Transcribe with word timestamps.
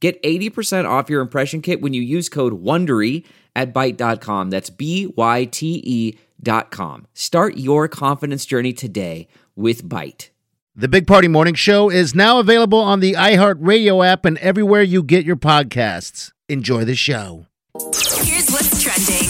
Get 0.00 0.22
80% 0.22 0.88
off 0.88 1.10
your 1.10 1.20
impression 1.20 1.60
kit 1.60 1.80
when 1.80 1.92
you 1.92 2.02
use 2.02 2.28
code 2.28 2.62
WONDERY 2.62 3.24
at 3.56 3.74
Byte.com. 3.74 4.50
That's 4.50 4.70
B 4.70 5.12
Y 5.16 5.44
T 5.46 5.82
E 5.84 6.18
dot 6.40 6.70
com. 6.70 7.06
Start 7.14 7.56
your 7.56 7.88
confidence 7.88 8.46
journey 8.46 8.72
today 8.72 9.26
with 9.56 9.84
Byte. 9.88 10.30
The 10.76 10.86
Big 10.86 11.08
Party 11.08 11.26
Morning 11.26 11.54
Show 11.54 11.90
is 11.90 12.14
now 12.14 12.38
available 12.38 12.78
on 12.78 13.00
the 13.00 13.14
iHeartRadio 13.14 14.06
app 14.06 14.24
and 14.24 14.38
everywhere 14.38 14.82
you 14.82 15.02
get 15.02 15.24
your 15.24 15.34
podcasts. 15.34 16.30
Enjoy 16.48 16.84
the 16.84 16.94
show. 16.94 17.46
Here's 17.74 18.48
what's 18.50 18.80
trending. 18.80 19.28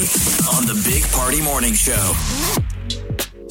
on 0.54 0.66
the 0.66 0.78
Big 0.84 1.02
Party 1.10 1.40
Morning 1.40 1.72
Show. 1.72 2.67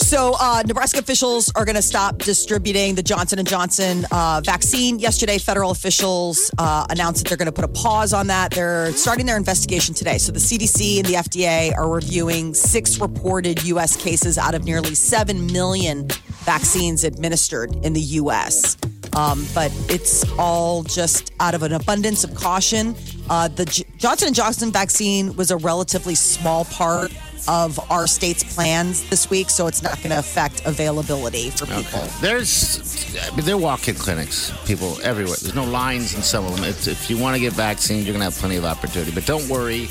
So, 0.08 0.38
uh, 0.40 0.64
Nebraska 0.66 1.00
officials 1.00 1.52
are 1.54 1.66
going 1.66 1.76
to 1.76 1.82
stop 1.82 2.20
distributing 2.20 2.96
the 2.96 3.04
Johnson 3.04 3.40
and 3.40 3.48
Johnson 3.48 4.06
uh, 4.10 4.40
vaccine. 4.42 5.00
Yesterday, 5.00 5.38
federal 5.38 5.70
officials 5.70 6.50
uh, 6.58 6.88
announced 6.90 7.24
that 7.24 7.28
they're 7.28 7.38
going 7.38 7.48
to 7.48 7.52
put 7.52 7.66
a 7.66 7.74
pause 7.84 8.14
on 8.14 8.28
that. 8.28 8.52
They're 8.52 8.94
starting 8.94 9.26
their 9.26 9.36
investigation 9.36 9.94
today. 9.94 10.18
So, 10.18 10.32
the 10.32 10.40
CDC 10.40 11.00
and 11.00 11.06
the 11.06 11.16
FDA 11.16 11.76
are 11.76 11.90
reviewing 11.90 12.54
six 12.54 13.02
reported 13.02 13.62
U.S. 13.66 13.98
cases 13.98 14.38
out 14.38 14.56
of 14.56 14.64
nearly 14.64 14.96
seven 14.96 15.46
million 15.48 16.08
vaccines 16.46 17.04
administered 17.04 17.76
in 17.84 17.92
the 17.92 18.00
U.S. 18.00 18.78
Um, 19.14 19.46
but 19.54 19.74
it's 19.90 20.24
all 20.40 20.84
just 20.84 21.34
out 21.42 21.54
of 21.54 21.64
an 21.64 21.74
abundance 21.74 22.24
of 22.24 22.34
caution. 22.34 22.96
Uh, 23.30 23.50
the 23.50 23.66
J- 23.66 23.84
Johnson 23.98 24.28
and 24.28 24.36
Johnson 24.38 24.72
vaccine 24.72 25.36
was 25.36 25.52
a 25.52 25.58
relatively 25.58 26.16
small 26.16 26.64
part 26.64 27.12
of 27.48 27.80
our 27.92 28.08
state's 28.08 28.44
plans 28.56 29.08
this 29.10 29.30
week, 29.30 29.50
so 29.50 29.68
it's 29.68 29.82
not 29.82 29.98
going 29.98 30.10
to 30.10 30.20
affect 30.20 30.66
availability 30.66 31.50
for 31.50 31.66
people. 31.66 32.02
There's, 32.22 33.16
I 33.20 33.36
mean, 33.36 33.46
they're 33.46 33.58
walk-in 33.58 33.96
clinics, 33.96 34.52
people 34.66 34.98
everywhere. 35.02 35.38
There's 35.42 35.56
no 35.56 35.66
lines 35.66 36.14
in 36.16 36.22
some 36.22 36.46
of 36.46 36.56
them. 36.56 36.66
It's, 36.66 36.88
if 36.88 37.10
you 37.10 37.18
want 37.18 37.36
to 37.36 37.42
get 37.42 37.54
vaccinated, 37.54 38.06
you're 38.06 38.14
going 38.14 38.28
to 38.28 38.32
have 38.32 38.40
plenty 38.40 38.58
of 38.58 38.66
opportunity. 38.66 39.12
But 39.12 39.26
don't 39.26 39.48
worry. 39.50 39.88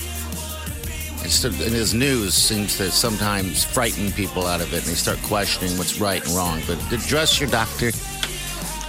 It's, 1.22 1.42
and 1.44 1.54
this 1.54 1.92
news 1.92 2.34
seems 2.34 2.76
to 2.76 2.90
sometimes 2.90 3.64
frighten 3.64 4.12
people 4.12 4.46
out 4.46 4.60
of 4.60 4.72
it, 4.72 4.78
and 4.78 4.86
they 4.86 4.94
start 4.94 5.18
questioning 5.22 5.76
what's 5.78 6.00
right 6.00 6.24
and 6.24 6.36
wrong. 6.36 6.60
But 6.66 6.80
address 6.92 7.40
your 7.40 7.50
doctor. 7.50 7.90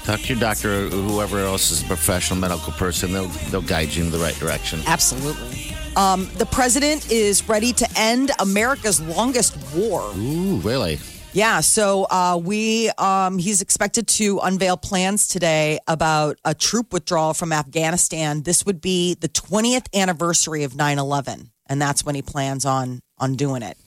Talk 0.04 0.22
to 0.22 0.28
your 0.28 0.40
doctor 0.40 0.86
or 0.86 0.90
whoever 0.90 1.40
else 1.40 1.72
is 1.72 1.84
a 1.84 1.86
professional 1.86 2.40
medical 2.40 2.72
person. 2.74 3.12
They'll 3.12 3.28
they'll 3.50 3.62
guide 3.62 3.94
you 3.94 4.06
in 4.06 4.12
the 4.12 4.20
right 4.20 4.36
direction. 4.36 4.82
Absolutely. 4.86 5.67
Um, 5.98 6.30
the 6.38 6.46
president 6.46 7.12
is 7.12 7.50
ready 7.50 7.74
to 7.74 7.88
end 7.98 8.30
America's 8.40 9.02
longest 9.02 9.58
war. 9.76 10.12
Ooh, 10.16 10.58
really? 10.58 11.00
Yeah, 11.34 11.60
so 11.62 12.06
uh, 12.06 12.40
we 12.42 12.90
um, 12.92 13.40
he's 13.40 13.62
expected 13.62 14.08
to 14.10 14.40
unveil 14.40 14.78
plans 14.78 15.28
today 15.28 15.80
about 15.88 16.38
a 16.46 16.54
troop 16.54 16.94
withdrawal 16.94 17.34
from 17.34 17.52
Afghanistan. 17.52 18.44
This 18.44 18.66
would 18.66 18.80
be 18.80 19.16
the 19.16 19.28
20th 19.28 19.88
anniversary 19.94 20.64
of 20.64 20.74
9/11, 20.74 21.50
and 21.66 21.82
that's 21.82 22.06
when 22.06 22.16
he 22.16 22.22
plans 22.22 22.64
on 22.64 23.02
on 23.18 23.36
doing 23.36 23.64
it. 23.64 23.78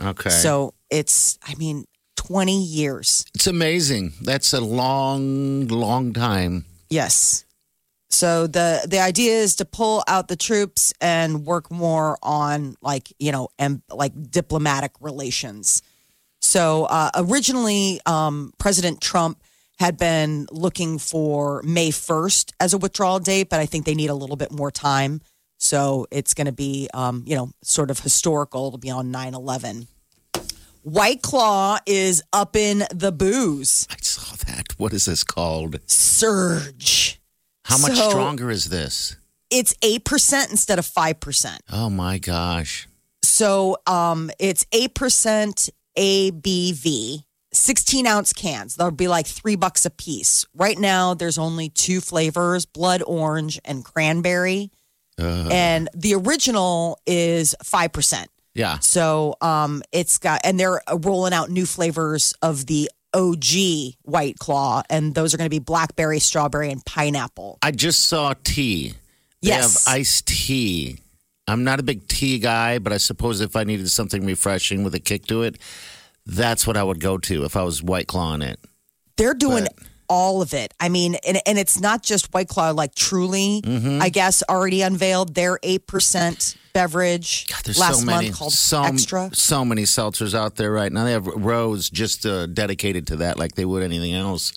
Okay. 0.00 0.30
So 0.30 0.74
it's, 0.90 1.38
I 1.46 1.54
mean, 1.56 1.84
20 2.16 2.62
years. 2.62 3.24
It's 3.34 3.46
amazing. 3.46 4.12
That's 4.22 4.52
a 4.52 4.60
long, 4.60 5.68
long 5.68 6.12
time. 6.12 6.64
Yes. 6.90 7.44
So 8.10 8.46
the 8.46 8.86
the 8.88 9.00
idea 9.00 9.32
is 9.32 9.56
to 9.56 9.64
pull 9.64 10.02
out 10.08 10.28
the 10.28 10.36
troops 10.36 10.92
and 11.00 11.44
work 11.44 11.70
more 11.70 12.16
on 12.22 12.76
like 12.80 13.12
you 13.18 13.32
know 13.32 13.48
and 13.58 13.82
like 13.90 14.12
diplomatic 14.30 14.92
relations. 15.00 15.82
So 16.40 16.84
uh, 16.84 17.10
originally, 17.16 18.00
um, 18.06 18.52
President 18.58 19.00
Trump 19.00 19.42
had 19.78 19.96
been 19.96 20.46
looking 20.50 20.98
for 20.98 21.62
May 21.64 21.90
first 21.90 22.52
as 22.58 22.72
a 22.72 22.78
withdrawal 22.78 23.18
date, 23.18 23.48
but 23.50 23.60
I 23.60 23.66
think 23.66 23.84
they 23.84 23.94
need 23.94 24.10
a 24.10 24.14
little 24.14 24.36
bit 24.36 24.50
more 24.50 24.70
time. 24.70 25.20
So 25.58 26.06
it's 26.10 26.34
going 26.34 26.46
to 26.46 26.52
be 26.52 26.88
um, 26.94 27.24
you 27.26 27.36
know 27.36 27.50
sort 27.62 27.90
of 27.90 28.00
historical. 28.00 28.68
It'll 28.68 28.78
be 28.78 28.90
on 28.90 29.12
9-11. 29.12 29.86
White 30.82 31.20
Claw 31.20 31.78
is 31.84 32.22
up 32.32 32.56
in 32.56 32.84
the 32.94 33.12
booze 33.12 33.86
I 33.90 33.96
saw 34.00 34.34
that. 34.46 34.78
What 34.78 34.94
is 34.94 35.04
this 35.04 35.24
called? 35.24 35.78
surge. 35.86 37.17
How 37.68 37.78
much 37.78 37.96
So- 37.96 38.08
stronger 38.10 38.50
is 38.50 38.66
this? 38.66 39.16
It's 39.50 39.74
eight 39.82 40.04
percent 40.04 40.50
instead 40.50 40.78
of 40.78 40.84
five 40.86 41.20
percent. 41.20 41.62
Oh 41.72 41.88
my 41.88 42.18
gosh. 42.18 42.86
So 43.22 43.76
um, 43.86 44.30
it's 44.38 44.64
8% 44.66 45.70
ABV, 45.96 47.22
16 47.52 48.06
ounce 48.06 48.32
cans. 48.32 48.76
That'll 48.76 48.90
be 48.90 49.08
like 49.08 49.26
three 49.26 49.56
bucks 49.56 49.86
a 49.86 49.90
piece. 49.90 50.44
Right 50.54 50.78
now, 50.78 51.14
there's 51.14 51.38
only 51.38 51.68
two 51.68 52.00
flavors 52.00 52.66
blood 52.66 53.02
orange 53.06 53.60
and 53.64 53.84
cranberry. 53.84 54.70
And 55.18 55.88
the 55.94 56.14
original 56.14 56.98
is 57.06 57.54
5%. 57.64 58.26
Yeah. 58.54 58.78
So 58.78 59.34
um, 59.40 59.82
it's 59.92 60.18
got, 60.18 60.40
and 60.44 60.58
they're 60.58 60.80
rolling 60.92 61.32
out 61.32 61.50
new 61.50 61.66
flavors 61.66 62.34
of 62.40 62.66
the 62.66 62.88
OG 63.14 63.94
White 64.02 64.38
Claw. 64.38 64.82
And 64.90 65.14
those 65.14 65.34
are 65.34 65.36
going 65.36 65.46
to 65.46 65.54
be 65.54 65.58
blackberry, 65.58 66.18
strawberry, 66.18 66.70
and 66.70 66.84
pineapple. 66.84 67.58
I 67.62 67.70
just 67.70 68.04
saw 68.06 68.34
tea. 68.44 68.94
They 69.42 69.48
Yes. 69.50 69.84
have 69.86 69.94
iced 69.94 70.26
tea. 70.26 70.98
I'm 71.46 71.64
not 71.64 71.80
a 71.80 71.82
big 71.82 72.06
tea 72.08 72.38
guy, 72.38 72.78
but 72.78 72.92
I 72.92 72.98
suppose 72.98 73.40
if 73.40 73.56
I 73.56 73.64
needed 73.64 73.90
something 73.90 74.26
refreshing 74.26 74.84
with 74.84 74.94
a 74.94 75.00
kick 75.00 75.26
to 75.28 75.42
it, 75.42 75.56
that's 76.26 76.66
what 76.66 76.76
I 76.76 76.82
would 76.82 77.00
go 77.00 77.16
to 77.18 77.44
if 77.44 77.56
I 77.56 77.62
was 77.62 77.82
white 77.82 78.06
clawing 78.06 78.42
it. 78.42 78.60
They're 79.16 79.34
doing 79.34 79.64
But- 79.64 79.86
all 80.08 80.42
of 80.42 80.54
it. 80.54 80.74
I 80.80 80.88
mean, 80.88 81.16
and, 81.26 81.40
and 81.46 81.58
it's 81.58 81.80
not 81.80 82.02
just 82.02 82.32
White 82.32 82.48
Claw, 82.48 82.70
like 82.70 82.94
Truly, 82.94 83.62
Mm-hmm. 83.62 84.00
I 84.02 84.08
guess, 84.08 84.42
already 84.48 84.82
unveiled 84.82 85.34
their 85.34 85.58
8% 85.58 86.56
beverage 86.72 87.46
God, 87.48 87.62
there's 87.64 87.78
last 87.78 88.00
so 88.00 88.06
many, 88.06 88.26
month 88.26 88.38
called 88.38 88.52
so, 88.52 88.82
Extra. 88.84 89.30
so 89.32 89.64
many 89.64 89.82
seltzers 89.82 90.34
out 90.34 90.56
there 90.56 90.72
right 90.72 90.92
now. 90.92 91.04
They 91.04 91.12
have 91.12 91.26
rows 91.26 91.90
just 91.90 92.24
uh, 92.24 92.46
dedicated 92.46 93.06
to 93.08 93.16
that, 93.16 93.38
like 93.38 93.54
they 93.54 93.64
would 93.64 93.82
anything 93.82 94.14
else. 94.14 94.52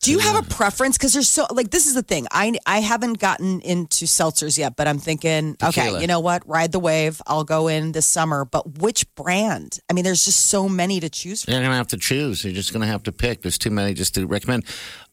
Do 0.00 0.12
you 0.12 0.20
have 0.20 0.36
a 0.36 0.48
preference? 0.48 0.96
Because 0.96 1.12
there's 1.12 1.28
so, 1.28 1.46
like, 1.50 1.70
this 1.70 1.86
is 1.88 1.94
the 1.94 2.02
thing. 2.02 2.26
I, 2.30 2.56
I 2.64 2.80
haven't 2.80 3.18
gotten 3.18 3.60
into 3.62 4.04
seltzers 4.04 4.56
yet, 4.56 4.76
but 4.76 4.86
I'm 4.86 4.98
thinking, 4.98 5.56
Tequila. 5.56 5.88
okay, 5.88 6.00
you 6.00 6.06
know 6.06 6.20
what? 6.20 6.48
Ride 6.48 6.70
the 6.70 6.78
wave. 6.78 7.20
I'll 7.26 7.42
go 7.42 7.66
in 7.66 7.92
this 7.92 8.06
summer. 8.06 8.44
But 8.44 8.78
which 8.78 9.12
brand? 9.16 9.80
I 9.90 9.94
mean, 9.94 10.04
there's 10.04 10.24
just 10.24 10.46
so 10.46 10.68
many 10.68 11.00
to 11.00 11.08
choose 11.10 11.42
from. 11.44 11.52
You're 11.54 11.62
gonna 11.62 11.74
have 11.74 11.88
to 11.88 11.96
choose. 11.96 12.44
You're 12.44 12.54
just 12.54 12.72
gonna 12.72 12.86
have 12.86 13.02
to 13.04 13.12
pick. 13.12 13.42
There's 13.42 13.58
too 13.58 13.70
many 13.70 13.92
just 13.92 14.14
to 14.14 14.26
recommend. 14.26 14.64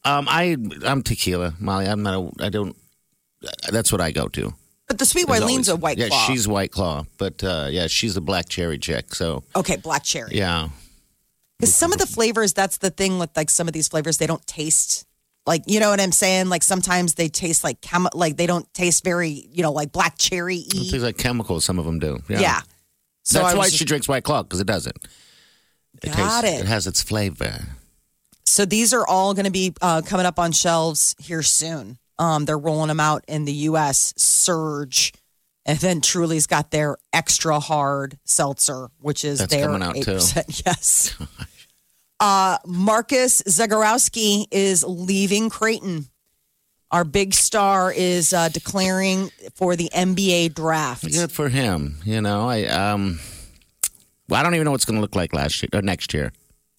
Um, 0.03 0.27
I 0.29 0.55
I'm 0.85 1.01
tequila, 1.01 1.55
Molly. 1.59 1.87
I'm 1.87 2.03
not. 2.03 2.13
A, 2.39 2.45
I 2.45 2.49
don't. 2.49 2.75
That's 3.71 3.91
what 3.91 4.01
I 4.01 4.11
go 4.11 4.27
to. 4.29 4.53
But 4.87 4.99
the 4.99 5.05
Sweet 5.05 5.27
Wylene's 5.27 5.67
a 5.67 5.75
White 5.75 5.97
yeah, 5.97 6.09
Claw. 6.09 6.27
she's 6.27 6.47
white 6.47 6.71
claw, 6.71 7.05
but 7.17 7.43
uh, 7.43 7.69
yeah, 7.71 7.87
she's 7.87 8.15
a 8.17 8.21
black 8.21 8.49
cherry 8.49 8.77
chick. 8.77 9.15
So 9.15 9.43
okay, 9.55 9.77
black 9.77 10.03
cherry. 10.03 10.29
yeah, 10.33 10.69
Because 11.59 11.73
some 11.73 11.93
of 11.93 11.99
the 11.99 12.07
flavors, 12.07 12.53
that's 12.53 12.77
the 12.77 12.89
thing 12.89 13.19
with 13.19 13.35
like 13.35 13.49
some 13.49 13.67
of 13.67 13.73
these 13.73 13.87
flavors, 13.87 14.17
they 14.17 14.27
don't 14.27 14.45
taste 14.45 15.05
like 15.45 15.63
you 15.67 15.79
know 15.79 15.89
what 15.89 15.99
I'm 15.99 16.11
saying. 16.11 16.49
Like 16.49 16.63
sometimes 16.63 17.15
they 17.15 17.27
taste 17.27 17.63
like 17.63 17.81
chem, 17.81 18.07
like 18.13 18.37
they 18.37 18.47
don't 18.47 18.71
taste 18.73 19.03
very 19.03 19.47
you 19.51 19.61
know 19.63 19.71
like 19.71 19.91
black 19.91 20.17
cherry 20.17 20.57
it 20.57 20.71
tastes 20.71 21.03
like 21.03 21.17
chemicals. 21.17 21.65
Some 21.65 21.79
of 21.79 21.85
them 21.85 21.99
do. 21.99 22.19
Yeah, 22.29 22.39
Yeah. 22.39 22.61
So 23.23 23.39
that's 23.39 23.55
why 23.55 23.65
was 23.65 23.73
she 23.73 23.85
drinks 23.85 24.07
white 24.07 24.23
claw 24.23 24.43
because 24.43 24.59
it 24.59 24.67
doesn't. 24.67 24.97
Got 26.01 26.41
tastes, 26.41 26.59
it. 26.59 26.61
It 26.61 26.67
has 26.67 26.87
its 26.87 27.01
flavor. 27.01 27.65
So 28.45 28.65
these 28.65 28.93
are 28.93 29.05
all 29.07 29.33
going 29.33 29.45
to 29.45 29.51
be 29.51 29.73
uh, 29.81 30.03
coming 30.05 30.25
up 30.25 30.37
on 30.37 30.51
shelves 30.51 31.15
here 31.17 31.41
soon. 31.41 31.97
Um, 32.19 32.45
they're 32.45 32.57
rolling 32.57 32.89
them 32.89 32.99
out 32.99 33.25
in 33.27 33.45
the 33.45 33.51
U.S. 33.51 34.13
Surge, 34.17 35.11
and 35.65 35.79
then 35.79 36.01
Truly's 36.01 36.47
got 36.47 36.71
their 36.71 36.97
extra 37.11 37.59
hard 37.59 38.17
seltzer, 38.23 38.89
which 38.99 39.25
is 39.25 39.39
That's 39.39 39.53
their 39.53 39.65
coming 39.67 39.83
out, 39.83 39.95
too. 39.95 40.17
8%. 40.17 40.63
Yes. 40.65 41.15
Uh, 42.17 42.57
Marcus 42.65 43.41
Zegarowski 43.43 44.45
is 44.49 44.85
leaving 44.85 45.49
Creighton. 45.49 46.05
Our 46.89 47.03
big 47.03 47.33
star 47.33 47.91
is 47.91 48.31
uh, 48.31 48.47
declaring 48.49 49.31
for 49.53 49.75
the 49.75 49.89
NBA 49.93 50.53
draft. 50.53 51.03
Good 51.11 51.31
for 51.31 51.49
him. 51.49 51.97
You 52.05 52.21
know, 52.21 52.47
I 52.47 52.63
um, 52.67 53.19
well, 54.29 54.39
I 54.39 54.43
don't 54.43 54.55
even 54.55 54.65
know 54.65 54.71
what's 54.71 54.85
going 54.85 54.95
to 54.95 55.01
look 55.01 55.15
like 55.15 55.33
last 55.33 55.61
year 55.61 55.69
or 55.73 55.81
next 55.81 56.13
year. 56.13 56.31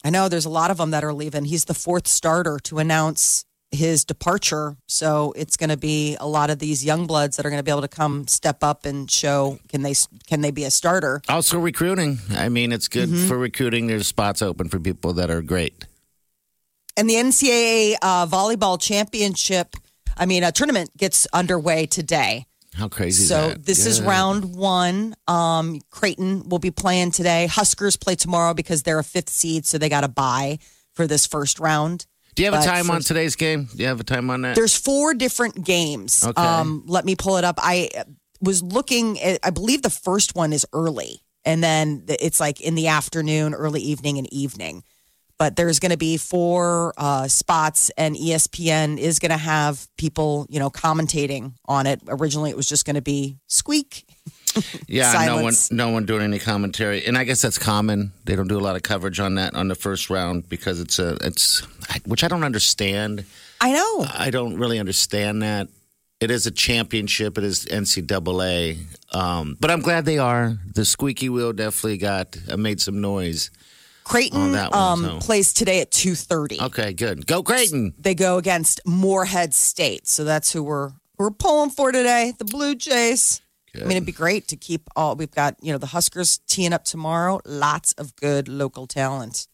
I 0.05 0.11
know 0.11 0.29
there's 0.29 0.45
a 0.47 0.51
lot 0.51 0.71
of 0.71 0.79
them 0.79 0.91
that 0.93 1.05
are 1.05 1.13
leaving. 1.13 1.45
He's 1.45 1.65
the 1.65 1.75
fourth 1.75 2.07
starter 2.07 2.59
to 2.65 2.79
announce 2.79 3.45
his 3.73 4.05
departure. 4.05 4.77
So 4.87 5.33
it's 5.37 5.57
going 5.57 5.71
to 5.71 5.77
be 5.77 6.17
a 6.21 6.27
lot 6.27 6.51
of 6.51 6.59
these 6.59 6.85
young 6.85 7.07
bloods 7.07 7.37
that 7.37 7.45
are 7.45 7.51
going 7.51 7.59
to 7.59 7.65
be 7.65 7.71
able 7.71 7.83
to 7.83 7.89
come 7.89 8.27
step 8.29 8.63
up 8.63 8.87
and 8.87 9.11
show 9.11 9.59
can 9.69 9.83
they 9.83 9.95
can 10.27 10.41
they 10.41 10.51
be 10.51 10.65
a 10.65 10.71
starter? 10.71 11.21
Also 11.29 11.59
recruiting. 11.59 12.19
I 12.31 12.49
mean, 12.49 12.73
it's 12.73 12.89
good 12.89 13.09
Mm-hmm. 13.09 13.29
for 13.29 13.37
recruiting. 13.39 13.87
There's 13.89 14.07
spots 14.07 14.41
open 14.43 14.69
for 14.69 14.79
people 14.79 15.13
that 15.15 15.31
are 15.31 15.43
great. 15.43 15.85
And 16.97 17.11
the 17.11 17.15
NCAA 17.15 17.97
uh, 18.01 18.27
volleyball 18.27 18.81
championship, 18.81 19.77
I 20.17 20.25
mean, 20.27 20.43
a 20.45 20.53
tournament 20.53 20.97
gets 20.97 21.27
underway 21.33 21.87
today. 21.87 22.47
How 22.75 22.89
crazy 22.89 23.23
is 23.25 23.29
So 23.29 23.49
that? 23.49 23.65
this 23.67 23.85
is 23.87 24.01
round 24.01 24.55
one. 24.55 25.15
Um, 25.29 25.81
Creighton 25.91 26.49
will 26.49 26.59
be 26.59 26.71
playing 26.71 27.11
today. 27.11 27.47
Huskers 27.49 27.97
play 27.97 28.15
tomorrow 28.17 28.55
because 28.55 28.83
they're 28.83 28.99
a 28.99 29.05
fifth 29.05 29.29
seed, 29.31 29.67
so 29.67 29.77
they 29.79 29.89
got 29.89 30.05
a 30.05 30.09
bye 30.09 30.59
for 30.95 31.07
this 31.07 31.27
first 31.27 31.59
round. 31.59 32.07
Do 32.37 32.43
you 32.43 32.53
have 32.53 32.63
a 32.63 32.65
time 32.65 32.91
on 32.91 33.01
today's 33.01 33.35
game? 33.35 33.65
Do 33.65 33.83
you 33.83 33.89
have 33.89 33.99
a 33.99 34.05
time 34.05 34.29
on 34.29 34.43
that? 34.43 34.55
There's 34.55 34.77
four 34.77 35.15
different 35.15 35.65
games. 35.65 36.23
Okay. 36.25 36.41
Um, 36.41 36.85
let 36.87 37.07
me 37.07 37.17
pull 37.17 37.39
it 37.39 37.45
up. 37.45 37.59
I 37.59 37.89
was 38.43 38.63
looking. 38.63 39.19
At, 39.21 39.41
I 39.43 39.51
believe 39.51 39.81
the 39.81 39.91
first 39.91 40.35
one 40.37 40.53
is 40.53 40.67
early, 40.75 41.23
and 41.47 41.65
then 41.65 42.05
it's 42.09 42.39
like 42.39 42.61
in 42.61 42.75
the 42.75 42.89
afternoon, 42.89 43.55
early 43.55 43.81
evening, 43.81 44.19
and 44.19 44.31
evening. 44.33 44.85
But 45.39 45.57
there's 45.57 45.81
going 45.81 45.91
to 45.91 45.99
be 45.99 46.17
four 46.17 46.95
uh, 46.97 47.29
spots, 47.29 47.91
and 47.99 48.17
ESPN 48.17 48.99
is 48.99 49.19
going 49.19 49.33
to 49.33 49.37
have 49.37 49.87
people, 49.99 50.47
you 50.49 50.59
know, 50.59 50.71
commentating 50.71 51.53
on 51.67 51.87
it. 51.87 52.01
Originally, 52.09 52.51
it 52.51 52.57
was 52.57 52.67
just 52.67 52.87
going 52.87 52.97
to 52.97 53.03
be 53.03 53.37
squeak. 53.47 54.05
Yeah, 54.89 55.27
no 55.27 55.43
one, 55.43 55.55
no 55.71 55.91
one 55.91 56.07
doing 56.07 56.23
any 56.23 56.39
commentary, 56.39 57.05
and 57.05 57.19
I 57.19 57.25
guess 57.25 57.43
that's 57.43 57.59
common. 57.59 58.13
They 58.25 58.37
don't 58.37 58.49
do 58.49 58.59
a 58.59 58.61
lot 58.61 58.75
of 58.75 58.83
coverage 58.83 59.21
on 59.21 59.35
that 59.35 59.55
on 59.55 59.69
the 59.69 59.75
first 59.75 60.09
round 60.09 60.49
because 60.49 60.81
it's 60.81 60.99
a, 60.99 61.19
it's, 61.21 61.61
which 62.07 62.25
I 62.25 62.29
don't 62.29 62.43
understand. 62.43 63.27
I 63.61 63.73
know. 63.73 64.07
I 64.15 64.31
don't 64.31 64.57
really 64.57 64.79
understand 64.79 65.43
that. 65.43 65.69
It 66.21 66.31
is 66.31 66.47
a 66.47 66.51
championship. 66.51 67.37
It 67.37 67.45
is 67.45 67.67
NCAA, 67.67 68.79
um, 69.15 69.59
but 69.61 69.71
I'm 69.71 69.81
glad 69.83 70.07
they 70.07 70.19
are. 70.19 70.57
The 70.75 70.87
squeaky 70.87 71.29
wheel 71.29 71.53
definitely 71.53 71.99
got 71.99 72.37
uh, 72.51 72.57
made 72.57 72.81
some 72.81 73.03
noise. 73.03 73.51
Creighton 74.07 74.53
one, 74.53 74.73
um, 74.73 75.19
plays 75.19 75.53
today 75.53 75.81
at 75.81 75.91
two 75.91 76.15
thirty. 76.15 76.61
Okay, 76.61 76.93
good. 76.93 77.27
Go 77.27 77.43
Creighton. 77.43 77.93
They 77.99 78.15
go 78.15 78.39
against 78.39 78.81
Morehead 78.87 79.53
State, 79.53 80.07
so 80.07 80.23
that's 80.23 80.53
who 80.53 80.63
we're 80.63 80.93
we're 81.19 81.33
pulling 81.33 81.71
for 81.71 81.91
today. 81.91 82.33
The 82.39 82.45
Blue 82.45 82.77
Jays. 82.77 83.41
I 83.75 83.81
mean, 83.81 83.91
it'd 83.91 84.07
be 84.07 84.13
great 84.13 84.49
to 84.49 84.57
keep 84.57 84.89
all. 84.95 85.17
We've 85.17 85.31
got 85.31 85.57
you 85.61 85.73
know 85.73 85.79
the 85.79 85.89
Huskers 85.89 86.39
teeing 86.47 86.73
up 86.73 86.85
tomorrow. 86.85 87.41
Lots 87.45 87.93
of 87.95 88.15
good 88.15 88.47
local 88.47 88.87
talent. 88.87 89.49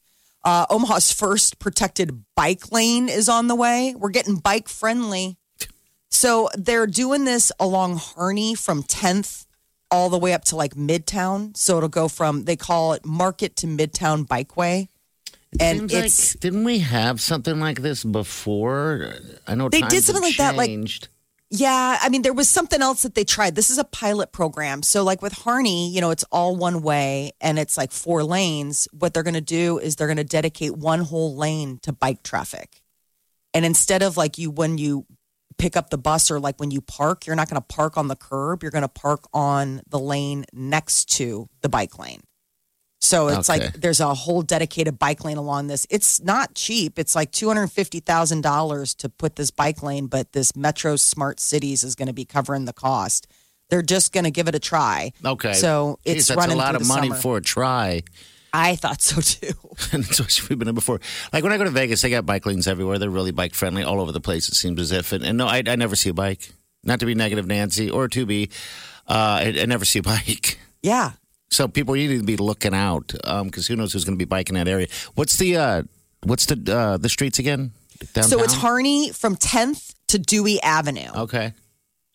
Uh, 0.44 0.66
Omaha's 0.69 1.10
first 1.10 1.58
protected 1.58 2.25
bike 2.37 2.70
lane 2.70 3.08
is 3.08 3.31
on 3.31 3.46
the 3.46 3.54
way. 3.54 3.94
We're 3.96 4.10
getting 4.10 4.37
bike 4.37 4.69
friendly. 4.69 5.38
So 6.14 6.50
they're 6.54 6.87
doing 6.87 7.25
this 7.25 7.50
along 7.58 7.96
Harney 7.96 8.54
from 8.54 8.82
10th 8.82 9.46
all 9.93 10.09
the 10.11 10.19
way 10.19 10.33
up 10.33 10.44
to 10.47 10.56
like 10.56 10.75
Midtown. 10.75 11.56
So 11.56 11.77
it'll 11.77 11.89
go 11.89 12.09
from 12.09 12.44
they 12.44 12.56
call 12.56 12.94
it 12.94 13.05
Market 13.06 13.55
to 13.56 13.67
Midtown 13.69 14.27
Bikeway. 14.27 14.89
And 15.61 15.91
it's 15.93 16.35
like, 16.35 16.41
didn't 16.41 16.65
we 16.65 16.79
have 16.79 17.21
something 17.21 17.61
like 17.61 17.83
this 17.83 18.03
before? 18.05 19.15
I 19.47 19.55
know 19.55 19.69
They 19.69 19.83
did 19.91 20.03
something 20.05 20.23
like 20.23 20.37
that, 20.39 20.56
like- 20.56 20.71
Yeah, 21.55 21.99
I 22.00 22.09
mean, 22.09 22.23
there 22.23 22.33
was 22.33 22.49
something 22.49 22.81
else 22.81 23.03
that 23.03 23.15
they 23.15 23.25
tried. 23.25 23.55
This 23.55 23.69
is 23.69 23.77
a 23.77 23.85
pilot 23.85 24.33
program. 24.33 24.83
So, 24.83 25.05
like 25.05 25.21
with 25.21 25.35
Harney, 25.35 25.91
you 25.93 26.00
know, 26.00 26.11
it's 26.11 26.25
all 26.33 26.56
one 26.56 26.81
way 26.81 27.33
and 27.43 27.59
it's 27.59 27.77
like 27.77 27.93
four 27.93 28.25
lanes. 28.25 28.88
What 28.99 29.12
they're 29.12 29.23
going 29.23 29.35
to 29.35 29.43
do 29.43 29.79
is 29.79 29.97
they're 29.97 30.06
going 30.06 30.17
to 30.17 30.25
dedicate 30.25 30.75
one 30.79 31.00
whole 31.00 31.37
lane 31.37 31.79
to 31.83 31.93
bike 31.93 32.23
traffic. 32.23 32.81
And 33.53 33.67
instead 33.67 34.03
of 34.03 34.17
like 34.17 34.38
you, 34.38 34.50
when 34.50 34.79
you 34.79 35.05
pick 35.58 35.76
up 35.76 35.90
the 35.90 35.99
bus 35.99 36.31
or 36.31 36.40
like 36.40 36.58
when 36.60 36.70
you 36.70 36.81
park, 36.81 37.26
you're 37.26 37.37
not 37.37 37.49
going 37.49 37.60
to 37.60 37.66
park 37.66 37.96
on 37.96 38.08
the 38.08 38.16
curb. 38.16 38.62
You're 38.62 38.70
going 38.72 38.82
to 38.82 38.88
park 38.88 39.25
on 39.32 39.81
the 39.88 39.99
lane 39.99 40.44
next 40.52 41.10
to 41.16 41.49
the 41.60 41.69
bike 41.69 41.99
lane. 41.99 42.22
So 43.00 43.26
it's 43.28 43.50
Okay. 43.50 43.64
like 43.64 43.72
there's 43.81 43.99
a 43.99 44.14
whole 44.14 44.43
dedicated 44.43 44.96
bike 44.99 45.25
lane 45.25 45.37
along 45.37 45.66
this. 45.66 45.87
It's 45.90 46.20
not 46.22 46.54
cheap. 46.54 46.99
It's 47.00 47.16
like 47.16 47.32
two 47.32 47.49
hundred 47.49 47.66
fifty 47.72 47.99
thousand 47.99 48.43
dollars 48.43 48.94
to 48.94 49.08
put 49.08 49.34
this 49.34 49.50
bike 49.50 49.82
lane, 49.82 50.06
but 50.06 50.32
this 50.32 50.54
Metro 50.54 50.94
Smart 50.96 51.40
Cities 51.40 51.82
is 51.82 51.96
going 51.96 52.06
to 52.06 52.12
be 52.14 52.25
covering 52.25 52.64
the 52.64 52.72
cost. 52.72 53.26
They're 53.70 53.82
just 53.82 54.12
going 54.12 54.25
to 54.25 54.31
give 54.31 54.46
it 54.49 54.54
a 54.54 54.60
try. 54.60 55.12
Okay. 55.25 55.54
So 55.54 55.99
Jeez, 56.06 56.12
it's 56.16 56.28
that's 56.28 56.37
running 56.38 56.54
a 56.56 56.58
lot 56.58 56.76
of 56.76 56.87
money 56.87 57.08
summer. 57.08 57.20
for 57.20 57.37
a 57.38 57.43
try. 57.43 58.02
I 58.52 58.76
thought 58.76 59.00
so 59.00 59.20
too. 59.20 59.54
what 59.62 60.49
we've 60.49 60.58
been 60.58 60.69
in 60.69 60.75
before. 60.75 61.00
Like 61.32 61.43
when 61.43 61.52
I 61.52 61.58
go 61.58 61.64
to 61.64 61.70
Vegas, 61.70 62.02
they 62.02 62.10
got 62.10 62.26
bike 62.26 62.44
lanes 62.44 62.69
everywhere. 62.69 62.99
They're 62.99 63.10
really 63.10 63.31
bike 63.31 63.54
friendly 63.54 63.82
all 63.82 64.00
over 64.00 64.12
the 64.12 64.20
place. 64.20 64.49
It 64.49 64.54
seems 64.54 64.78
as 64.78 64.93
if, 64.93 65.12
and, 65.12 65.25
and 65.25 65.38
no, 65.38 65.46
I, 65.46 65.62
I 65.66 65.76
never 65.76 65.96
see 65.96 66.10
a 66.10 66.14
bike. 66.14 66.52
Not 66.84 67.00
to 67.00 67.06
be 67.06 67.14
negative, 67.14 67.46
Nancy, 67.46 67.88
or 67.88 68.08
to 68.08 68.26
be, 68.26 68.50
uh, 69.08 69.40
I, 69.40 69.54
I 69.60 69.66
never 69.66 69.84
see 69.84 70.00
a 70.00 70.02
bike. 70.14 70.58
Yeah. 70.82 71.12
So 71.50 71.69
people 71.69 71.94
need 71.94 72.19
to 72.19 72.22
be 72.22 72.37
looking 72.37 72.75
out 72.75 73.08
because 73.08 73.66
who 73.66 73.76
knows 73.76 73.93
who's 73.93 74.04
going 74.04 74.16
to 74.16 74.22
be 74.22 74.28
biking 74.28 74.54
that 74.54 74.69
area. 74.69 74.88
What's 75.14 75.37
the 75.37 75.56
uh, 75.56 75.82
what's 76.25 76.46
the 76.46 76.75
uh, 76.75 76.96
the 76.96 77.10
streets 77.10 77.38
again? 77.38 77.72
Downtown? 78.14 78.31
So 78.31 78.43
it's 78.43 78.54
Harney 78.54 79.10
from 79.10 79.37
10th 79.37 79.94
to 80.08 80.19
Dewey 80.19 80.60
Avenue. 80.62 81.10
Okay. 81.14 81.52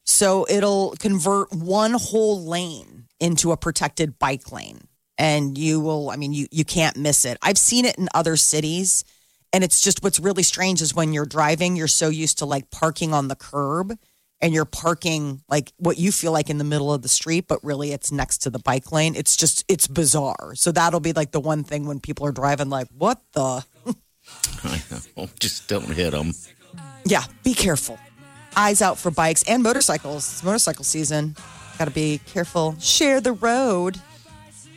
So 0.06 0.48
it'll 0.50 0.96
convert 1.00 1.54
one 1.54 1.94
whole 1.94 2.44
lane 2.46 3.06
into 3.20 3.52
a 3.52 3.58
protected 3.58 4.18
bike 4.18 4.52
lane. 4.52 4.88
And 5.18 5.58
you 5.58 5.80
will, 5.80 6.10
I 6.10 6.16
mean, 6.16 6.34
you, 6.34 6.48
you 6.52 6.64
can't 6.64 6.96
miss 6.98 7.26
it. 7.26 7.38
I've 7.42 7.58
seen 7.58 7.86
it 7.86 7.98
in 7.98 8.08
other 8.14 8.38
cities. 8.38 9.04
And 9.52 9.64
it's 9.64 9.82
just 9.82 10.04
what's 10.04 10.20
really 10.20 10.44
strange 10.44 10.82
is 10.82 10.94
when 10.94 11.14
you're 11.14 11.26
driving, 11.26 11.76
you're 11.76 11.88
so 11.88 12.10
used 12.10 12.40
to 12.40 12.46
like 12.46 12.70
parking 12.70 13.14
on 13.14 13.28
the 13.28 13.36
curb 13.36 13.98
and 14.42 14.54
you're 14.54 14.66
parking 14.66 15.42
like 15.50 15.72
what 15.78 15.98
you 15.98 16.12
feel 16.12 16.32
like 16.32 16.50
in 16.50 16.58
the 16.58 16.64
middle 16.64 16.94
of 16.94 17.02
the 17.02 17.08
street, 17.08 17.46
but 17.48 17.64
really 17.64 17.92
it's 17.92 18.12
next 18.12 18.40
to 18.40 18.50
the 18.50 18.60
bike 18.60 18.92
lane. 18.92 19.16
It's 19.16 19.36
just, 19.36 19.66
it's 19.68 19.88
bizarre. 19.88 20.54
So 20.54 20.72
that'll 20.72 21.00
be 21.00 21.14
like 21.14 21.32
the 21.32 21.40
one 21.40 21.64
thing 21.64 21.88
when 21.88 22.00
people 22.00 22.26
are 22.28 22.32
driving, 22.32 22.70
like, 22.70 22.88
what 22.96 23.22
the? 23.32 23.66
I 24.64 24.82
know. 25.16 25.30
Just 25.40 25.68
don't 25.68 25.92
hit 25.92 26.12
them. 26.12 26.34
Yeah, 27.06 27.24
be 27.44 27.54
careful. 27.54 27.98
Eyes 28.56 28.82
out 28.82 28.98
for 28.98 29.12
bikes 29.12 29.44
and 29.48 29.64
motorcycles. 29.64 30.32
It's 30.32 30.44
motorcycle 30.44 30.84
season. 30.84 31.36
Got 31.78 31.86
to 31.86 31.92
be 31.92 32.20
careful. 32.26 32.76
Share 32.80 33.22
the 33.22 33.32
road. 33.32 34.00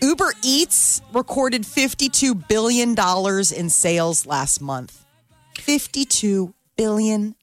Uber 0.02 0.32
Eats 0.42 1.02
recorded 1.12 1.62
$52 1.62 2.48
billion 2.48 2.94
in 3.56 3.70
sales 3.70 4.26
last 4.26 4.60
month. 4.60 5.04
$52 5.56 6.52
billion. 6.76 7.34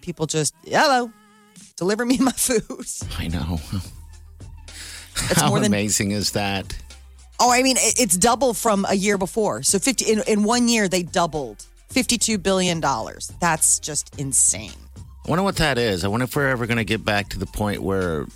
People 0.00 0.26
just, 0.26 0.54
hello, 0.64 1.10
deliver 1.76 2.06
me 2.06 2.16
my 2.18 2.32
food. 2.36 2.86
I 3.18 3.28
know. 3.28 3.60
It's 5.30 5.40
How 5.40 5.48
more 5.50 5.58
than, 5.60 5.66
amazing 5.66 6.12
is 6.12 6.32
that? 6.32 6.74
oh, 7.40 7.50
I 7.52 7.62
mean, 7.62 7.76
it's 7.78 8.16
double 8.16 8.54
from 8.54 8.86
a 8.88 8.94
year 8.94 9.18
before. 9.18 9.62
So 9.62 9.78
50, 9.78 10.04
in, 10.10 10.22
in 10.28 10.44
one 10.44 10.68
year, 10.68 10.88
they 10.88 11.02
doubled 11.02 11.64
$52 11.92 12.40
billion. 12.42 12.80
That's 13.40 13.80
just 13.80 14.18
insane. 14.18 14.70
I 15.26 15.28
wonder 15.28 15.42
what 15.42 15.56
that 15.56 15.76
is. 15.76 16.04
I 16.04 16.08
wonder 16.08 16.24
if 16.24 16.34
we're 16.34 16.48
ever 16.48 16.66
going 16.66 16.78
to 16.78 16.84
get 16.84 17.04
back 17.04 17.28
to 17.30 17.38
the 17.38 17.46
point 17.46 17.82
where 17.82 18.26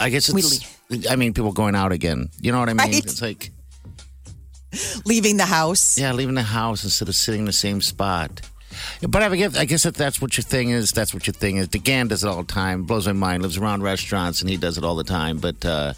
I 0.00 0.08
guess 0.08 0.32
We 0.32 0.40
it's. 0.40 0.78
I 1.10 1.16
mean, 1.16 1.34
people 1.34 1.52
going 1.52 1.74
out 1.74 1.92
again. 1.92 2.28
You 2.40 2.52
know 2.52 2.60
what 2.60 2.68
I 2.68 2.74
mean? 2.74 2.92
Right. 2.92 3.04
It's 3.04 3.22
like 3.22 3.50
Leaving 5.04 5.36
the 5.36 5.44
house. 5.44 5.98
yeah, 5.98 6.12
leaving 6.12 6.34
the 6.34 6.42
house 6.42 6.82
instead 6.84 7.08
of 7.08 7.14
sitting 7.14 7.40
in 7.40 7.46
the 7.46 7.52
same 7.52 7.80
spot. 7.82 8.40
But 9.06 9.22
I 9.22 9.36
guess 9.36 9.56
I 9.56 9.66
guess 9.66 9.84
if 9.84 9.94
that's 9.94 10.20
what 10.20 10.36
your 10.36 10.44
thing 10.44 10.70
is, 10.70 10.92
that's 10.92 11.12
what 11.12 11.26
your 11.26 11.34
thing 11.34 11.58
is. 11.58 11.68
DeGan 11.68 12.08
does 12.08 12.24
it 12.24 12.28
all 12.28 12.42
the 12.42 12.52
time. 12.52 12.84
Blows 12.84 13.06
my 13.06 13.12
mind. 13.12 13.42
Lives 13.42 13.58
around 13.58 13.82
restaurants 13.82 14.40
and 14.40 14.48
he 14.48 14.56
does 14.56 14.78
it 14.78 14.84
all 14.84 14.96
the 14.96 15.04
time. 15.04 15.38
But 15.38 15.62
uh, 15.64 15.92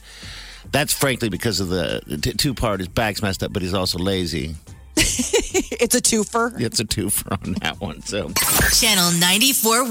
that's 0.73 0.93
frankly 0.93 1.29
because 1.29 1.61
of 1.61 1.69
the, 1.69 2.03
the 2.07 2.19
t- 2.19 2.33
two 2.33 2.53
part. 2.53 2.81
His 2.81 2.89
back's 2.89 3.23
messed 3.23 3.45
up, 3.45 3.53
but 3.53 3.63
he's 3.63 3.75
also 3.75 3.99
lazy. 3.99 4.57
It's 5.81 5.95
a 5.95 6.01
twofer. 6.01 6.61
It's 6.61 6.81
a 6.81 6.85
twofer 6.85 7.33
on 7.33 7.55
that 7.63 7.81
one. 7.81 8.01
So 8.03 8.29
Channel 8.73 9.11
94.1. 9.19 9.91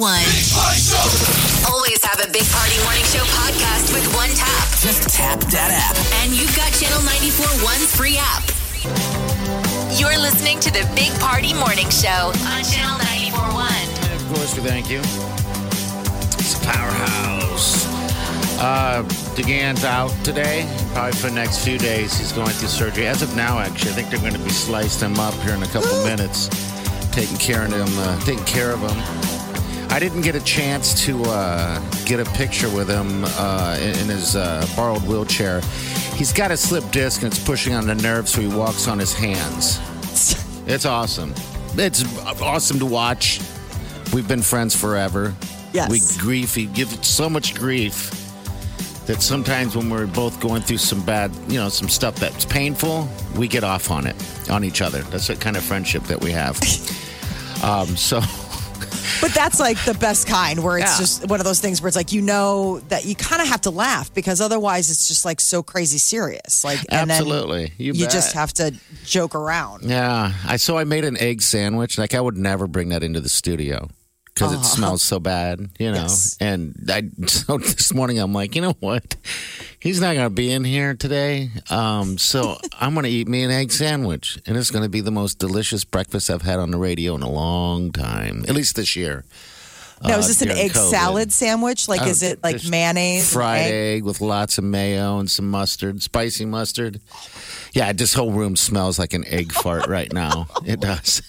Always 1.69 2.03
have 2.03 2.19
a 2.19 2.31
Big 2.31 2.45
Party 2.49 2.77
Morning 2.83 3.03
Show 3.11 3.23
podcast 3.35 3.93
with 3.93 4.05
one 4.15 4.29
tap. 4.29 4.67
Just 4.79 5.09
tap 5.09 5.39
that 5.51 5.71
app. 5.71 5.95
And 6.23 6.33
you've 6.33 6.55
got 6.55 6.71
Channel 6.73 6.99
94.1's 7.01 7.95
free 7.95 8.17
app. 8.17 8.43
You're 9.99 10.17
listening 10.17 10.59
to 10.61 10.71
the 10.71 10.89
Big 10.95 11.11
Party 11.19 11.53
Morning 11.53 11.89
Show 11.89 12.31
on 12.49 12.63
Channel 12.63 12.97
94.1. 12.99 13.69
And 14.03 14.21
of 14.21 14.27
course, 14.33 14.55
we 14.55 14.63
thank 14.63 14.89
you. 14.89 14.99
It's 16.39 16.55
a 16.57 16.65
powerhouse. 16.65 17.92
Uh, 18.63 19.03
DeGan's 19.35 19.83
out 19.83 20.09
today, 20.23 20.65
probably 20.93 21.11
for 21.19 21.27
the 21.27 21.35
next 21.35 21.65
few 21.65 21.77
days. 21.77 22.17
He's 22.17 22.31
going 22.31 22.47
through 22.47 22.69
surgery. 22.69 23.07
As 23.07 23.21
of 23.21 23.35
now, 23.35 23.59
actually, 23.59 23.91
I 23.91 23.93
think 23.95 24.09
they're 24.09 24.21
going 24.21 24.31
to 24.31 24.39
be 24.39 24.51
slicing 24.51 25.09
him 25.09 25.19
up 25.19 25.33
here 25.41 25.53
in 25.53 25.61
a 25.61 25.67
couple 25.67 25.91
minutes, 26.05 26.47
taking 27.11 27.35
care 27.35 27.65
of 27.65 27.73
him. 27.73 27.89
Uh, 27.89 28.17
taking 28.21 28.45
care 28.45 28.71
of 28.71 28.79
him. 28.79 29.91
I 29.91 29.99
didn't 29.99 30.21
get 30.21 30.35
a 30.35 30.43
chance 30.45 30.93
to 31.05 31.21
uh, 31.25 31.81
get 32.05 32.21
a 32.21 32.25
picture 32.37 32.69
with 32.69 32.87
him 32.87 33.25
uh, 33.25 33.77
in, 33.81 33.99
in 33.99 34.07
his 34.07 34.37
uh, 34.37 34.65
borrowed 34.77 35.03
wheelchair. 35.03 35.59
He's 36.15 36.31
got 36.31 36.49
a 36.49 36.55
slip 36.55 36.89
disc 36.89 37.21
and 37.21 37.33
it's 37.33 37.43
pushing 37.43 37.73
on 37.73 37.85
the 37.85 37.95
nerve, 37.95 38.29
so 38.29 38.39
he 38.39 38.47
walks 38.47 38.87
on 38.87 38.97
his 38.97 39.13
hands. 39.13 39.81
It's 40.67 40.85
awesome. 40.85 41.33
It's 41.75 42.05
awesome 42.41 42.79
to 42.79 42.85
watch. 42.85 43.41
We've 44.13 44.27
been 44.27 44.41
friends 44.41 44.73
forever. 44.73 45.35
Yes. 45.73 45.89
We 45.89 46.21
grief. 46.21 46.55
He 46.55 46.67
gives 46.67 47.05
so 47.05 47.29
much 47.29 47.55
grief 47.55 48.22
that 49.05 49.21
sometimes 49.21 49.75
when 49.75 49.89
we're 49.89 50.07
both 50.07 50.39
going 50.39 50.61
through 50.61 50.77
some 50.77 51.01
bad, 51.05 51.31
you 51.47 51.59
know, 51.59 51.69
some 51.69 51.89
stuff 51.89 52.15
that's 52.15 52.45
painful, 52.45 53.07
we 53.35 53.47
get 53.47 53.63
off 53.63 53.91
on 53.91 54.07
it, 54.07 54.15
on 54.49 54.63
each 54.63 54.81
other. 54.81 55.01
That's 55.03 55.27
the 55.27 55.35
kind 55.35 55.57
of 55.57 55.63
friendship 55.63 56.03
that 56.03 56.21
we 56.21 56.31
have. 56.31 56.55
um, 57.63 57.87
so, 57.97 58.21
But 59.21 59.33
that's 59.33 59.59
like 59.59 59.77
the 59.85 59.93
best 59.93 60.27
kind 60.27 60.63
where 60.63 60.77
it's 60.77 60.91
Yeah. 60.93 60.97
just 60.97 61.27
one 61.27 61.39
of 61.39 61.45
those 61.45 61.59
things 61.59 61.81
where 61.81 61.87
it's 61.87 61.95
like 61.97 62.11
you 62.13 62.21
know 62.21 62.79
that 62.89 63.05
you 63.05 63.15
kind 63.15 63.41
of 63.41 63.47
have 63.47 63.61
to 63.61 63.69
laugh 63.69 64.13
because 64.13 64.41
otherwise 64.41 64.89
it's 64.89 65.07
just 65.07 65.23
like 65.25 65.39
so 65.41 65.61
crazy 65.63 65.97
serious. 65.97 66.63
Like 66.63 66.79
and 66.89 67.09
then 67.09 67.11
Absolutely. 67.11 67.73
You 67.77 67.93
you 67.93 68.07
just 68.07 68.33
have 68.33 68.53
to 68.53 68.73
joke 69.05 69.35
around. 69.35 69.83
yeah. 69.83 70.33
I 70.45 70.57
so 70.57 70.77
I 70.77 70.83
made 70.85 71.05
an 71.05 71.17
egg 71.17 71.41
sandwich. 71.41 71.97
Like 71.97 72.13
I 72.13 72.21
would 72.21 72.37
never 72.37 72.67
bring 72.67 72.89
that 72.89 73.03
into 73.03 73.19
the 73.21 73.29
studio 73.29 73.89
because 74.33 74.53
it 74.53 74.63
smells 74.63 75.01
so 75.03 75.19
bad, 75.19 75.69
you 75.79 75.91
know. 75.91 76.01
Yes. 76.01 76.37
And 76.39 76.89
I 76.89 77.03
so 77.27 77.57
this 77.57 77.93
morning 77.93 78.19
I'm 78.19 78.33
like, 78.33 78.55
you 78.55 78.61
know 78.61 78.75
what? 78.79 79.15
He's 79.79 80.01
not 80.01 80.13
going 80.13 80.25
to 80.25 80.29
be 80.29 80.51
in 80.51 80.63
here 80.63 80.93
today. 80.95 81.51
Um, 81.69 82.17
so 82.17 82.57
I'm 82.79 82.93
going 82.93 83.05
to 83.05 83.09
eat 83.09 83.27
me 83.27 83.43
an 83.43 83.51
egg 83.51 83.71
sandwich, 83.71 84.39
and 84.45 84.57
it's 84.57 84.71
going 84.71 84.83
to 84.83 84.89
be 84.89 85.01
the 85.01 85.11
most 85.11 85.39
delicious 85.39 85.83
breakfast 85.83 86.29
I've 86.29 86.41
had 86.41 86.59
on 86.59 86.71
the 86.71 86.77
radio 86.77 87.15
in 87.15 87.21
a 87.21 87.29
long 87.29 87.91
time, 87.91 88.43
at 88.47 88.55
least 88.55 88.75
this 88.75 88.95
year. 88.95 89.23
Now 90.01 90.15
uh, 90.15 90.19
is 90.19 90.27
this 90.27 90.41
an 90.41 90.49
egg 90.51 90.71
COVID. 90.71 90.89
salad 90.89 91.31
sandwich? 91.31 91.87
Like 91.87 92.01
Oh, 92.01 92.07
is 92.07 92.23
it 92.23 92.43
like 92.43 92.67
mayonnaise? 92.67 93.31
fried 93.31 93.61
egg? 93.61 93.73
egg? 93.73 94.03
with 94.03 94.19
lots 94.19 94.57
of 94.57 94.65
mayo 94.65 95.19
and 95.19 95.31
some 95.31 95.49
mustard, 95.49 96.01
spicy 96.01 96.43
mustard. 96.45 96.99
Yeah, 97.71 97.93
this 97.93 98.13
whole 98.13 98.31
room 98.31 98.57
smells 98.57 98.99
like 98.99 99.13
an 99.13 99.25
egg 99.27 99.53
fart 99.53 99.87
right 99.87 100.11
now. 100.11 100.47
It 100.65 100.81
does. 100.81 101.21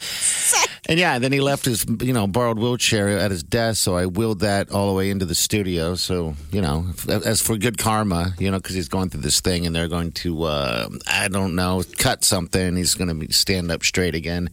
And 0.92 0.98
yeah, 0.98 1.18
then 1.18 1.32
he 1.32 1.40
left 1.40 1.64
his, 1.64 1.86
you 2.02 2.12
know, 2.12 2.26
borrowed 2.26 2.58
wheelchair 2.58 3.08
at 3.08 3.30
his 3.30 3.42
desk, 3.42 3.80
so 3.80 3.96
I 3.96 4.04
wheeled 4.04 4.40
that 4.40 4.70
all 4.70 4.88
the 4.88 4.92
way 4.92 5.08
into 5.08 5.24
the 5.24 5.34
studio. 5.34 5.94
So, 5.94 6.34
you 6.50 6.60
know, 6.60 6.84
as 7.08 7.40
for 7.40 7.56
good 7.56 7.78
karma, 7.78 8.34
you 8.38 8.50
know, 8.50 8.58
because 8.58 8.74
he's 8.74 8.90
going 8.90 9.08
through 9.08 9.22
this 9.22 9.40
thing, 9.40 9.64
and 9.64 9.74
they're 9.74 9.88
going 9.88 10.12
to, 10.12 10.42
uh, 10.42 10.90
I 11.06 11.28
don't 11.28 11.54
know, 11.54 11.82
cut 11.96 12.24
something. 12.24 12.76
He's 12.76 12.94
going 12.94 13.26
to 13.26 13.32
stand 13.32 13.70
up 13.70 13.84
straight 13.84 14.14
again. 14.14 14.50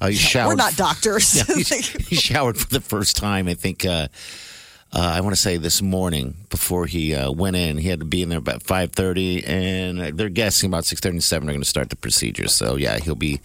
Uh, 0.00 0.10
he 0.10 0.14
showered. 0.14 0.50
We're 0.50 0.54
not 0.54 0.76
doctors. 0.76 1.34
Yeah, 1.34 1.56
he, 1.56 1.82
he 2.04 2.14
showered 2.14 2.56
for 2.56 2.68
the 2.68 2.80
first 2.80 3.16
time. 3.16 3.48
I 3.48 3.54
think. 3.54 3.84
Uh, 3.84 4.06
uh, 4.92 4.98
I 5.14 5.20
want 5.20 5.36
to 5.36 5.40
say 5.40 5.56
this 5.56 5.82
morning 5.82 6.34
before 6.50 6.86
he 6.86 7.14
uh, 7.14 7.30
went 7.30 7.54
in, 7.54 7.78
he 7.78 7.88
had 7.88 8.00
to 8.00 8.04
be 8.04 8.22
in 8.22 8.28
there 8.28 8.38
about 8.38 8.64
five 8.64 8.92
thirty, 8.92 9.44
and 9.44 10.18
they're 10.18 10.28
guessing 10.28 10.68
about 10.68 10.84
six 10.84 11.00
thirty 11.00 11.16
and 11.16 11.22
seven 11.22 11.48
are 11.48 11.52
going 11.52 11.62
to 11.62 11.68
start 11.68 11.90
the 11.90 11.96
procedure. 11.96 12.48
So 12.48 12.74
yeah, 12.76 12.98
he'll 12.98 13.14
be 13.14 13.40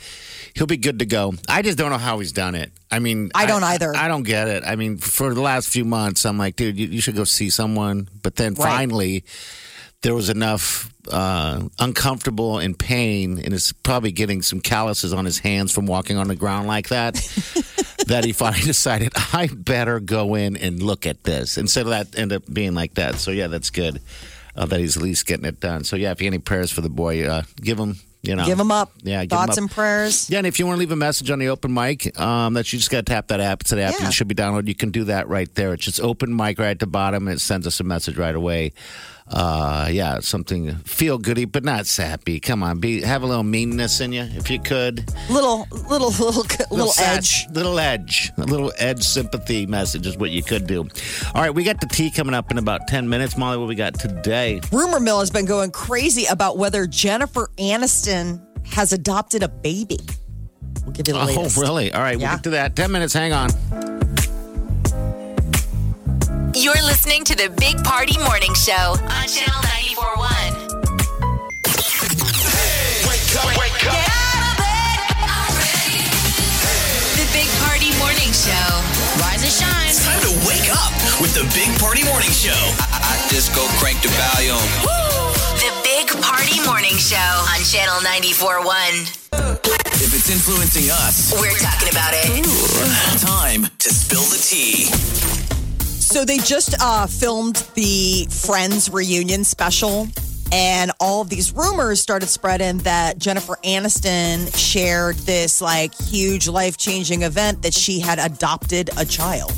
he'll 0.56 0.68
be 0.68 0.78
good 0.78 1.00
to 1.00 1.06
go. 1.06 1.34
I 1.48 1.62
just 1.62 1.78
don't 1.78 1.92
know 1.92 1.98
how 1.98 2.20
he's 2.20 2.32
done 2.32 2.56
it. 2.56 2.72
I 2.90 3.00
mean, 3.00 3.30
I 3.36 3.46
don't 3.46 3.64
either. 3.64 3.96
I, 3.96 4.08
don't 4.08 4.24
get 4.24 4.48
it. 4.48 4.64
I 4.66 4.76
mean, 4.76 4.98
for 4.98 5.34
the 5.34 5.42
last 5.42 5.70
few 5.70 5.86
months, 5.86 6.26
I'm 6.26 6.38
like, 6.38 6.56
dude, 6.56 6.78
you, 6.78 6.88
you 6.88 7.02
should 7.02 7.16
go 7.16 7.26
see 7.26 7.50
someone. 7.50 8.08
But 8.24 8.36
then 8.38 8.54
Right. 8.54 8.66
finally, 8.66 9.26
there 10.02 10.16
was 10.16 10.30
enough 10.30 10.94
uh, 11.12 11.68
uncomfortable 11.80 12.60
and 12.60 12.78
pain, 12.78 13.40
and 13.44 13.54
it's 13.54 13.72
probably 13.74 14.12
getting 14.12 14.42
some 14.42 14.62
calluses 14.62 15.14
on 15.14 15.26
his 15.26 15.40
hands 15.40 15.72
from 15.72 15.86
walking 15.88 16.18
on 16.18 16.28
the 16.28 16.36
ground 16.36 16.68
like 16.68 16.90
that. 16.90 17.16
that 18.08 18.24
he 18.24 18.34
finally 18.34 18.62
decided 18.62 19.12
I 19.34 19.50
better 19.52 20.00
go 20.00 20.36
in 20.36 20.58
and 20.58 20.82
look 20.82 21.08
at 21.08 21.24
this 21.24 21.58
instead 21.58 21.88
of 21.88 21.90
that 21.90 22.18
end 22.18 22.32
up 22.32 22.44
being 22.52 22.76
like 22.76 22.94
that. 22.96 23.16
So 23.16 23.32
yeah, 23.32 23.48
that's 23.48 23.72
good 23.72 24.00
uh, 24.56 24.66
that 24.68 24.80
he's 24.80 24.96
at 24.96 25.02
least 25.04 25.26
getting 25.26 25.46
it 25.46 25.60
done. 25.60 25.84
So 25.84 25.96
yeah, 25.96 26.12
if 26.12 26.22
you 26.22 26.26
have 26.28 26.34
any 26.34 26.40
prayers 26.42 26.72
for 26.72 26.82
the 26.82 26.90
boy, 26.90 27.26
uh, 27.26 27.42
give 27.60 27.80
him. 27.80 27.98
You 28.28 28.36
know, 28.36 28.46
Give 28.46 28.58
them 28.58 28.72
up. 28.72 28.92
Yeah, 29.04 29.22
give 29.26 29.32
Thoughts 29.38 29.58
and 29.58 29.70
prayers. 29.70 30.30
Yeah, 30.30 30.40
and 30.40 30.48
if 30.48 30.60
you 30.60 30.66
want 30.66 30.78
to 30.78 30.80
leave 30.80 30.92
a 30.92 30.96
message 30.96 31.30
on 31.30 31.40
the 31.40 31.50
open 31.50 31.74
mic, 31.74 32.18
um, 32.20 32.54
that 32.56 32.72
you 32.74 32.80
just 32.80 32.92
got 32.92 33.06
to 33.06 33.12
tap 33.14 33.28
that 33.28 33.40
app. 33.40 33.62
It's 33.62 33.72
an 33.72 33.80
app 33.80 33.96
Yeah. 34.00 34.06
you 34.08 34.12
should 34.12 34.28
be 34.28 34.36
downloaded. 34.36 34.68
You 34.68 34.76
can 34.76 34.92
do 34.92 35.04
that 35.06 35.28
right 35.28 35.54
there. 35.56 35.74
It's 35.74 35.86
just 35.86 36.00
open 36.02 36.36
mic 36.36 36.60
right 36.60 36.70
at 36.70 36.80
the 36.80 36.88
bottom. 36.88 37.28
And 37.28 37.36
it 37.36 37.40
sends 37.40 37.66
us 37.68 37.80
a 37.80 37.84
message 37.84 38.18
right 38.18 38.36
away. 38.36 38.74
Uh, 39.28 39.88
yeah, 39.92 40.20
something 40.20 40.76
feel 40.86 41.18
goody, 41.18 41.46
but 41.46 41.64
not 41.64 41.88
sappy. 41.88 42.40
Come 42.40 42.62
on, 42.62 42.80
be 42.80 43.02
have 43.02 43.24
a 43.24 43.26
little 43.26 43.44
meanness 43.44 44.00
in 44.00 44.14
you 44.14 44.22
if 44.22 44.52
you 44.52 44.60
could. 44.60 45.04
Little 45.32 45.68
little 45.90 46.10
little 46.20 46.46
little, 46.70 46.88
sass- 46.90 47.46
edge. 47.46 47.48
little 47.52 47.80
edge, 47.80 48.32
a 48.38 48.42
little 48.44 48.72
edge 48.78 49.02
sympathy 49.04 49.66
message 49.66 50.06
is 50.06 50.16
what 50.16 50.30
you 50.30 50.44
could 50.44 50.68
do. 50.68 50.82
All 51.34 51.42
right, 51.42 51.50
we 51.50 51.64
got 51.64 51.82
the 51.82 51.88
tea 51.88 52.12
coming 52.12 52.36
up 52.36 52.52
in 52.52 52.60
about 52.60 52.88
ten 52.88 53.10
minutes. 53.10 53.36
Molly, 53.36 53.58
what 53.58 53.68
we 53.68 53.74
got 53.74 53.96
today? 54.00 54.62
Rumor 54.72 55.00
mill 55.00 55.20
has 55.22 55.32
been 55.32 55.46
going 55.46 55.72
crazy 55.72 56.26
about 56.26 56.60
whether 56.60 56.86
Jennifer 56.86 57.50
Aniston 57.58 58.40
has 58.68 58.94
adopted 58.94 59.42
a 59.42 59.50
baby. 59.50 59.98
We'll 60.84 60.92
give 60.94 61.08
you 61.08 61.16
the 61.16 61.26
latest. 61.26 61.58
Oh, 61.58 61.62
really? 61.62 61.92
All 61.92 62.02
right, 62.02 62.16
we'll 62.16 62.22
Yeah. 62.22 62.36
get 62.36 62.44
to 62.44 62.50
that. 62.52 62.76
Ten 62.76 62.92
minutes. 62.92 63.14
Hang 63.14 63.34
on. 63.34 63.50
You're 66.66 66.74
listening 66.82 67.24
to 67.26 67.36
the 67.38 67.54
Big 67.62 67.78
Party 67.84 68.18
Morning 68.26 68.50
Show 68.58 68.98
on 68.98 69.30
Channel 69.30 69.62
941. 69.94 70.66
Get 73.86 74.02
out 74.10 74.42
of 74.50 74.58
bed. 74.58 74.98
The 77.22 77.30
Big 77.38 77.46
Party 77.62 77.94
Morning 78.02 78.34
Show. 78.34 78.66
Rise 79.22 79.46
and 79.46 79.54
shine. 79.54 79.94
It's 79.94 80.02
Time 80.10 80.18
to 80.26 80.34
wake 80.50 80.66
up 80.74 80.90
with 81.22 81.38
the 81.38 81.46
Big 81.54 81.70
Party 81.78 82.02
Morning 82.10 82.34
Show. 82.34 82.58
I 82.82 83.14
just 83.30 83.54
go 83.54 83.62
crank 83.78 84.02
the 84.02 84.10
volume. 84.18 84.58
The 85.62 85.70
Big 85.86 86.10
Party 86.18 86.58
Morning 86.66 86.98
Show 86.98 87.30
on 87.54 87.62
Channel 87.62 88.02
941. 88.02 89.06
If 90.02 90.18
it's 90.18 90.34
influencing 90.34 90.90
us, 90.90 91.30
We're 91.38 91.62
talking 91.62 91.94
about 91.94 92.18
it. 92.18 92.42
time 93.22 93.70
to 93.70 93.90
spill 93.94 94.26
the 94.34 94.42
tea. 94.42 94.90
So 96.16 96.24
they 96.24 96.38
just 96.38 96.82
uh, 96.82 97.08
filmed 97.08 97.58
the 97.74 98.26
Friends 98.30 98.90
reunion 98.90 99.44
special, 99.44 100.08
and 100.50 100.94
all 100.98 101.20
of 101.20 101.28
these 101.28 101.52
rumors 101.52 102.00
started 102.00 102.28
spreading 102.28 102.78
that 102.80 103.18
Jennifer 103.18 103.58
Aniston 103.66 104.58
shared 104.58 105.18
this 105.18 105.60
like 105.60 105.94
huge 105.94 106.48
life 106.48 106.78
changing 106.78 107.24
event 107.24 107.64
that 107.64 107.74
she 107.74 108.00
had 108.00 108.18
adopted 108.18 108.92
a 108.96 109.04
child. 109.04 109.52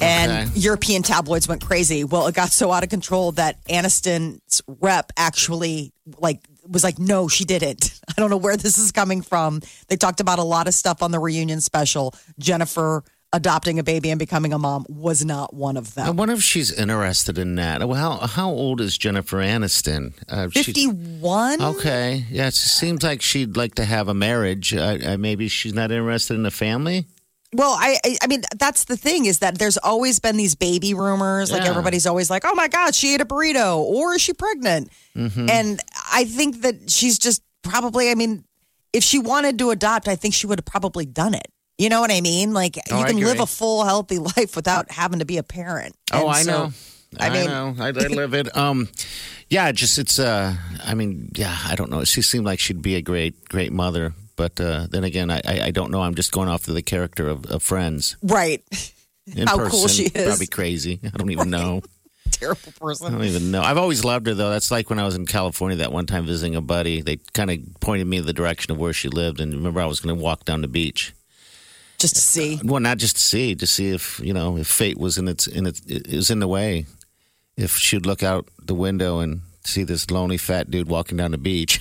And 0.00 0.30
Okay. 0.30 0.60
European 0.60 1.02
tabloids 1.02 1.48
went 1.48 1.64
crazy. 1.64 2.04
Well, 2.04 2.28
it 2.28 2.36
got 2.36 2.52
so 2.52 2.70
out 2.70 2.84
of 2.84 2.88
control 2.88 3.32
that 3.32 3.56
Aniston's 3.64 4.62
rep 4.68 5.10
actually 5.16 5.92
like 6.16 6.46
was 6.68 6.84
like, 6.84 7.00
no, 7.00 7.26
she 7.26 7.44
didn't. 7.44 7.98
I 8.08 8.12
don't 8.20 8.30
know 8.30 8.36
where 8.36 8.56
this 8.56 8.78
is 8.78 8.92
coming 8.92 9.20
from. 9.20 9.62
They 9.88 9.96
talked 9.96 10.20
about 10.20 10.38
a 10.38 10.44
lot 10.44 10.68
of 10.68 10.74
stuff 10.74 11.02
on 11.02 11.10
the 11.10 11.18
reunion 11.18 11.60
special. 11.60 12.14
Jennifer 12.38 13.02
adopting 13.32 13.78
a 13.78 13.82
baby 13.82 14.10
and 14.10 14.18
becoming 14.18 14.52
a 14.52 14.58
mom 14.58 14.86
was 14.88 15.24
not 15.24 15.52
one 15.52 15.76
of 15.76 15.94
them. 15.94 16.06
I 16.06 16.10
wonder 16.10 16.34
if 16.34 16.42
she's 16.42 16.72
interested 16.72 17.36
in 17.38 17.56
that. 17.56 17.86
Well, 17.86 17.98
how 18.18 18.26
how 18.26 18.48
old 18.50 18.80
is 18.80 18.96
Jennifer 18.96 19.38
Aniston? 19.38 20.14
Uh, 20.28 20.48
she- 20.50 20.62
51? 20.62 21.60
okay, 21.62 22.24
yeah, 22.30 22.46
it 22.48 22.54
seems 22.54 23.02
like 23.02 23.20
she'd 23.22 23.56
like 23.56 23.74
to 23.76 23.84
have 23.84 24.08
a 24.08 24.14
marriage. 24.14 24.72
Uh, 24.74 24.98
uh, 25.04 25.16
maybe 25.18 25.48
she's 25.48 25.74
not 25.74 25.90
interested 25.90 26.34
in 26.34 26.46
a 26.46 26.50
family. 26.50 27.06
Well, 27.52 27.76
I, 27.78 27.96
I 28.04 28.16
I 28.22 28.26
mean 28.26 28.42
that's 28.58 28.84
the 28.84 28.96
thing 28.96 29.24
is 29.26 29.38
that 29.38 29.58
there's 29.58 29.78
always 29.78 30.18
been 30.18 30.36
these 30.36 30.54
baby 30.54 30.94
rumors. 30.94 31.50
Like 31.52 31.62
Yeah. 31.62 31.70
everybody's 31.70 32.06
always 32.06 32.28
like, 32.28 32.44
"Oh 32.44 32.54
my 32.54 32.68
god, 32.68 32.94
she 32.94 33.14
ate 33.14 33.20
a 33.20 33.24
burrito," 33.24 33.76
or 33.78 34.14
"Is 34.14 34.20
she 34.22 34.32
pregnant?" 34.34 34.90
Mm-hmm. 35.16 35.48
And 35.48 35.80
I 36.12 36.24
think 36.24 36.62
that 36.62 36.90
she's 36.90 37.18
just 37.18 37.42
probably. 37.62 38.10
I 38.10 38.14
mean, 38.14 38.44
if 38.92 39.04
she 39.04 39.18
wanted 39.18 39.58
to 39.60 39.70
adopt, 39.70 40.08
I 40.08 40.16
think 40.16 40.34
she 40.34 40.46
would 40.46 40.58
have 40.58 40.66
probably 40.66 41.06
done 41.06 41.34
it. 41.34 41.46
You 41.78 41.88
know 41.90 42.00
what 42.00 42.10
I 42.10 42.20
mean? 42.20 42.52
Like 42.54 42.78
Oh, 42.90 43.00
you 43.00 43.04
can 43.04 43.16
live 43.18 43.40
a 43.40 43.46
full, 43.46 43.84
healthy 43.84 44.18
life 44.36 44.56
without 44.56 44.90
having 44.90 45.18
to 45.18 45.24
be 45.24 45.36
a 45.38 45.42
parent. 45.42 45.94
Oh, 46.12 46.26
I 46.28 46.42
so- 46.42 46.50
know. 46.50 46.72
I 47.18 47.26
I, 47.28 47.30
mean- 47.30 47.46
know. 47.46 47.74
I, 47.78 47.88
I 47.88 47.90
live 47.92 48.34
it. 48.34 48.54
Um, 48.56 48.88
yeah, 49.48 49.70
just 49.72 49.98
it's. 49.98 50.18
Uh, 50.18 50.54
I 50.84 50.94
mean, 50.94 51.30
yeah, 51.34 51.56
I 51.64 51.74
don't 51.76 51.90
know. 51.90 52.04
She 52.04 52.20
seemed 52.20 52.44
like 52.44 52.58
she'd 52.58 52.82
be 52.82 52.96
a 52.96 53.02
great, 53.02 53.48
great 53.48 53.72
mother. 53.72 54.12
But 54.34 54.60
uh, 54.60 54.86
then 54.90 55.04
again, 55.04 55.30
I, 55.30 55.40
I, 55.46 55.60
I 55.66 55.70
don't 55.70 55.90
know. 55.90 56.02
I'm 56.02 56.14
just 56.14 56.30
going 56.32 56.48
off 56.48 56.66
of 56.68 56.74
the 56.74 56.82
character 56.82 57.28
of, 57.28 57.46
of 57.46 57.62
Friends. 57.62 58.16
Right? 58.22 58.62
In 59.34 59.46
How 59.46 59.56
person, 59.56 59.70
cool 59.70 59.88
she 59.88 60.04
is. 60.06 60.26
Probably 60.26 60.46
crazy. 60.46 61.00
I 61.04 61.08
don't 61.16 61.30
even 61.30 61.48
know. 61.48 61.80
Terrible 62.32 62.72
person. 62.78 63.06
I 63.06 63.10
don't 63.10 63.24
even 63.24 63.50
know. 63.50 63.62
I've 63.62 63.78
always 63.78 64.04
loved 64.04 64.26
her 64.26 64.34
though. 64.34 64.50
That's 64.50 64.70
like 64.70 64.90
when 64.90 64.98
I 64.98 65.04
was 65.04 65.14
in 65.14 65.26
California 65.26 65.78
that 65.78 65.92
one 65.92 66.06
time 66.06 66.26
visiting 66.26 66.54
a 66.54 66.60
buddy. 66.60 67.00
They 67.00 67.16
kind 67.32 67.50
of 67.50 67.58
pointed 67.80 68.06
me 68.08 68.18
in 68.18 68.26
the 68.26 68.32
direction 68.32 68.72
of 68.72 68.78
where 68.78 68.92
she 68.92 69.08
lived, 69.08 69.40
and 69.40 69.54
remember 69.54 69.80
I 69.80 69.86
was 69.86 70.00
going 70.00 70.14
to 70.14 70.20
walk 70.22 70.44
down 70.44 70.60
the 70.60 70.68
beach. 70.68 71.14
Just 71.98 72.14
to 72.16 72.20
see. 72.20 72.56
Uh, 72.56 72.60
well, 72.64 72.80
not 72.80 72.98
just 72.98 73.16
to 73.16 73.22
see, 73.22 73.54
to 73.54 73.66
see 73.66 73.90
if 73.90 74.20
you 74.20 74.34
know 74.34 74.56
if 74.56 74.66
fate 74.66 74.98
was 74.98 75.18
in 75.18 75.28
its 75.28 75.46
in 75.46 75.66
its 75.66 75.80
it 75.86 76.14
was 76.14 76.30
in 76.30 76.40
the 76.40 76.48
way. 76.48 76.86
If 77.56 77.76
she'd 77.76 78.04
look 78.04 78.22
out 78.22 78.48
the 78.62 78.74
window 78.74 79.20
and 79.20 79.40
see 79.64 79.82
this 79.82 80.10
lonely 80.10 80.36
fat 80.36 80.70
dude 80.70 80.88
walking 80.88 81.16
down 81.16 81.30
the 81.30 81.38
beach, 81.38 81.80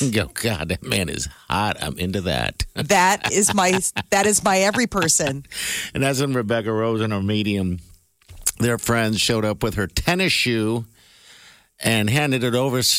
and 0.00 0.12
go, 0.12 0.26
God, 0.26 0.68
that 0.68 0.82
man 0.82 1.08
is 1.08 1.28
hot. 1.48 1.76
I'm 1.80 1.98
into 1.98 2.20
that. 2.22 2.64
That 2.74 3.32
is 3.32 3.54
my 3.54 3.80
that 4.10 4.26
is 4.26 4.42
my 4.42 4.58
every 4.58 4.86
person. 4.86 5.46
And 5.94 6.02
that's 6.02 6.20
when 6.20 6.34
Rebecca 6.34 6.72
Rose 6.72 7.00
and 7.00 7.12
her 7.12 7.22
medium, 7.22 7.78
their 8.58 8.78
friends 8.78 9.20
showed 9.20 9.44
up 9.44 9.62
with 9.62 9.74
her 9.74 9.86
tennis 9.86 10.32
shoe 10.32 10.84
and 11.80 12.10
handed 12.10 12.44
it 12.44 12.54
over. 12.54 12.80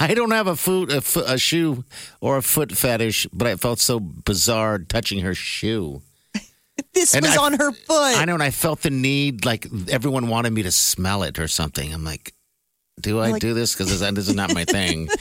I 0.10 0.14
don't 0.14 0.30
have 0.30 0.46
a 0.46 0.56
foot, 0.56 0.90
a, 0.90 1.32
a 1.34 1.38
shoe 1.38 1.84
or 2.20 2.36
a 2.38 2.42
foot 2.42 2.72
fetish, 2.72 3.26
but 3.32 3.46
I 3.46 3.56
felt 3.56 3.78
so 3.80 4.00
bizarre 4.00 4.78
touching 4.78 5.20
her 5.20 5.34
shoe. 5.34 6.02
this 6.94 7.14
And 7.14 7.24
was 7.26 7.36
I- 7.36 7.42
on 7.44 7.52
her 7.54 7.72
foot. 7.72 8.16
I 8.18 8.24
know, 8.24 8.34
and 8.34 8.42
I 8.42 8.50
felt 8.50 8.80
the 8.82 8.90
need, 8.90 9.44
like 9.44 9.66
everyone 9.88 10.28
wanted 10.28 10.52
me 10.52 10.62
to 10.62 10.72
smell 10.72 11.22
it 11.22 11.38
or 11.38 11.48
something. 11.48 11.92
I'm 11.92 12.04
like, 12.04 12.32
do 13.00 13.18
I 13.20 13.30
Like- 13.32 13.40
do 13.40 13.54
this? 13.54 13.74
Because 13.74 13.98
this 14.00 14.28
is 14.28 14.34
not 14.34 14.54
my 14.54 14.64
thing. 14.64 15.08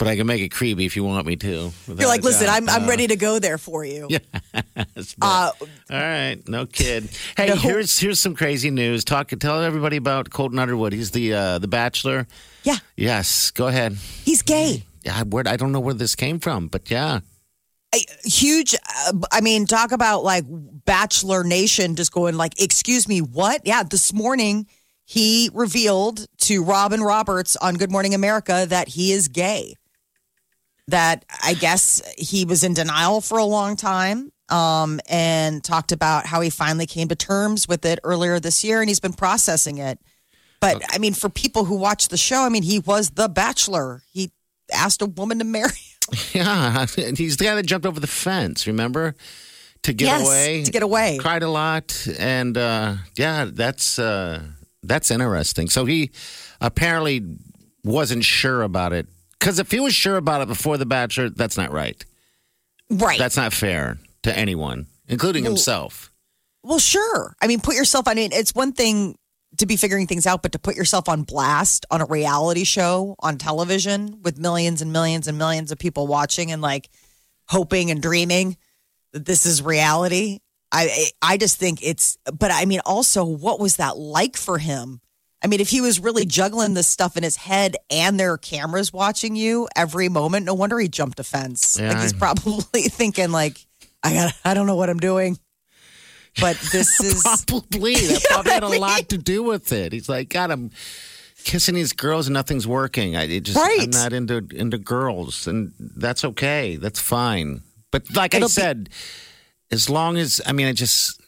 but 0.00 0.08
I 0.08 0.16
can 0.16 0.26
make 0.26 0.40
it 0.40 0.48
creepy 0.48 0.86
if 0.86 0.96
you 0.96 1.04
want 1.04 1.26
me 1.26 1.36
to. 1.36 1.70
You're 1.86 2.08
like, 2.08 2.24
listen, 2.24 2.48
I'm 2.48 2.68
I'm 2.68 2.88
ready 2.88 3.06
to 3.08 3.16
go 3.16 3.38
there 3.38 3.58
for 3.58 3.84
you. 3.84 4.08
Uh, 5.22 5.50
All 5.60 5.66
right, 5.90 6.36
no 6.48 6.64
kid. 6.66 7.08
Hey, 7.36 7.48
No. 7.48 7.54
here's 7.56 7.98
here's 7.98 8.18
some 8.18 8.34
crazy 8.34 8.70
news. 8.70 9.04
Talk, 9.04 9.28
tell 9.28 9.62
everybody 9.62 9.96
about 9.96 10.30
Colton 10.30 10.58
Underwood. 10.58 10.92
He's 10.92 11.10
the 11.10 11.34
uh, 11.34 11.58
the 11.58 11.68
Bachelor. 11.68 12.26
yeah, 12.64 12.76
Yes, 12.96 13.50
go 13.50 13.66
ahead. 13.68 13.96
he's 14.24 14.42
gay. 14.42 14.84
Yeah, 15.04 15.22
where 15.24 15.46
I 15.46 15.56
don't 15.56 15.72
know 15.72 15.80
where 15.80 15.94
this 15.94 16.14
came 16.16 16.38
from, 16.40 16.68
but 16.68 16.90
yeah, 16.90 17.20
A 17.94 17.98
huge. 18.24 18.74
Uh, 18.74 19.12
I 19.32 19.40
mean, 19.42 19.66
talk 19.66 19.92
about 19.92 20.24
like 20.24 20.44
Bachelor 20.48 21.44
Nation 21.44 21.94
just 21.96 22.12
going 22.12 22.36
like, 22.36 22.60
excuse 22.60 23.06
me, 23.08 23.20
what? 23.20 23.62
Yeah, 23.64 23.82
this 23.82 24.12
morning 24.12 24.66
he 25.04 25.50
revealed 25.54 26.26
to 26.42 26.62
Robin 26.64 27.00
Roberts 27.02 27.56
on 27.56 27.74
Good 27.76 27.90
Morning 27.90 28.14
America 28.14 28.66
that 28.68 28.88
he 28.88 29.12
is 29.12 29.28
gay. 29.28 29.74
That 30.90 31.24
I 31.42 31.54
guess 31.54 32.02
he 32.18 32.44
was 32.44 32.62
in 32.64 32.74
denial 32.74 33.20
for 33.20 33.38
a 33.38 33.44
long 33.44 33.76
time. 33.76 34.30
Um, 34.48 34.98
and 35.08 35.62
talked 35.62 35.92
about 35.92 36.26
how 36.26 36.40
he 36.40 36.50
finally 36.50 36.86
came 36.86 37.06
to 37.06 37.14
terms 37.14 37.68
with 37.68 37.84
it 37.84 38.00
earlier 38.02 38.40
this 38.40 38.64
year, 38.64 38.80
and 38.80 38.90
he's 38.90 38.98
been 38.98 39.12
processing 39.12 39.78
it. 39.78 40.00
But 40.60 40.82
I 40.92 40.98
mean, 40.98 41.14
for 41.14 41.28
people 41.28 41.64
who 41.66 41.76
watch 41.76 42.08
the 42.08 42.16
show, 42.16 42.42
I 42.44 42.48
mean, 42.48 42.64
he 42.64 42.80
was 42.80 43.10
the 43.10 43.28
Bachelor. 43.28 44.02
He 44.12 44.32
asked 44.74 45.02
a 45.02 45.06
woman 45.06 45.38
to 45.38 45.44
marry 45.44 45.70
him. 45.70 46.18
yeah. 46.34 46.84
And 46.98 47.16
he's 47.16 47.36
the 47.36 47.44
guy 47.44 47.54
that 47.54 47.64
jumped 47.64 47.86
over 47.86 48.00
the 48.00 48.08
fence. 48.08 48.66
Remember 48.66 49.14
to 49.84 49.92
get 49.92 50.06
Yes, 50.06 50.26
away. 50.26 50.64
to 50.64 50.70
get 50.72 50.82
away. 50.82 51.18
Cried 51.20 51.44
a 51.44 51.48
lot, 51.48 52.08
and 52.18 52.58
uh, 52.58 52.94
yeah, 53.16 53.44
that's 53.52 54.00
uh, 54.00 54.42
that's 54.82 55.12
interesting. 55.12 55.68
So 55.70 55.84
he 55.84 56.10
apparently 56.60 57.24
wasn't 57.84 58.24
sure 58.24 58.62
about 58.62 58.92
it 58.92 59.06
because 59.40 59.58
if 59.58 59.70
he 59.70 59.80
was 59.80 59.94
sure 59.94 60.16
about 60.16 60.42
it 60.42 60.48
before 60.48 60.76
the 60.76 60.86
Bachelor, 60.86 61.30
that's 61.30 61.56
not 61.56 61.72
right. 61.72 62.04
Right. 62.90 63.18
That's 63.18 63.36
not 63.36 63.52
fair 63.52 63.98
to 64.22 64.36
anyone, 64.36 64.86
including 65.08 65.44
himself. 65.44 66.12
Well, 66.62 66.78
sure. 66.78 67.34
I 67.40 67.46
mean, 67.46 67.60
put 67.60 67.74
yourself 67.74 68.06
on 68.06 68.18
it. 68.18 68.34
It's 68.34 68.54
one 68.54 68.72
thing 68.72 69.16
to 69.56 69.66
be 69.66 69.76
figuring 69.76 70.06
things 70.06 70.26
out, 70.26 70.42
but 70.42 70.52
to 70.52 70.58
put 70.58 70.76
yourself 70.76 71.08
on 71.08 71.22
blast 71.22 71.86
on 71.90 72.00
a 72.00 72.04
reality 72.04 72.64
show 72.64 73.16
on 73.20 73.38
television 73.38 74.20
with 74.22 74.38
millions 74.38 74.82
and 74.82 74.92
millions 74.92 75.26
and 75.26 75.38
millions 75.38 75.72
of 75.72 75.78
people 75.78 76.06
watching 76.06 76.52
and 76.52 76.60
like 76.60 76.90
hoping 77.48 77.90
and 77.90 78.02
dreaming 78.02 78.56
that 79.12 79.24
this 79.24 79.46
is 79.46 79.62
reality. 79.62 80.40
I 80.70 81.08
I 81.20 81.36
just 81.36 81.58
think 81.58 81.80
it's 81.82 82.16
but 82.38 82.52
I 82.52 82.64
mean 82.64 82.80
also 82.86 83.24
what 83.24 83.58
was 83.58 83.76
that 83.76 83.96
like 83.96 84.36
for 84.36 84.58
him? 84.58 85.00
I 85.42 85.46
mean, 85.46 85.60
if 85.60 85.70
he 85.70 85.80
was 85.80 85.98
really 86.00 86.26
juggling 86.26 86.74
this 86.74 86.86
stuff 86.86 87.16
in 87.16 87.22
his 87.22 87.36
head 87.36 87.76
and 87.90 88.20
there 88.20 88.32
are 88.32 88.38
cameras 88.38 88.92
watching 88.92 89.36
you 89.36 89.68
every 89.74 90.08
moment, 90.10 90.44
no 90.44 90.52
wonder 90.54 90.78
he 90.78 90.88
jumped 90.88 91.18
a 91.18 91.24
fence. 91.24 91.78
Yeah, 91.80 91.92
like 91.94 92.02
he's 92.02 92.12
probably 92.12 92.82
thinking 92.88 93.30
like, 93.32 93.64
I 94.02 94.12
got 94.12 94.34
I 94.44 94.54
don't 94.54 94.66
know 94.66 94.76
what 94.76 94.90
I'm 94.90 94.98
doing. 95.00 95.38
But 96.40 96.56
this 96.72 97.00
is 97.04 97.22
Probably 97.22 97.94
that 97.94 98.24
probably 98.28 98.52
had 98.52 98.62
a 98.62 98.68
lot 98.68 99.08
to 99.08 99.18
do 99.18 99.42
with 99.42 99.72
it. 99.72 99.92
He's 99.92 100.08
like, 100.08 100.28
God, 100.28 100.50
I'm 100.50 100.70
kissing 101.44 101.74
these 101.74 101.92
girls 101.94 102.26
and 102.26 102.34
nothing's 102.34 102.66
working. 102.66 103.16
I 103.16 103.24
it 103.24 103.40
just 103.40 103.56
Right. 103.56 103.80
I'm 103.82 103.90
not 103.90 104.12
into 104.12 104.46
into 104.54 104.76
girls, 104.78 105.46
and 105.46 105.72
that's 105.78 106.24
okay. 106.24 106.76
That's 106.76 107.00
fine. 107.00 107.62
But 107.90 108.14
like 108.14 108.34
It'll 108.34 108.44
I 108.44 108.48
be- 108.48 108.52
said, 108.52 108.88
as 109.70 109.88
long 109.88 110.18
as 110.18 110.40
I 110.46 110.52
mean, 110.52 110.66
I 110.66 110.72
just. 110.72 111.20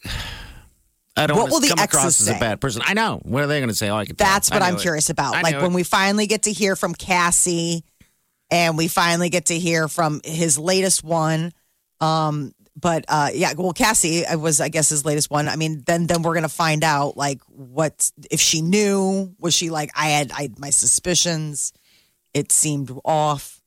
I 1.17 1.27
don't 1.27 1.37
What 1.37 1.51
will 1.51 1.61
to 1.61 1.67
the 1.69 1.75
come 1.75 1.79
exes 1.79 1.99
across 1.99 2.21
as 2.23 2.29
a 2.29 2.39
bad 2.39 2.61
person. 2.61 2.83
I 2.85 2.95
know. 2.95 3.21
What 3.23 3.43
are 3.43 3.47
they 3.47 3.59
going 3.61 3.69
to 3.69 3.75
say? 3.75 3.91
Oh, 3.91 3.97
I 3.97 4.07
can 4.07 4.17
tell. 4.17 4.27
That's 4.27 4.51
I 4.51 4.55
what 4.57 4.61
knew 4.61 4.67
I'm 4.69 4.77
it. 4.77 4.81
curious 4.81 5.11
about. 5.11 5.35
I 5.35 5.43
Like 5.43 5.57
knew 5.57 5.63
when 5.63 5.73
it. 5.73 5.75
we 5.75 5.83
finally 5.83 6.27
get 6.27 6.45
to 6.45 6.53
hear 6.53 6.75
from 6.75 6.95
Cassie 6.95 7.85
and 8.51 8.79
we 8.79 8.89
finally 8.89 9.29
get 9.29 9.47
to 9.47 9.59
hear 9.59 9.89
from 9.89 10.21
his 10.25 10.59
latest 10.59 11.05
one. 11.05 11.53
Um, 12.01 12.53
but 12.75 13.05
uh, 13.09 13.29
yeah, 13.35 13.53
well, 13.57 13.75
Cassie 13.75 14.25
was, 14.35 14.59
I 14.61 14.71
guess, 14.71 14.89
his 14.89 15.05
latest 15.05 15.31
one. 15.31 15.49
I 15.49 15.57
mean, 15.57 15.83
then 15.87 16.07
then 16.07 16.23
we're 16.23 16.33
gonna 16.35 16.49
find 16.49 16.83
out 16.83 17.17
like 17.19 17.41
what 17.49 18.11
if 18.31 18.41
she 18.41 18.63
knew. 18.63 19.35
Was 19.39 19.55
she 19.55 19.69
like 19.69 19.91
I 19.95 20.09
had 20.09 20.33
I 20.33 20.43
had 20.43 20.59
my 20.59 20.71
suspicions? 20.71 21.75
It 22.33 22.51
seemed 22.51 22.91
off. 23.05 23.61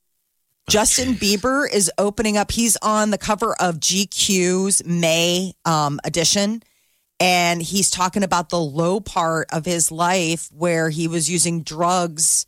Justin 0.67 1.13
Bieber 1.13 1.71
is 1.71 1.91
opening 1.99 2.38
up. 2.38 2.49
He's 2.49 2.75
on 2.81 3.12
the 3.12 3.19
cover 3.19 3.55
of 3.60 3.75
GQ's 3.75 4.84
May 4.84 5.53
um, 5.65 5.99
edition 6.03 6.63
and 7.19 7.62
he's 7.62 7.89
talking 7.89 8.23
about 8.23 8.49
the 8.49 8.60
low 8.60 8.99
part 8.99 9.47
of 9.51 9.65
his 9.65 9.91
life 9.91 10.49
where 10.51 10.89
he 10.89 11.08
was 11.08 11.30
using 11.30 11.63
drugs 11.63 12.45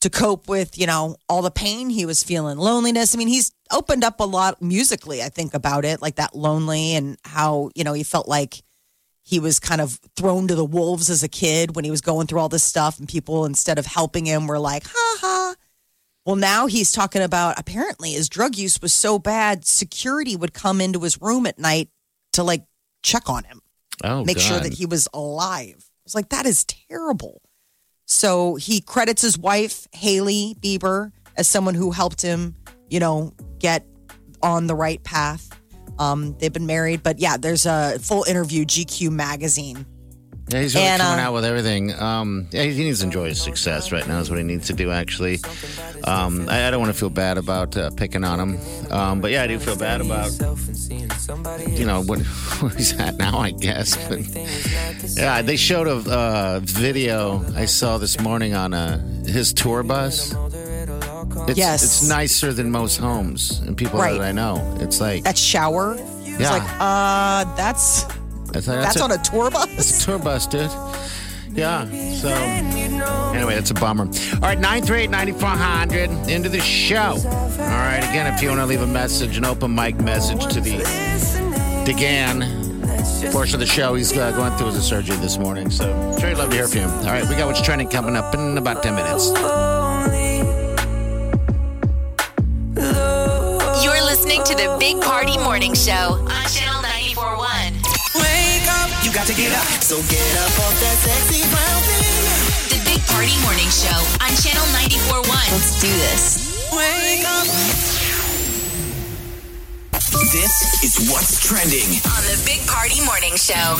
to 0.00 0.10
cope 0.10 0.48
with 0.48 0.78
you 0.78 0.86
know 0.86 1.16
all 1.28 1.42
the 1.42 1.50
pain 1.50 1.90
he 1.90 2.06
was 2.06 2.22
feeling 2.22 2.58
loneliness. 2.58 3.14
I 3.14 3.18
mean 3.18 3.28
he's 3.28 3.52
opened 3.70 4.04
up 4.04 4.20
a 4.20 4.24
lot 4.24 4.62
musically 4.62 5.22
i 5.22 5.28
think 5.28 5.52
about 5.54 5.84
it 5.84 6.00
like 6.00 6.16
that 6.16 6.34
lonely 6.34 6.94
and 6.94 7.18
how 7.24 7.70
you 7.74 7.84
know 7.84 7.92
he 7.92 8.02
felt 8.02 8.26
like 8.28 8.62
he 9.22 9.40
was 9.40 9.60
kind 9.60 9.82
of 9.82 10.00
thrown 10.16 10.48
to 10.48 10.54
the 10.54 10.64
wolves 10.64 11.10
as 11.10 11.22
a 11.22 11.28
kid 11.28 11.76
when 11.76 11.84
he 11.84 11.90
was 11.90 12.00
going 12.00 12.26
through 12.26 12.38
all 12.38 12.48
this 12.48 12.64
stuff 12.64 12.98
and 12.98 13.08
people 13.08 13.44
instead 13.44 13.78
of 13.78 13.84
helping 13.84 14.24
him 14.24 14.46
were 14.46 14.58
like 14.58 14.84
ha 14.86 15.16
ha. 15.20 15.54
Well 16.24 16.36
now 16.36 16.66
he's 16.66 16.92
talking 16.92 17.22
about 17.22 17.58
apparently 17.58 18.12
his 18.12 18.28
drug 18.28 18.56
use 18.56 18.80
was 18.80 18.92
so 18.92 19.18
bad 19.18 19.66
security 19.66 20.34
would 20.36 20.54
come 20.54 20.80
into 20.80 21.00
his 21.00 21.20
room 21.20 21.46
at 21.46 21.58
night 21.58 21.90
to 22.32 22.42
like 22.42 22.64
check 23.02 23.28
on 23.28 23.44
him 23.44 23.60
oh, 24.04 24.24
make 24.24 24.38
sure 24.38 24.60
that 24.60 24.74
he 24.74 24.86
was 24.86 25.08
alive. 25.12 25.76
I 25.78 26.02
was 26.04 26.14
like, 26.14 26.30
that 26.30 26.46
is 26.46 26.64
terrible. 26.64 27.42
So 28.06 28.54
he 28.54 28.80
credits 28.80 29.20
his 29.22 29.38
wife, 29.38 29.86
Hailey 29.92 30.56
Bieber, 30.60 31.12
as 31.36 31.46
someone 31.46 31.74
who 31.74 31.90
helped 31.90 32.22
him, 32.22 32.56
you 32.88 33.00
know, 33.00 33.34
get 33.58 33.84
on 34.42 34.66
the 34.66 34.74
right 34.74 35.02
path. 35.04 35.50
Um, 35.98 36.36
they've 36.38 36.52
been 36.52 36.66
married, 36.66 37.02
but 37.02 37.18
yeah, 37.18 37.36
there's 37.36 37.66
a 37.66 37.98
full 38.00 38.24
interview, 38.24 38.64
GQ 38.64 39.10
magazine. 39.10 39.84
Yeah, 40.50 40.62
he's 40.62 40.74
really 40.74 40.86
And, 40.86 41.02
coming 41.02 41.20
uh, 41.20 41.28
out 41.28 41.34
with 41.34 41.44
everything. 41.44 41.92
Um, 42.00 42.46
yeah, 42.50 42.62
he 42.62 42.82
needs 42.84 43.00
to 43.00 43.04
enjoy 43.06 43.28
his 43.28 43.40
success 43.40 43.92
right 43.92 44.06
now. 44.08 44.18
Is 44.20 44.30
what 44.30 44.38
he 44.38 44.44
needs 44.44 44.66
to 44.68 44.72
do. 44.72 44.90
Actually, 44.90 45.40
um, 46.04 46.48
I, 46.48 46.66
I 46.66 46.70
don't 46.70 46.80
want 46.80 46.92
to 46.92 46.98
feel 46.98 47.10
bad 47.10 47.36
about 47.38 47.76
uh, 47.76 47.90
picking 47.90 48.24
on 48.24 48.40
him, 48.40 48.58
um, 48.90 49.20
but 49.20 49.30
yeah, 49.30 49.42
I 49.42 49.46
do 49.46 49.58
feel 49.58 49.76
bad 49.76 50.00
about 50.00 50.30
you 51.68 51.84
know 51.84 52.02
what 52.02 52.20
where 52.60 52.70
he's 52.70 52.92
at 52.98 53.16
now. 53.18 53.38
I 53.38 53.50
guess. 53.50 53.96
But, 54.08 54.20
yeah, 55.16 55.42
they 55.42 55.56
showed 55.56 55.86
a 55.86 56.10
uh, 56.10 56.60
video 56.62 57.44
I 57.54 57.66
saw 57.66 57.98
this 57.98 58.18
morning 58.20 58.54
on 58.54 58.72
uh, 58.72 58.98
his 59.26 59.52
tour 59.52 59.82
bus. 59.82 60.34
It's, 61.46 61.58
Yes. 61.58 61.82
it's 61.84 62.08
nicer 62.08 62.52
than 62.52 62.70
most 62.70 62.96
homes 62.98 63.60
and 63.60 63.76
people 63.76 63.98
Right. 63.98 64.12
that 64.18 64.22
I 64.22 64.32
know. 64.32 64.76
It's 64.80 65.00
like 65.00 65.24
That 65.24 65.36
shower. 65.38 65.94
It's 65.98 66.40
Yeah. 66.40 66.50
like, 66.52 66.62
uh, 66.80 67.44
that's 67.56 68.04
that's, 68.52 68.66
that's, 68.66 68.96
a- 68.96 69.02
on 69.04 69.12
a 69.12 69.18
tour 69.18 69.50
bus. 69.50 69.66
It's 69.78 70.02
a 70.02 70.06
tour 70.06 70.18
bus, 70.18 70.46
dude. 70.46 70.70
Yeah. 71.52 71.86
So 72.14 72.28
anyway, 72.28 73.54
that's 73.54 73.70
a 73.70 73.74
bummer. 73.74 74.04
All 74.04 74.40
right, 74.40 74.58
938-9400 74.58 76.28
into 76.28 76.48
the 76.48 76.60
show. 76.60 77.00
All 77.00 77.16
right, 77.16 77.98
again, 77.98 78.32
if 78.32 78.40
you 78.42 78.48
want 78.48 78.60
to 78.60 78.66
leave 78.66 78.82
a 78.82 78.86
message, 78.86 79.36
an 79.38 79.44
open 79.44 79.74
mic 79.74 79.96
message 79.96 80.46
to 80.52 80.60
the 80.60 80.78
DeGan 81.84 83.32
portion 83.32 83.54
of 83.54 83.60
the 83.60 83.66
show, 83.66 83.94
he's 83.94 84.16
uh, 84.16 84.30
going 84.32 84.52
through 84.56 84.68
his 84.72 84.84
surgery 84.84 85.16
this 85.16 85.38
morning. 85.38 85.70
So 85.70 85.84
sure, 86.20 86.28
I'd 86.30 86.38
love 86.38 86.50
to 86.50 86.56
hear 86.56 86.68
from 86.68 86.80
you. 86.80 86.86
All 86.86 87.04
right, 87.04 87.26
we 87.28 87.34
got 87.34 87.46
what's 87.46 87.62
trending 87.62 87.88
coming 87.88 88.14
up 88.14 88.32
in 88.34 88.56
about 88.58 88.82
10 88.82 88.94
minutes. 88.94 89.28
You're 93.82 94.04
listening 94.04 94.42
to 94.44 94.54
the 94.54 94.76
Big 94.78 95.00
Party 95.00 95.38
Morning 95.38 95.74
Show 95.74 95.92
on 96.28 96.44
Channel 96.48 96.77
got 99.18 99.26
to 99.26 99.34
get 99.34 99.52
up. 99.52 99.82
So 99.82 99.96
get 100.02 100.30
up 100.38 100.54
off 100.62 100.78
that 100.78 100.96
sexy 101.02 101.42
brown 101.50 101.82
thing. 101.90 102.06
The 102.70 102.78
Big 102.86 103.02
Party 103.10 103.34
Morning 103.42 103.66
Show 103.66 103.98
on 104.22 104.30
Channel 104.38 104.62
941. 104.70 105.26
Let's 105.26 105.74
do 105.82 105.90
this. 105.90 106.70
Wake 106.70 107.26
up. 107.26 107.46
This 110.30 110.84
is 110.84 111.10
what's 111.10 111.42
trending. 111.44 111.98
On 112.14 112.22
the 112.30 112.40
Big 112.46 112.64
Party 112.68 113.04
Morning 113.04 113.34
Show. 113.34 113.78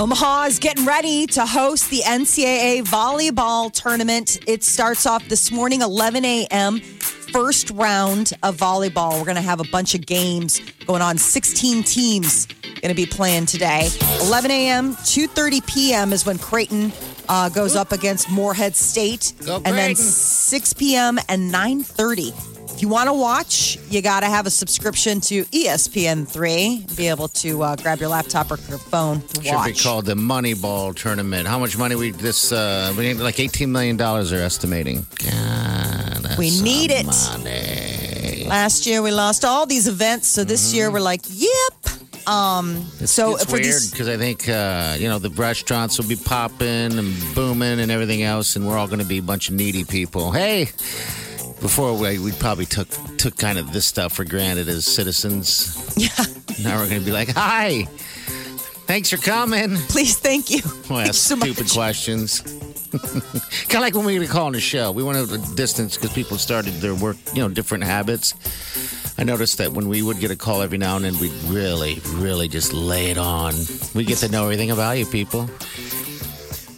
Omaha 0.00 0.44
is 0.44 0.58
getting 0.58 0.86
ready 0.86 1.26
to 1.26 1.44
host 1.44 1.90
the 1.90 2.00
NCAA 2.00 2.84
volleyball 2.84 3.70
tournament. 3.70 4.38
It 4.48 4.64
starts 4.64 5.04
off 5.04 5.28
this 5.28 5.52
morning, 5.52 5.82
11 5.82 6.24
a.m. 6.24 6.80
First 6.80 7.68
round 7.70 8.32
of 8.42 8.56
volleyball. 8.56 9.18
We're 9.18 9.26
going 9.26 9.36
to 9.36 9.42
have 9.42 9.60
a 9.60 9.68
bunch 9.70 9.94
of 9.94 10.06
games 10.06 10.62
going 10.86 11.02
on. 11.02 11.18
16 11.18 11.82
teams 11.82 12.46
going 12.82 12.94
to 12.94 13.00
be 13.00 13.06
playing 13.06 13.46
today. 13.46 13.88
11 14.22 14.50
a.m. 14.50 14.94
2:30 14.96 15.66
p.m. 15.66 16.12
is 16.12 16.26
when 16.26 16.36
Creighton 16.38 16.92
uh, 17.28 17.48
goes 17.48 17.76
up 17.76 17.92
against 17.92 18.28
Morehead 18.30 18.74
State, 18.74 19.32
Go 19.46 19.56
and 19.56 19.64
then 19.66 19.94
Creighton. 19.94 20.04
6 20.04 20.72
p.m. 20.74 21.18
and 21.28 21.52
9:30. 21.52 22.28
If 22.28 22.52
if 22.74 22.80
you 22.80 22.88
want 22.88 23.08
to 23.08 23.12
watch, 23.12 23.78
you 23.90 24.00
got 24.02 24.20
to 24.20 24.26
have 24.26 24.46
a 24.46 24.50
subscription 24.50 25.20
to 25.22 25.44
E 25.52 25.66
ESPN3, 25.66 26.96
be 26.96 27.06
able 27.08 27.28
to 27.28 27.62
uh, 27.62 27.76
grab 27.76 28.00
your 28.00 28.08
laptop 28.08 28.50
or 28.50 28.58
your 28.68 28.78
phone 28.78 29.20
to 29.20 29.34
Should 29.36 29.42
be 29.42 29.50
watch. 29.50 29.82
called 29.84 30.06
the 30.06 30.14
Moneyball 30.14 30.94
Tournament. 30.96 31.46
How 31.46 31.58
much 31.58 31.76
money 31.76 31.94
we 31.94 32.10
this? 32.12 32.50
Uh, 32.50 32.92
we 32.96 33.04
need 33.04 33.18
like 33.18 33.38
eighteen 33.38 33.70
million 33.70 33.96
dollars. 33.96 34.30
They're 34.30 34.42
estimating. 34.42 35.06
God, 35.18 36.22
that's 36.22 36.38
We 36.38 36.50
need 36.62 36.90
some 37.12 37.42
it. 37.42 37.44
Money. 37.44 38.46
Last 38.48 38.86
year 38.86 39.02
we 39.02 39.12
lost 39.12 39.44
all 39.44 39.66
these 39.66 39.86
events, 39.86 40.26
so 40.28 40.42
this 40.42 40.74
year 40.74 40.90
we're 40.90 41.00
like, 41.00 41.20
yep. 41.28 41.50
Um, 42.26 42.84
so 43.04 43.34
it's 43.34 43.44
for 43.44 43.52
weird 43.52 43.82
because 43.90 44.08
I 44.08 44.16
think 44.16 44.48
uh, 44.48 44.96
you 44.98 45.08
know 45.08 45.18
the 45.18 45.30
restaurants 45.30 45.98
will 45.98 46.08
be 46.08 46.16
popping 46.16 46.98
and 46.98 47.14
booming 47.34 47.80
and 47.80 47.90
everything 47.90 48.22
else, 48.22 48.56
and 48.56 48.66
we're 48.66 48.76
all 48.78 48.86
going 48.86 49.00
to 49.00 49.04
be 49.06 49.18
a 49.18 49.22
bunch 49.22 49.48
of 49.48 49.54
needy 49.54 49.84
people. 49.84 50.30
Hey, 50.32 50.64
before 51.60 51.94
we 51.96 52.18
we 52.18 52.32
probably 52.32 52.66
took 52.66 52.88
took 53.18 53.36
kind 53.36 53.58
of 53.58 53.72
this 53.72 53.86
stuff 53.86 54.12
for 54.14 54.24
granted 54.24 54.68
as 54.68 54.84
citizens. 54.86 55.92
yeah, 55.96 56.10
Now 56.62 56.78
we're 56.80 56.88
going 56.88 57.00
to 57.00 57.04
be 57.06 57.12
like, 57.12 57.28
hi, 57.30 57.84
thanks 58.86 59.10
for 59.10 59.16
coming. 59.16 59.76
please, 59.88 60.16
thank 60.18 60.50
you. 60.50 60.60
We'll 60.88 60.98
Thanks 61.00 61.10
ask 61.10 61.28
so 61.28 61.36
much. 61.36 61.50
stupid 61.50 61.70
questions. 61.72 62.40
kind 62.92 63.74
of 63.76 63.80
like 63.80 63.94
when 63.94 64.04
we 64.04 64.18
were 64.18 64.26
calling 64.26 64.52
the 64.52 64.60
show. 64.60 64.92
We 64.92 65.02
wanted 65.02 65.30
a 65.32 65.38
distance 65.54 65.96
because 65.96 66.12
people 66.12 66.36
started 66.36 66.74
their 66.74 66.94
work, 66.94 67.16
you 67.32 67.40
know, 67.40 67.48
different 67.48 67.84
habits. 67.84 68.34
I 69.18 69.24
noticed 69.24 69.58
that 69.58 69.72
when 69.72 69.88
we 69.88 70.02
would 70.02 70.18
get 70.20 70.30
a 70.30 70.36
call 70.36 70.62
every 70.62 70.78
now 70.78 70.96
and 70.96 71.04
then, 71.04 71.18
we'd 71.18 71.32
really, 71.44 72.00
really 72.14 72.48
just 72.48 72.72
lay 72.72 73.10
it 73.10 73.18
on. 73.18 73.54
We 73.94 74.04
get 74.04 74.18
to 74.18 74.28
know 74.30 74.44
everything 74.44 74.70
about 74.70 74.92
you 74.98 75.06
people. 75.06 75.48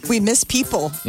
We 0.09 0.19
miss 0.19 0.43
people. 0.43 0.89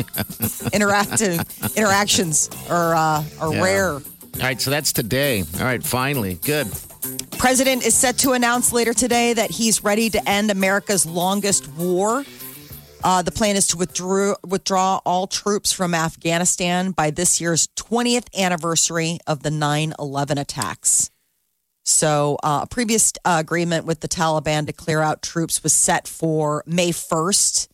Interactive 0.72 1.76
interactions 1.76 2.48
are 2.70 2.94
uh, 2.94 3.24
are 3.40 3.52
Yeah. 3.52 3.62
rare. 3.62 3.92
All 3.92 4.02
right, 4.42 4.60
so 4.60 4.70
that's 4.70 4.92
today. 4.92 5.44
All 5.58 5.64
right, 5.64 5.82
finally. 5.82 6.34
Good. 6.44 6.68
President 7.38 7.84
is 7.86 7.94
set 7.94 8.18
to 8.18 8.32
announce 8.32 8.72
later 8.72 8.92
today 8.94 9.32
that 9.34 9.50
he's 9.50 9.82
ready 9.84 10.10
to 10.10 10.28
end 10.28 10.50
America's 10.50 11.06
longest 11.06 11.68
war. 11.74 12.24
Uh, 13.04 13.22
the 13.22 13.30
plan 13.30 13.56
is 13.56 13.66
to 13.68 13.76
withdraw, 13.76 14.34
withdraw 14.46 15.00
all 15.04 15.26
troops 15.26 15.72
from 15.72 15.94
Afghanistan 15.94 16.90
by 16.90 17.10
this 17.10 17.40
year's 17.40 17.68
20th 17.76 18.26
anniversary 18.38 19.18
of 19.26 19.42
the 19.42 19.50
9 19.50 19.94
11 19.98 20.38
attacks. 20.38 21.10
So, 21.88 22.37
uh, 22.42 22.61
a 22.64 22.66
previous 22.66 23.12
uh, 23.25 23.37
agreement 23.38 23.87
with 23.87 24.01
the 24.01 24.09
Taliban 24.09 24.66
to 24.66 24.72
clear 24.72 25.01
out 25.01 25.22
troops 25.22 25.62
was 25.62 25.72
set 25.72 26.09
for 26.09 26.64
May 26.66 26.90
1st. 26.90 27.68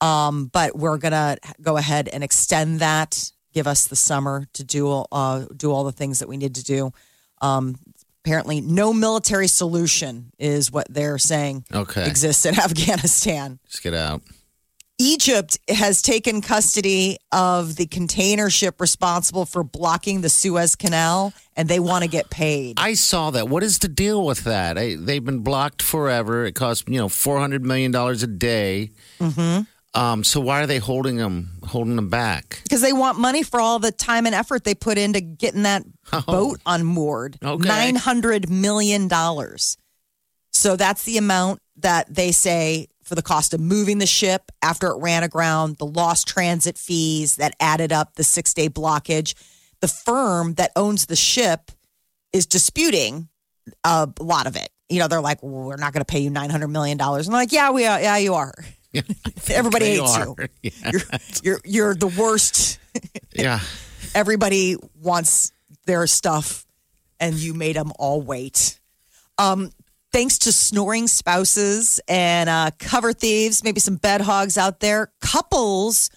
Um, 0.00 0.46
but 0.52 0.76
we're 0.76 0.98
going 0.98 1.12
to 1.12 1.38
go 1.60 1.76
ahead 1.76 2.08
and 2.08 2.24
extend 2.24 2.80
that, 2.80 3.30
give 3.54 3.68
us 3.68 3.86
the 3.86 3.94
summer 3.94 4.48
to 4.54 4.64
do, 4.64 4.90
uh, 5.12 5.44
do 5.56 5.70
all 5.70 5.84
the 5.84 5.92
things 5.92 6.18
that 6.18 6.28
we 6.28 6.36
need 6.36 6.56
to 6.56 6.64
do. 6.64 6.92
Um, 7.40 7.78
apparently, 8.24 8.60
no 8.60 8.92
military 8.92 9.46
solution 9.46 10.32
is 10.40 10.72
what 10.72 10.88
they're 10.92 11.18
saying 11.18 11.64
Okay. 11.72 12.04
exists 12.04 12.44
in 12.44 12.58
Afghanistan. 12.58 13.60
Let's 13.64 13.78
get 13.78 13.94
out. 13.94 14.22
Egypt 15.02 15.58
has 15.68 16.00
taken 16.00 16.40
custody 16.40 17.18
of 17.32 17.74
the 17.74 17.86
container 17.86 18.48
ship 18.50 18.80
responsible 18.80 19.44
for 19.44 19.64
blocking 19.64 20.20
the 20.20 20.28
Suez 20.28 20.76
Canal, 20.76 21.32
and 21.56 21.68
they 21.68 21.80
want 21.80 22.04
to 22.04 22.08
get 22.08 22.30
paid. 22.30 22.78
I 22.78 22.94
saw 22.94 23.30
that. 23.32 23.48
What 23.48 23.64
is 23.64 23.80
the 23.80 23.88
deal 23.88 24.24
with 24.24 24.44
that? 24.44 24.78
I, 24.78 24.94
they've 24.94 25.24
been 25.24 25.40
blocked 25.40 25.82
forever. 25.82 26.44
It 26.44 26.52
costs 26.52 26.84
you 26.86 26.98
know 26.98 27.08
four 27.08 27.40
hundred 27.40 27.64
million 27.64 27.90
dollars 27.90 28.22
a 28.22 28.28
day. 28.28 28.92
Mm-hmm. 29.18 29.62
Um, 30.00 30.22
so 30.22 30.40
why 30.40 30.62
are 30.62 30.66
they 30.68 30.78
holding 30.78 31.16
them 31.16 31.50
holding 31.64 31.96
them 31.96 32.08
back? 32.08 32.60
because 32.62 32.80
they 32.80 32.92
want 32.92 33.18
money 33.18 33.42
for 33.42 33.60
all 33.60 33.80
the 33.80 33.90
time 33.90 34.24
and 34.24 34.36
effort 34.36 34.62
they 34.62 34.74
put 34.74 34.98
into 34.98 35.20
getting 35.20 35.64
that 35.64 35.82
boat 36.26 36.60
unmoored. 36.64 37.38
Oh. 37.42 37.54
Okay. 37.54 37.66
Nine 37.66 37.96
hundred 37.96 38.48
million 38.48 39.08
dollars. 39.08 39.76
So 40.52 40.76
that's 40.76 41.02
the 41.02 41.18
amount 41.18 41.60
that 41.78 42.14
they 42.14 42.30
say 42.30 42.86
for 43.04 43.14
the 43.14 43.22
cost 43.22 43.52
of 43.54 43.60
moving 43.60 43.98
the 43.98 44.06
ship 44.06 44.50
after 44.62 44.88
it 44.88 44.96
ran 44.98 45.22
aground, 45.22 45.76
the 45.76 45.86
lost 45.86 46.26
transit 46.28 46.78
fees 46.78 47.36
that 47.36 47.54
added 47.60 47.92
up 47.92 48.14
the 48.14 48.24
six 48.24 48.54
day 48.54 48.68
blockage. 48.68 49.34
The 49.80 49.88
firm 49.88 50.54
that 50.54 50.70
owns 50.76 51.06
the 51.06 51.16
ship 51.16 51.70
is 52.32 52.46
disputing 52.46 53.28
a 53.84 54.08
lot 54.20 54.46
of 54.46 54.56
it. 54.56 54.70
You 54.88 54.98
know, 55.00 55.08
they're 55.08 55.20
like, 55.20 55.42
well, 55.42 55.64
we're 55.64 55.76
not 55.76 55.92
going 55.92 56.00
to 56.02 56.04
pay 56.10 56.20
you 56.20 56.30
nine 56.30 56.50
hundred 56.50 56.68
million 56.68 56.98
dollars. 56.98 57.26
And 57.26 57.34
I'm 57.34 57.40
like, 57.42 57.52
yeah, 57.52 57.70
we 57.70 57.86
are. 57.86 58.00
Yeah, 58.00 58.16
you 58.18 58.34
are. 58.34 58.52
Yeah, 58.92 59.02
Everybody 59.50 59.86
hates 59.86 60.16
are. 60.16 60.26
you. 60.26 60.48
Yeah. 60.62 60.90
You're, 60.92 61.00
you're 61.42 61.60
you're 61.64 61.94
the 61.94 62.08
worst. 62.08 62.78
yeah. 63.32 63.60
Everybody 64.14 64.76
wants 65.00 65.52
their 65.86 66.06
stuff, 66.06 66.66
and 67.18 67.34
you 67.34 67.54
made 67.54 67.76
them 67.76 67.92
all 67.98 68.20
wait. 68.20 68.78
Um, 69.38 69.70
thanks 70.12 70.38
to 70.38 70.52
snoring 70.52 71.08
spouses 71.08 72.00
and 72.08 72.48
uh, 72.48 72.70
cover 72.78 73.12
thieves, 73.12 73.64
maybe 73.64 73.80
some 73.80 73.96
bed 73.96 74.20
hogs 74.20 74.58
out 74.58 74.80
there, 74.80 75.10
couples 75.20 76.10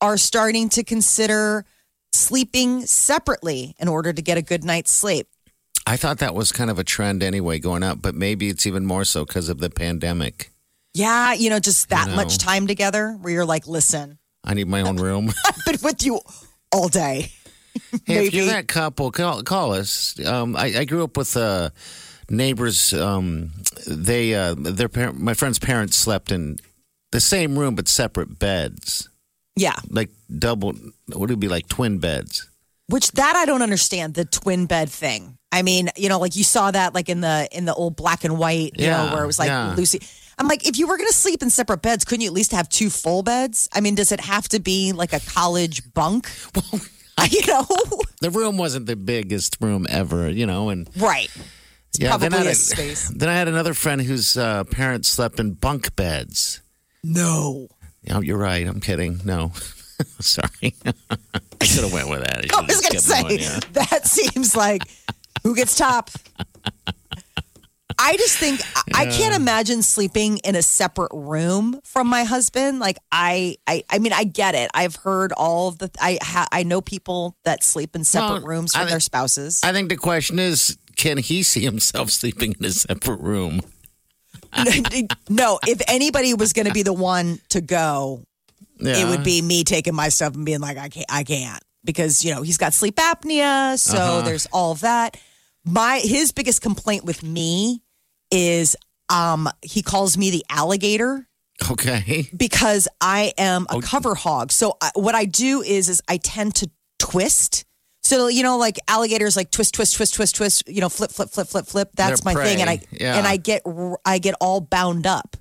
are 0.00 0.16
starting 0.16 0.68
to 0.70 0.82
consider 0.82 1.64
sleeping 2.12 2.86
separately 2.86 3.74
in 3.78 3.88
order 3.88 4.12
to 4.12 4.22
get 4.22 4.38
a 4.38 4.42
good 4.42 4.64
night's 4.64 4.90
sleep. 4.90 5.28
I 5.86 5.96
thought 5.96 6.18
that 6.18 6.34
was 6.34 6.52
kind 6.52 6.70
of 6.70 6.78
a 6.78 6.84
trend 6.84 7.22
anyway 7.22 7.58
going 7.58 7.82
up, 7.82 8.00
but 8.00 8.14
maybe 8.14 8.48
it's 8.48 8.66
even 8.66 8.86
more 8.86 9.04
so 9.04 9.24
because 9.24 9.48
of 9.48 9.58
the 9.58 9.68
pandemic. 9.68 10.50
Yeah, 10.94 11.34
you 11.34 11.50
know, 11.50 11.58
just 11.58 11.90
that 11.90 12.08
know. 12.08 12.16
much 12.16 12.38
time 12.38 12.66
together 12.66 13.18
where 13.20 13.32
you're 13.32 13.44
like, 13.44 13.66
listen, 13.66 14.18
I 14.44 14.54
need 14.54 14.68
my 14.68 14.80
own 14.82 14.96
room. 14.96 15.30
I've 15.44 15.64
been 15.66 15.78
with 15.82 16.04
you 16.04 16.20
all 16.72 16.88
day. 16.88 17.30
Hey, 18.06 18.26
if 18.26 18.34
you're 18.34 18.46
that 18.46 18.68
couple, 18.68 19.10
call, 19.10 19.42
call 19.42 19.72
us. 19.72 20.16
Um, 20.24 20.54
I, 20.54 20.66
I 20.78 20.84
grew 20.84 21.02
up 21.02 21.16
with 21.16 21.36
uh, 21.36 21.70
neighbors. 22.30 22.92
Um, 22.92 23.52
they, 23.86 24.34
uh, 24.34 24.54
their 24.56 24.88
parent, 24.88 25.18
my 25.20 25.34
friend's 25.34 25.58
parents 25.58 25.96
slept 25.96 26.32
in 26.32 26.58
the 27.12 27.20
same 27.20 27.58
room 27.58 27.74
but 27.74 27.88
separate 27.88 28.38
beds, 28.38 29.08
Yeah, 29.56 29.76
like 29.88 30.10
double. 30.36 30.72
What 31.06 31.20
would 31.20 31.30
it 31.30 31.40
be 31.40 31.48
like 31.48 31.68
twin 31.68 31.98
beds? 31.98 32.48
which 32.88 33.10
that 33.12 33.34
I 33.34 33.46
don't 33.46 33.62
understand 33.62 34.12
the 34.12 34.26
twin 34.26 34.66
bed 34.66 34.90
thing. 34.90 35.38
I 35.50 35.62
mean, 35.62 35.88
you 35.96 36.08
know, 36.10 36.18
like 36.18 36.36
you 36.36 36.44
saw 36.44 36.70
that 36.70 36.94
like 36.94 37.08
in 37.08 37.20
the 37.22 37.48
in 37.50 37.64
the 37.64 37.72
old 37.72 37.96
black 37.96 38.24
and 38.24 38.38
white, 38.38 38.72
you 38.76 38.88
know, 38.88 39.08
where 39.12 39.24
it 39.24 39.26
was 39.26 39.38
like 39.38 39.48
yeah. 39.48 39.74
Lucy. 39.74 40.00
I'm 40.36 40.48
like, 40.48 40.66
if 40.68 40.76
you 40.78 40.86
were 40.88 40.96
going 40.96 41.08
to 41.08 41.14
sleep 41.14 41.42
in 41.42 41.48
separate 41.48 41.80
beds, 41.80 42.04
couldn't 42.04 42.22
you 42.22 42.26
at 42.26 42.34
least 42.34 42.50
have 42.52 42.68
two 42.68 42.90
full 42.90 43.22
beds? 43.22 43.68
I 43.72 43.80
mean, 43.80 43.94
does 43.94 44.10
it 44.12 44.20
have 44.20 44.48
to 44.48 44.60
be 44.60 44.92
like 44.92 45.12
a 45.12 45.20
college 45.20 45.92
bunk? 45.94 46.28
Well, 47.16 47.28
you 47.30 47.46
know, 47.46 47.64
The 48.20 48.30
room 48.30 48.58
wasn't 48.58 48.86
the 48.86 48.96
biggest 48.96 49.58
room 49.60 49.86
ever, 49.88 50.28
you 50.28 50.46
know, 50.46 50.70
and 50.70 50.90
right? 50.96 51.30
It's 51.94 52.02
yeah. 52.02 52.08
probably 52.08 52.28
then 52.28 52.40
I 52.40 52.44
had 52.44 52.52
a 52.52 52.54
space. 52.56 53.08
Then 53.14 53.28
I 53.28 53.34
had 53.34 53.46
another 53.46 53.72
friend 53.72 54.02
whose 54.02 54.36
uh, 54.36 54.64
parents 54.64 55.08
slept 55.08 55.38
in 55.38 55.52
bunk 55.52 55.94
beds. 55.94 56.60
No, 57.04 57.68
Oh, 58.10 58.20
you're 58.20 58.38
right. 58.38 58.66
I'm 58.66 58.80
kidding. 58.80 59.20
No, 59.24 59.52
sorry. 60.20 60.74
I 61.60 61.64
should 61.64 61.84
have 61.84 61.92
went 61.92 62.10
with 62.10 62.20
that. 62.20 62.38
I 62.38 62.40
should've 62.42 62.66
was 62.66 62.80
going 62.80 62.92
to 62.92 63.00
say 63.00 63.22
going, 63.22 63.40
yeah. 63.40 63.60
that 63.72 64.06
seems 64.06 64.54
like 64.54 64.82
who 65.42 65.54
gets 65.54 65.76
top. 65.76 66.10
I 67.96 68.16
just 68.16 68.36
think 68.38 68.60
I 68.92 69.02
I 69.02 69.06
can't 69.06 69.36
imagine 69.36 69.82
sleeping 69.82 70.38
in 70.38 70.56
a 70.56 70.62
separate 70.62 71.12
room 71.14 71.80
from 71.84 72.08
my 72.08 72.24
husband. 72.24 72.80
Like 72.80 72.98
I, 73.12 73.56
I, 73.66 73.84
I 73.88 74.00
mean, 74.00 74.12
I 74.12 74.24
get 74.24 74.54
it. 74.54 74.70
I've 74.74 74.96
heard 74.96 75.32
all 75.32 75.68
of 75.68 75.78
the. 75.78 75.90
I, 76.00 76.18
ha, 76.20 76.46
I 76.50 76.64
know 76.64 76.80
people 76.80 77.36
that 77.44 77.62
sleep 77.62 77.94
in 77.94 78.04
separate 78.04 78.42
Well, 78.42 78.48
rooms 78.48 78.74
I 78.74 78.80
from 78.80 78.90
their 78.90 79.00
spouses. 79.00 79.60
I 79.62 79.72
think 79.72 79.90
the 79.90 79.96
question 79.96 80.40
is, 80.40 80.76
can 80.96 81.18
he 81.18 81.42
see 81.42 81.60
himself 81.60 82.10
sleeping 82.10 82.54
in 82.58 82.64
a 82.66 82.70
separate 82.70 83.20
room? 83.20 83.60
no, 85.28 85.58
if 85.66 85.80
anybody 85.88 86.34
was 86.34 86.52
going 86.52 86.66
to 86.66 86.72
be 86.72 86.82
the 86.82 86.92
one 86.92 87.40
to 87.50 87.60
go, 87.60 88.22
Yeah. 88.78 88.98
it 88.98 89.08
would 89.08 89.24
be 89.24 89.42
me 89.42 89.64
taking 89.64 89.94
my 89.94 90.08
stuff 90.08 90.34
and 90.34 90.44
being 90.44 90.60
like, 90.60 90.78
I 90.78 90.88
can't, 90.88 91.06
I 91.10 91.24
can't, 91.24 91.62
because 91.84 92.24
you 92.24 92.34
know 92.34 92.42
he's 92.42 92.58
got 92.58 92.72
sleep 92.74 92.96
apnea, 92.96 93.78
so 93.78 93.96
Uh-huh. 93.96 94.22
there's 94.22 94.46
all 94.46 94.72
of 94.72 94.80
that. 94.80 95.16
My 95.64 95.98
his 96.02 96.32
biggest 96.32 96.60
complaint 96.62 97.04
with 97.04 97.22
me 97.22 97.82
is 98.30 98.76
um 99.10 99.48
he 99.62 99.82
calls 99.82 100.16
me 100.16 100.30
the 100.30 100.44
alligator 100.50 101.26
Okay. 101.70 102.28
because 102.36 102.88
I 103.00 103.32
am 103.38 103.66
Oh. 103.70 103.78
a 103.78 103.82
cover 103.82 104.14
hog. 104.14 104.52
So 104.52 104.76
I, 104.80 104.90
what 104.94 105.14
I 105.14 105.24
do 105.24 105.62
is 105.62 105.88
is 105.88 106.02
I 106.08 106.18
tend 106.18 106.54
to 106.56 106.70
twist. 106.98 107.64
So 108.04 108.28
you 108.28 108.42
know, 108.42 108.58
like 108.58 108.78
alligators, 108.86 109.36
like 109.36 109.50
twist, 109.50 109.74
twist, 109.74 109.94
twist, 109.94 110.14
twist, 110.14 110.36
twist. 110.36 110.68
You 110.68 110.80
know, 110.82 110.88
flip, 110.88 111.10
flip, 111.10 111.30
flip, 111.30 111.48
flip, 111.48 111.66
flip. 111.66 111.88
That's 111.94 112.20
They're 112.20 112.34
my 112.34 112.44
thing, 112.44 112.60
and 112.60 112.70
I. 112.70 112.80
Yeah. 112.92 113.16
and 113.16 113.26
I 113.26 113.36
get 113.38 113.62
I 114.04 114.18
get 114.18 114.34
all 114.40 114.60
bound 114.60 115.06
up, 115.06 115.36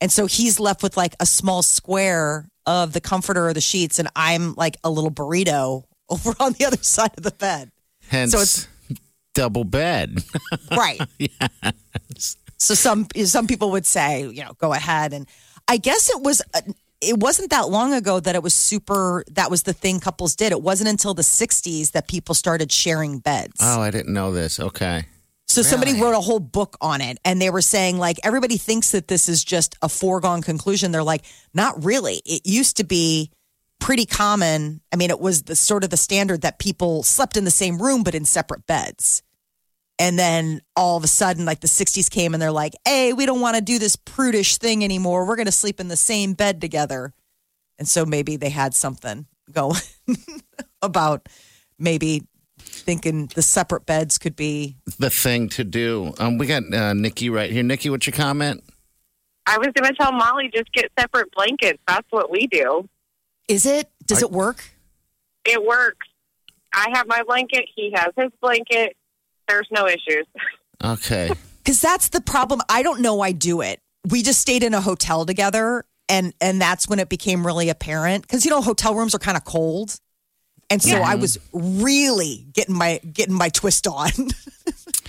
and 0.00 0.10
so 0.10 0.26
he's 0.26 0.58
left 0.60 0.82
with 0.82 0.96
like 0.96 1.14
a 1.20 1.26
small 1.26 1.62
square 1.62 2.48
of 2.66 2.92
the 2.92 3.00
comforter 3.00 3.46
or 3.48 3.52
the 3.52 3.60
sheets, 3.60 3.98
and 3.98 4.08
I'm 4.14 4.54
like 4.54 4.76
a 4.84 4.90
little 4.90 5.10
burrito 5.10 5.84
over 6.08 6.34
on 6.40 6.52
the 6.52 6.64
other 6.66 6.76
side 6.82 7.10
of 7.16 7.24
the 7.24 7.32
bed. 7.32 7.70
Hence, 8.08 8.32
So 8.32 8.38
it's- 8.38 8.68
double 9.34 9.64
bed. 9.64 10.22
Right. 10.70 11.00
So 12.58 12.74
some 12.74 13.06
some 13.24 13.46
people 13.46 13.70
would 13.72 13.86
say, 13.86 14.22
you 14.22 14.44
know, 14.44 14.52
go 14.58 14.72
ahead 14.72 15.12
and 15.12 15.28
I 15.68 15.76
guess 15.76 16.10
it 16.10 16.22
was 16.22 16.42
uh, 16.54 16.60
it 17.00 17.18
wasn't 17.18 17.50
that 17.50 17.68
long 17.68 17.92
ago 17.92 18.20
that 18.20 18.34
it 18.34 18.42
was 18.42 18.54
super. 18.54 19.24
That 19.32 19.50
was 19.50 19.62
the 19.62 19.72
thing 19.72 20.00
couples 20.00 20.36
did. 20.36 20.52
It 20.52 20.62
wasn't 20.62 20.90
until 20.90 21.14
the 21.14 21.22
'60s 21.22 21.92
that 21.92 22.08
people 22.08 22.34
started 22.34 22.72
sharing 22.72 23.18
beds. 23.18 23.56
Oh, 23.60 23.80
I 23.80 23.90
didn't 23.90 24.12
know 24.12 24.32
this. 24.32 24.60
Okay. 24.60 25.06
So 25.48 25.62
somebody 25.62 25.98
wrote 25.98 26.14
a 26.14 26.20
whole 26.20 26.40
book 26.40 26.76
on 26.82 27.00
it 27.00 27.18
and 27.24 27.40
they 27.40 27.48
were 27.48 27.62
saying 27.62 27.96
like 27.96 28.20
everybody 28.22 28.58
thinks 28.58 28.90
that 28.90 29.08
this 29.08 29.30
is 29.30 29.42
just 29.42 29.76
a 29.80 29.88
foregone 29.88 30.42
conclusion. 30.42 30.92
They're 30.92 31.02
like, 31.02 31.24
not 31.54 31.82
really. 31.82 32.20
It 32.26 32.42
used 32.44 32.76
to 32.76 32.84
be 32.84 33.30
pretty 33.80 34.04
common. 34.04 34.82
I 34.92 34.96
mean, 34.96 35.08
it 35.08 35.18
was 35.18 35.44
the 35.44 35.56
sort 35.56 35.84
of 35.84 35.90
the 35.90 35.96
standard 35.96 36.42
that 36.42 36.58
people 36.58 37.02
slept 37.02 37.36
in 37.36 37.44
the 37.44 37.50
same 37.50 37.80
room 37.80 38.02
but 38.02 38.14
in 38.14 38.26
separate 38.26 38.66
beds. 38.66 39.22
And 39.98 40.18
then 40.18 40.60
all 40.76 40.96
of 40.96 41.02
a 41.04 41.08
sudden, 41.08 41.44
like 41.44 41.60
the 41.60 41.66
60s 41.66 42.08
came 42.10 42.32
and 42.32 42.40
they're 42.40 42.52
like, 42.52 42.74
hey, 42.86 43.12
we 43.12 43.26
don't 43.26 43.40
want 43.40 43.56
to 43.56 43.62
do 43.62 43.78
this 43.78 43.96
prudish 43.96 44.58
thing 44.58 44.84
anymore. 44.84 45.26
We're 45.26 45.36
going 45.36 45.46
to 45.46 45.52
sleep 45.52 45.80
in 45.80 45.88
the 45.88 45.96
same 45.96 46.34
bed 46.34 46.60
together. 46.60 47.12
And 47.78 47.88
so 47.88 48.06
maybe 48.06 48.36
they 48.36 48.50
had 48.50 48.74
something 48.74 49.26
going 49.50 49.80
about 50.82 51.28
maybe 51.78 52.22
thinking 52.58 53.26
the 53.34 53.42
separate 53.42 53.86
beds 53.86 54.18
could 54.18 54.36
be 54.36 54.76
The 54.98 55.10
thing 55.10 55.48
to 55.50 55.64
do. 55.64 56.12
Um, 56.18 56.38
we 56.38 56.46
got 56.46 56.62
uh, 56.72 56.94
Nikki 56.94 57.28
right 57.30 57.50
here. 57.50 57.62
Nikki, 57.62 57.90
what's 57.90 58.06
your 58.06 58.14
comment? 58.14 58.62
I 59.46 59.58
was 59.58 59.68
going 59.74 59.90
to 59.90 59.94
tell 59.98 60.12
Molly 60.12 60.50
just 60.54 60.70
get 60.72 60.90
separate 60.98 61.32
blankets. 61.34 61.78
That's 61.88 62.06
what 62.10 62.30
we 62.30 62.46
do. 62.46 62.88
Is 63.48 63.64
it? 63.66 63.90
Does 64.06 64.22
I- 64.22 64.26
it 64.26 64.32
work? 64.32 64.62
It 65.44 65.64
works. 65.64 66.06
I 66.74 66.88
have 66.92 67.06
my 67.06 67.22
blanket. 67.22 67.64
He 67.74 67.92
has 67.94 68.12
his 68.16 68.30
blanket. 68.42 68.94
There's 69.48 69.68
no 69.70 69.86
issues. 69.86 70.26
Okay. 70.82 71.30
Because 71.58 71.82
that's 71.82 72.08
the 72.08 72.22
problem. 72.22 72.62
I 72.70 72.82
don't 72.82 73.02
know 73.02 73.16
why 73.16 73.26
I 73.26 73.32
do 73.32 73.60
it. 73.60 73.82
We 74.10 74.22
just 74.22 74.40
stayed 74.40 74.62
in 74.62 74.72
a 74.72 74.80
hotel 74.80 75.26
together, 75.26 75.84
and 76.08 76.32
and 76.40 76.58
that's 76.58 76.88
when 76.88 76.98
it 76.98 77.10
became 77.10 77.46
really 77.46 77.68
apparent. 77.68 78.22
Because 78.22 78.46
you 78.46 78.50
know, 78.50 78.62
hotel 78.62 78.94
rooms 78.94 79.14
are 79.14 79.18
kind 79.18 79.36
of 79.36 79.44
cold, 79.44 80.00
and 80.70 80.82
so 80.82 80.96
I 80.96 81.16
was 81.16 81.36
really 81.52 82.46
getting 82.54 82.74
my 82.74 83.00
getting 83.12 83.34
my 83.34 83.50
twist 83.50 83.86
on. 83.86 84.08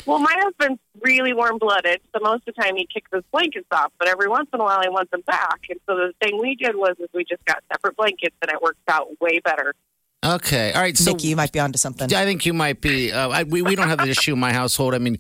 Well, 0.05 0.17
my 0.17 0.33
husband's 0.39 0.81
really 1.01 1.33
warm 1.33 1.59
blooded, 1.59 2.01
so 2.11 2.19
most 2.23 2.47
of 2.47 2.55
the 2.55 2.61
time 2.63 2.75
he 2.75 2.87
kicks 2.91 3.11
his 3.13 3.23
blankets 3.31 3.67
off, 3.71 3.91
but 3.99 4.07
every 4.07 4.27
once 4.27 4.49
in 4.51 4.59
a 4.59 4.63
while 4.63 4.81
he 4.81 4.89
wants 4.89 5.11
them 5.11 5.21
back. 5.21 5.59
And 5.69 5.79
so 5.87 5.95
the 5.95 6.13
thing 6.19 6.39
we 6.41 6.55
did 6.55 6.75
was 6.75 6.95
is 6.97 7.09
we 7.13 7.25
just 7.25 7.45
got 7.45 7.63
separate 7.71 7.95
blankets, 7.95 8.35
and 8.41 8.49
it 8.49 8.59
worked 8.59 8.79
out 8.87 9.07
way 9.21 9.39
better. 9.39 9.75
Okay. 10.23 10.73
All 10.73 10.81
right. 10.81 10.97
So 10.97 11.11
Nikki, 11.11 11.27
you 11.29 11.35
might 11.35 11.51
be 11.51 11.59
onto 11.59 11.77
something. 11.77 12.13
I 12.13 12.25
think 12.25 12.45
you 12.45 12.53
might 12.53 12.81
be. 12.81 13.11
Uh, 13.11 13.29
I, 13.29 13.43
we 13.43 13.61
we 13.61 13.75
don't 13.75 13.87
have 13.87 13.99
the 13.99 14.09
issue 14.09 14.33
in 14.33 14.39
my 14.39 14.51
household. 14.51 14.93
I 14.93 14.97
mean, 14.97 15.17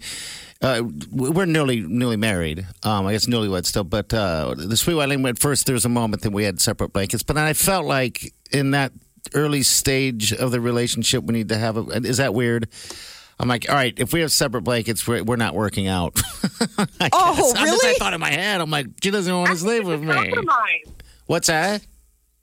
uh, 0.61 0.83
we're 1.11 1.45
newly 1.45 1.79
newly 1.81 2.17
married. 2.17 2.65
Um, 2.83 3.07
I 3.07 3.13
guess 3.13 3.25
newlywed 3.25 3.65
still. 3.65 3.85
But 3.85 4.13
uh, 4.13 4.55
the 4.57 4.75
sweet 4.75 4.95
wedding 4.95 5.25
at 5.25 5.39
first, 5.39 5.65
there 5.67 5.73
was 5.73 5.85
a 5.85 5.89
moment 5.89 6.23
that 6.23 6.31
we 6.31 6.43
had 6.43 6.59
separate 6.59 6.91
blankets. 6.91 7.23
But 7.23 7.37
then 7.37 7.45
I 7.45 7.53
felt 7.53 7.85
like 7.85 8.33
in 8.51 8.71
that 8.71 8.91
early 9.33 9.63
stage 9.63 10.33
of 10.33 10.51
the 10.51 10.59
relationship, 10.59 11.23
we 11.23 11.33
need 11.33 11.49
to 11.49 11.57
have. 11.57 11.77
A, 11.77 11.81
is 12.05 12.17
that 12.17 12.33
weird? 12.33 12.67
I'm 13.41 13.47
like, 13.47 13.69
all 13.69 13.75
right, 13.75 13.93
if 13.97 14.11
we 14.11 14.19
have 14.19 14.33
separate 14.33 14.63
blankets, 14.63 15.07
we're, 15.07 15.23
we're 15.23 15.37
not 15.37 15.55
working 15.55 15.87
out. 15.87 16.19
I 16.99 17.09
Oh, 17.13 17.35
guess. 17.37 17.53
I'm 17.55 17.67
just- 17.67 17.85
I 17.85 17.93
thought 17.93 18.13
in 18.13 18.19
my 18.19 18.31
head, 18.31 18.59
I'm 18.59 18.69
like, 18.69 18.87
she 19.01 19.11
doesn't 19.11 19.33
want 19.33 19.49
to 19.51 19.55
sleep 19.55 19.85
with 19.85 20.01
me. 20.01 20.13
compromise. 20.13 20.83
What's 21.25 21.47
that? 21.47 21.85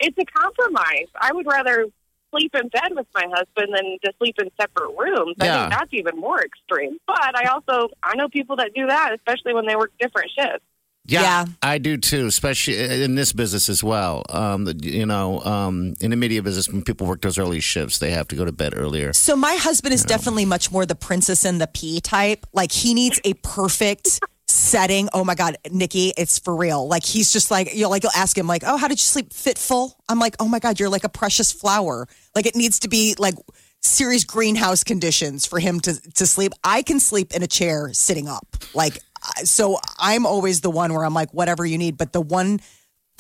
It's 0.01 0.17
a 0.17 0.25
compromise. 0.25 1.09
I 1.21 1.33
would 1.35 1.45
rather 1.47 1.85
sleep 2.31 2.55
in 2.55 2.69
bed 2.69 2.91
with 2.91 3.07
my 3.15 3.25
husband 3.33 3.75
than 3.75 3.99
to 4.05 4.13
sleep 4.19 4.37
in 4.41 4.51
separate 4.61 4.95
rooms. 4.97 5.37
I 5.41 5.47
think 5.47 5.71
that's 5.71 5.93
even 5.93 6.19
more 6.19 6.41
extreme. 6.43 6.99
But 7.07 7.37
I 7.37 7.47
also 7.49 7.89
I 8.03 8.17
know 8.17 8.29
people 8.29 8.57
that 8.57 8.73
do 8.75 8.87
that, 8.87 9.13
especially 9.15 9.55
when 9.55 9.67
they 9.67 9.77
work 9.77 9.93
different 9.99 10.31
shifts. 10.37 10.65
Yeah, 11.09 11.23
Yeah. 11.23 11.45
I 11.63 11.79
do 11.79 11.97
too, 11.97 12.27
especially 12.27 13.03
in 13.05 13.15
this 13.15 13.33
business 13.33 13.69
as 13.69 13.85
well. 13.85 14.25
Um, 14.29 14.69
you 14.83 15.07
know, 15.07 15.41
um, 15.41 15.95
in 16.01 16.11
the 16.11 16.17
media 16.17 16.43
business, 16.43 16.69
when 16.69 16.83
people 16.83 17.07
work 17.07 17.23
those 17.23 17.39
early 17.39 17.61
shifts, 17.61 18.01
they 18.01 18.11
have 18.11 18.27
to 18.29 18.37
go 18.37 18.45
to 18.45 18.51
bed 18.51 18.75
earlier. 18.77 19.13
So 19.13 19.37
my 19.37 19.55
husband 19.55 19.95
is 19.95 20.03
definitely 20.05 20.45
much 20.47 20.73
more 20.73 20.85
the 20.85 20.97
princess 20.97 21.45
and 21.45 21.61
the 21.61 21.69
pea 21.69 22.01
type. 22.01 22.45
Like 22.53 22.73
he 22.73 22.93
needs 22.93 23.21
a 23.25 23.35
perfect 23.35 24.19
setting. 24.49 25.09
Oh 25.13 25.25
my 25.25 25.35
God, 25.35 25.57
Nikki, 25.71 26.13
it's 26.17 26.39
for 26.39 26.55
real. 26.55 26.87
Like 26.87 27.05
he's 27.05 27.33
just 27.33 27.51
like 27.51 27.75
you 27.75 27.83
know, 27.83 27.91
like 27.91 28.03
you'll 28.03 28.13
ask 28.17 28.37
him 28.37 28.47
like, 28.47 28.63
oh, 28.67 28.77
how 28.77 28.89
did 28.89 28.99
you 28.99 29.05
sleep? 29.05 29.33
Fitful. 29.33 29.97
I'm 30.09 30.19
like, 30.19 30.37
oh 30.41 30.49
my 30.49 30.59
God, 30.59 30.79
you're 30.81 30.89
like 30.89 31.05
a 31.05 31.09
precious 31.09 31.53
flower. 31.53 32.07
Like 32.35 32.47
it 32.47 32.57
needs 32.57 32.79
to 32.81 32.89
be 32.89 33.15
like 33.19 33.35
serious 33.83 34.25
greenhouse 34.25 34.83
conditions 34.85 35.47
for 35.47 35.59
him 35.59 35.81
to 35.81 35.95
to 36.15 36.27
sleep. 36.27 36.53
I 36.65 36.83
can 36.83 37.01
sleep 37.01 37.33
in 37.35 37.43
a 37.43 37.47
chair 37.47 37.93
sitting 37.93 38.29
up. 38.29 38.47
Like 38.75 38.99
so, 39.45 39.79
I'm 39.99 40.25
always 40.27 40.61
the 40.61 40.71
one 40.71 40.93
where 40.93 41.05
I'm 41.05 41.15
like, 41.15 41.33
whatever 41.33 41.65
you 41.67 41.79
need. 41.79 41.97
But 41.99 42.13
the 42.13 42.21
one 42.21 42.61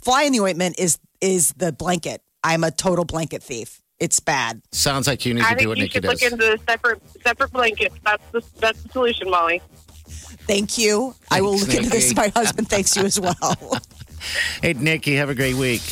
fly 0.02 0.22
in 0.24 0.32
the 0.32 0.40
ointment 0.40 0.78
is 0.78 0.98
is 1.20 1.52
the 1.56 1.72
blanket. 1.72 2.22
I'm 2.44 2.62
a 2.62 2.70
total 2.70 3.04
blanket 3.04 3.42
thief. 3.42 3.80
It's 3.98 4.20
bad. 4.20 4.60
Sounds 4.72 5.06
like 5.06 5.24
you 5.24 5.34
need 5.34 5.42
I 5.42 5.54
to 5.54 5.54
do 5.54 5.58
think 5.60 5.68
what 5.70 5.78
you 5.78 5.82
Nikki 5.84 5.92
should 5.94 6.02
does. 6.02 6.22
look 6.22 6.32
into 6.32 6.58
separate 6.68 7.02
separate 7.22 7.50
blankets. 7.50 7.96
That's 8.04 8.22
the 8.30 8.42
that's 8.60 8.82
the 8.82 8.88
solution, 8.90 9.30
Molly. 9.30 9.62
Thank 10.46 10.78
you. 10.78 11.14
I 11.30 11.40
will 11.40 11.58
Thanks, 11.58 11.66
look 11.66 11.76
into 11.76 11.90
this. 11.90 12.14
My 12.14 12.28
husband 12.28 12.68
thanks 12.68 12.96
you 12.96 13.04
as 13.04 13.18
well. 13.18 13.36
hey, 14.62 14.74
Nikki, 14.74 15.16
have 15.16 15.28
a 15.28 15.34
great 15.34 15.56
week. 15.56 15.82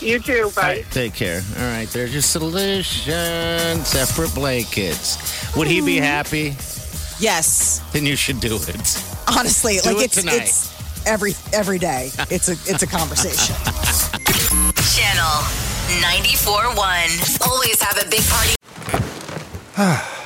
You 0.00 0.18
too, 0.18 0.50
bye. 0.54 0.62
right, 0.62 0.86
take 0.90 1.14
care. 1.14 1.40
All 1.56 1.64
right, 1.64 1.88
there's 1.88 2.12
your 2.12 2.20
solution. 2.20 3.82
Separate 3.84 4.34
blankets. 4.34 5.56
Would 5.56 5.68
he 5.68 5.80
be 5.80 5.96
hmm. 5.96 6.04
happy? 6.04 6.54
yes, 7.18 7.80
Then 7.92 8.04
you 8.04 8.14
should 8.14 8.40
do 8.40 8.56
it. 8.56 9.04
honestly, 9.26 9.78
Do 9.82 9.90
like 9.90 9.98
it 9.98 10.04
it's 10.04 10.20
tonight. 10.20 10.42
it's 10.42 11.06
every 11.06 11.32
every 11.54 11.78
day. 11.78 12.10
It's 12.30 12.48
a 12.48 12.56
it's 12.70 12.82
a 12.82 12.86
conversation. 12.86 13.56
Channel 14.92 15.42
ninety 16.02 16.36
four 16.36 16.62
one. 16.76 17.10
Always 17.48 17.80
have 17.80 17.96
a 17.96 18.08
big 18.10 18.22
party. 18.28 18.54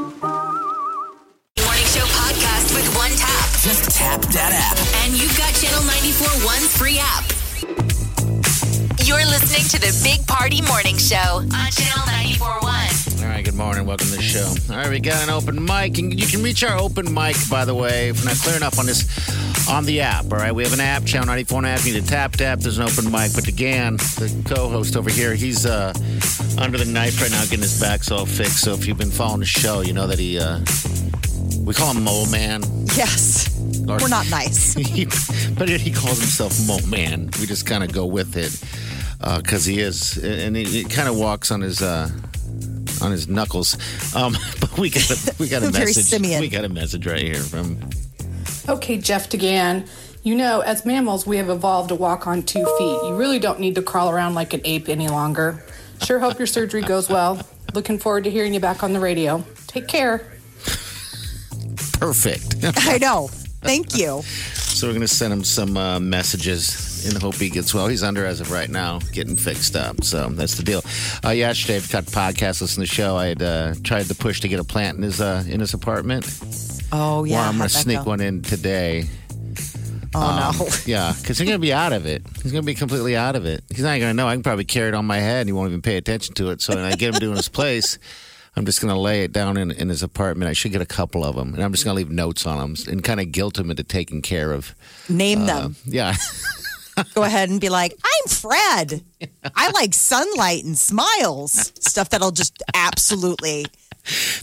Free 6.81 6.97
app. 6.99 7.23
You're 9.05 9.23
listening 9.25 9.67
to 9.69 9.79
the 9.79 9.99
Big 10.03 10.25
Party 10.25 10.63
Morning 10.63 10.97
Show 10.97 11.15
on 11.17 11.47
Channel 11.49 12.07
94.1. 12.07 13.21
All 13.21 13.29
right, 13.29 13.45
good 13.45 13.53
morning. 13.53 13.85
Welcome 13.85 14.07
to 14.07 14.15
the 14.15 14.21
show. 14.23 14.51
All 14.73 14.77
right, 14.79 14.89
we 14.89 14.99
got 14.99 15.21
an 15.23 15.29
open 15.29 15.63
mic, 15.63 15.99
and 15.99 16.19
you 16.19 16.25
can 16.25 16.41
reach 16.41 16.63
our 16.63 16.79
open 16.79 17.13
mic, 17.13 17.35
by 17.51 17.65
the 17.65 17.75
way, 17.75 18.09
if 18.09 18.23
we're 18.23 18.29
not 18.31 18.37
clear 18.37 18.55
enough 18.55 18.79
on 18.79 18.87
this, 18.87 19.05
on 19.69 19.85
the 19.85 20.01
app. 20.01 20.25
All 20.25 20.39
right, 20.39 20.53
we 20.55 20.63
have 20.63 20.73
an 20.73 20.79
app, 20.79 21.05
Channel 21.05 21.27
94 21.27 21.65
app. 21.65 21.85
You 21.85 21.93
need 21.93 22.01
to 22.03 22.07
tap 22.09 22.31
tap. 22.33 22.59
There's 22.61 22.79
an 22.79 22.89
open 22.89 23.11
mic. 23.11 23.33
But 23.35 23.47
again, 23.47 23.97
the 24.17 24.43
co-host 24.47 24.95
over 24.97 25.11
here, 25.11 25.35
he's 25.35 25.67
uh, 25.67 25.93
under 26.57 26.79
the 26.79 26.85
knife 26.85 27.21
right 27.21 27.29
now, 27.29 27.43
getting 27.43 27.59
his 27.59 27.79
back's 27.79 28.09
all 28.09 28.25
fixed. 28.25 28.61
So 28.61 28.73
if 28.73 28.87
you've 28.87 28.97
been 28.97 29.11
following 29.11 29.41
the 29.41 29.45
show, 29.45 29.81
you 29.81 29.93
know 29.93 30.07
that 30.07 30.17
he, 30.17 30.39
uh, 30.39 30.59
we 31.63 31.75
call 31.75 31.93
him 31.93 32.03
Mole 32.03 32.25
Man. 32.31 32.63
yes, 32.95 33.49
Or- 33.59 33.70
we're 33.85 34.07
not 34.07 34.29
nice. 34.29 34.73
He- 34.91 35.05
but 35.57 35.69
he 35.69 35.91
calls 35.91 36.19
himself 36.19 36.53
Mo 36.67 36.79
Man. 36.87 37.29
We 37.39 37.45
just 37.45 37.65
kind 37.65 37.83
of 37.83 37.91
go 37.91 38.05
with 38.05 38.35
it 38.37 38.57
because 39.43 39.65
he 39.65 39.79
is, 39.79 40.17
and 40.17 40.55
he, 40.55 40.63
he 40.65 40.83
kind 40.83 41.07
of 41.07 41.17
walks 41.17 41.51
on 41.51 41.61
his 41.61 41.81
uh, 41.81 42.09
on 43.01 43.11
his 43.11 43.27
knuckles. 43.27 43.75
Um, 44.15 44.35
but 44.59 44.77
we 44.77 44.89
got 44.89 45.09
a, 45.11 45.35
we 45.39 45.47
got 45.49 45.63
a 45.63 45.71
message. 45.71 46.05
simian. 46.05 46.41
We 46.41 46.49
got 46.49 46.65
a 46.65 46.69
message 46.69 47.05
right 47.07 47.21
here 47.21 47.35
from. 47.41 47.77
Okay, 48.69 48.97
Jeff 48.97 49.29
DeGan. 49.29 49.87
You 50.23 50.35
know, 50.35 50.59
as 50.61 50.85
mammals, 50.85 51.25
we 51.25 51.37
have 51.37 51.49
evolved 51.49 51.89
to 51.89 51.95
walk 51.95 52.27
on 52.27 52.43
two 52.43 52.63
feet. 52.77 52.99
You 53.07 53.15
really 53.15 53.39
don't 53.39 53.59
need 53.59 53.73
to 53.75 53.81
crawl 53.81 54.09
around 54.11 54.35
like 54.35 54.53
an 54.53 54.61
ape 54.65 54.87
any 54.87 55.07
longer. 55.07 55.63
Sure 56.03 56.19
hope 56.19 56.37
your 56.37 56.45
surgery 56.47 56.81
goes 56.83 57.09
well. 57.09 57.41
Looking 57.73 57.97
forward 57.97 58.25
to 58.25 58.29
hearing 58.31 58.53
you 58.53 58.59
back 58.59 58.83
on 58.83 58.93
the 58.93 58.99
radio. 58.99 59.43
Take 59.67 59.87
care. 59.87 60.19
Perfect. 61.99 62.55
I 62.77 62.97
know. 62.99 63.29
Thank 63.61 63.97
you. 63.97 64.21
So 64.71 64.87
we're 64.87 64.93
going 64.93 65.01
to 65.01 65.07
send 65.07 65.31
him 65.31 65.43
some 65.43 65.77
uh, 65.77 65.99
messages 65.99 67.05
in 67.05 67.13
the 67.13 67.19
hope 67.19 67.35
he 67.35 67.51
gets 67.51 67.71
well. 67.71 67.85
He's 67.87 68.01
under 68.01 68.25
as 68.25 68.41
of 68.41 68.49
right 68.49 68.69
now, 68.69 68.97
getting 69.11 69.35
fixed 69.35 69.75
up. 69.75 70.03
So 70.03 70.29
that's 70.29 70.55
the 70.55 70.63
deal. 70.63 70.81
Uh, 71.23 71.29
yesterday, 71.31 71.75
I've 71.75 71.91
got 71.91 72.05
podcast, 72.05 72.61
listen 72.61 72.75
to 72.75 72.79
the 72.79 72.85
show. 72.87 73.15
I 73.15 73.27
had 73.27 73.43
uh, 73.43 73.73
tried 73.83 74.05
to 74.05 74.15
push 74.15 74.39
to 74.39 74.47
get 74.47 74.59
a 74.59 74.63
plant 74.63 74.97
in 74.97 75.03
his 75.03 75.21
uh, 75.21 75.43
in 75.47 75.59
his 75.59 75.75
apartment. 75.75 76.25
Oh 76.91 77.25
yeah. 77.25 77.35
well, 77.35 77.49
I'm 77.49 77.57
going 77.57 77.69
to 77.69 77.75
sneak 77.75 77.99
go? 77.99 78.05
one 78.05 78.21
in 78.21 78.41
today. 78.41 79.05
Oh 80.15 80.53
no. 80.57 80.67
Yeah, 80.87 81.13
because 81.21 81.37
he's 81.37 81.47
going 81.47 81.59
to 81.59 81.61
be 81.61 81.73
out 81.73 81.93
of 81.93 82.07
it. 82.07 82.23
He's 82.41 82.51
going 82.51 82.63
to 82.63 82.65
be 82.65 82.73
completely 82.73 83.15
out 83.15 83.35
of 83.35 83.45
it. 83.45 83.63
He's 83.69 83.83
not 83.83 83.99
going 83.99 84.09
to 84.09 84.13
know. 84.13 84.27
I 84.27 84.33
can 84.33 84.41
probably 84.41 84.65
carry 84.65 84.87
it 84.87 84.95
on 84.95 85.05
my 85.05 85.19
head 85.19 85.41
and 85.41 85.49
he 85.49 85.53
won't 85.53 85.69
even 85.69 85.81
pay 85.83 85.97
attention 85.97 86.33
to 86.35 86.49
it. 86.49 86.61
So 86.61 86.73
when 86.75 86.83
I 86.83 86.95
get 86.95 87.13
him 87.13 87.19
to 87.19 87.31
his 87.33 87.49
place, 87.49 87.99
I'm 88.55 88.65
just 88.65 88.81
going 88.81 88.93
to 88.93 88.99
lay 88.99 89.23
it 89.23 89.31
down 89.31 89.55
in, 89.57 89.71
in 89.71 89.87
his 89.89 90.03
apartment. 90.03 90.49
I 90.49 90.53
should 90.53 90.71
get 90.73 90.81
a 90.81 90.85
couple 90.85 91.23
of 91.23 91.35
them. 91.37 91.53
And 91.53 91.63
I'm 91.63 91.71
just 91.71 91.85
going 91.85 91.95
to 91.95 91.97
leave 91.97 92.11
notes 92.11 92.45
on 92.45 92.57
them 92.59 92.75
and 92.89 93.03
kind 93.03 93.19
of 93.21 93.31
guilt 93.31 93.57
him 93.57 93.71
into 93.71 93.83
taking 93.83 94.21
care 94.21 94.51
of. 94.51 94.75
Name 95.07 95.43
Uh, 95.43 95.45
them. 95.45 95.75
yeah. 95.85 96.15
Go 97.15 97.23
ahead 97.23 97.49
and 97.49 97.61
be 97.61 97.69
like, 97.69 97.97
I'm 98.03 98.29
Fred. 98.29 99.03
I 99.55 99.71
like 99.71 99.93
sunlight 99.93 100.65
and 100.65 100.77
smiles. 100.77 101.71
Stuff 101.79 102.09
that'll 102.09 102.31
just 102.31 102.61
absolutely 102.73 103.65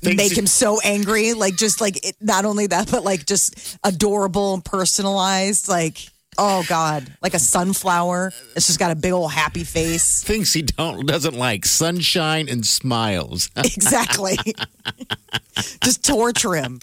make 0.03 0.37
him 0.37 0.47
so 0.47 0.81
angry. 0.83 1.35
Like 1.35 1.57
just 1.57 1.81
like 1.83 2.05
it, 2.07 2.17
not 2.21 2.47
only 2.47 2.67
that, 2.69 2.91
but 2.91 3.05
like 3.05 3.27
just 3.27 3.77
adorable 3.85 4.55
and 4.55 4.65
personalized. 4.65 5.69
Like 5.69 5.99
oh 6.39 6.65
god, 6.69 7.13
like 7.21 7.35
a 7.35 7.39
sunflower. 7.39 8.33
It's 8.57 8.67
just 8.67 8.79
got 8.79 8.91
a 8.91 8.97
big 8.97 9.13
old 9.13 9.33
happy 9.33 9.65
face. 9.65 10.23
Things 10.25 10.53
he 10.53 10.63
don't 10.63 11.07
doesn't 11.07 11.35
like 11.35 11.65
sunshine 11.67 12.49
and 12.49 12.65
smiles. 12.65 13.51
Exactly. 13.59 14.37
just 15.83 16.05
torture 16.05 16.55
him. 16.55 16.81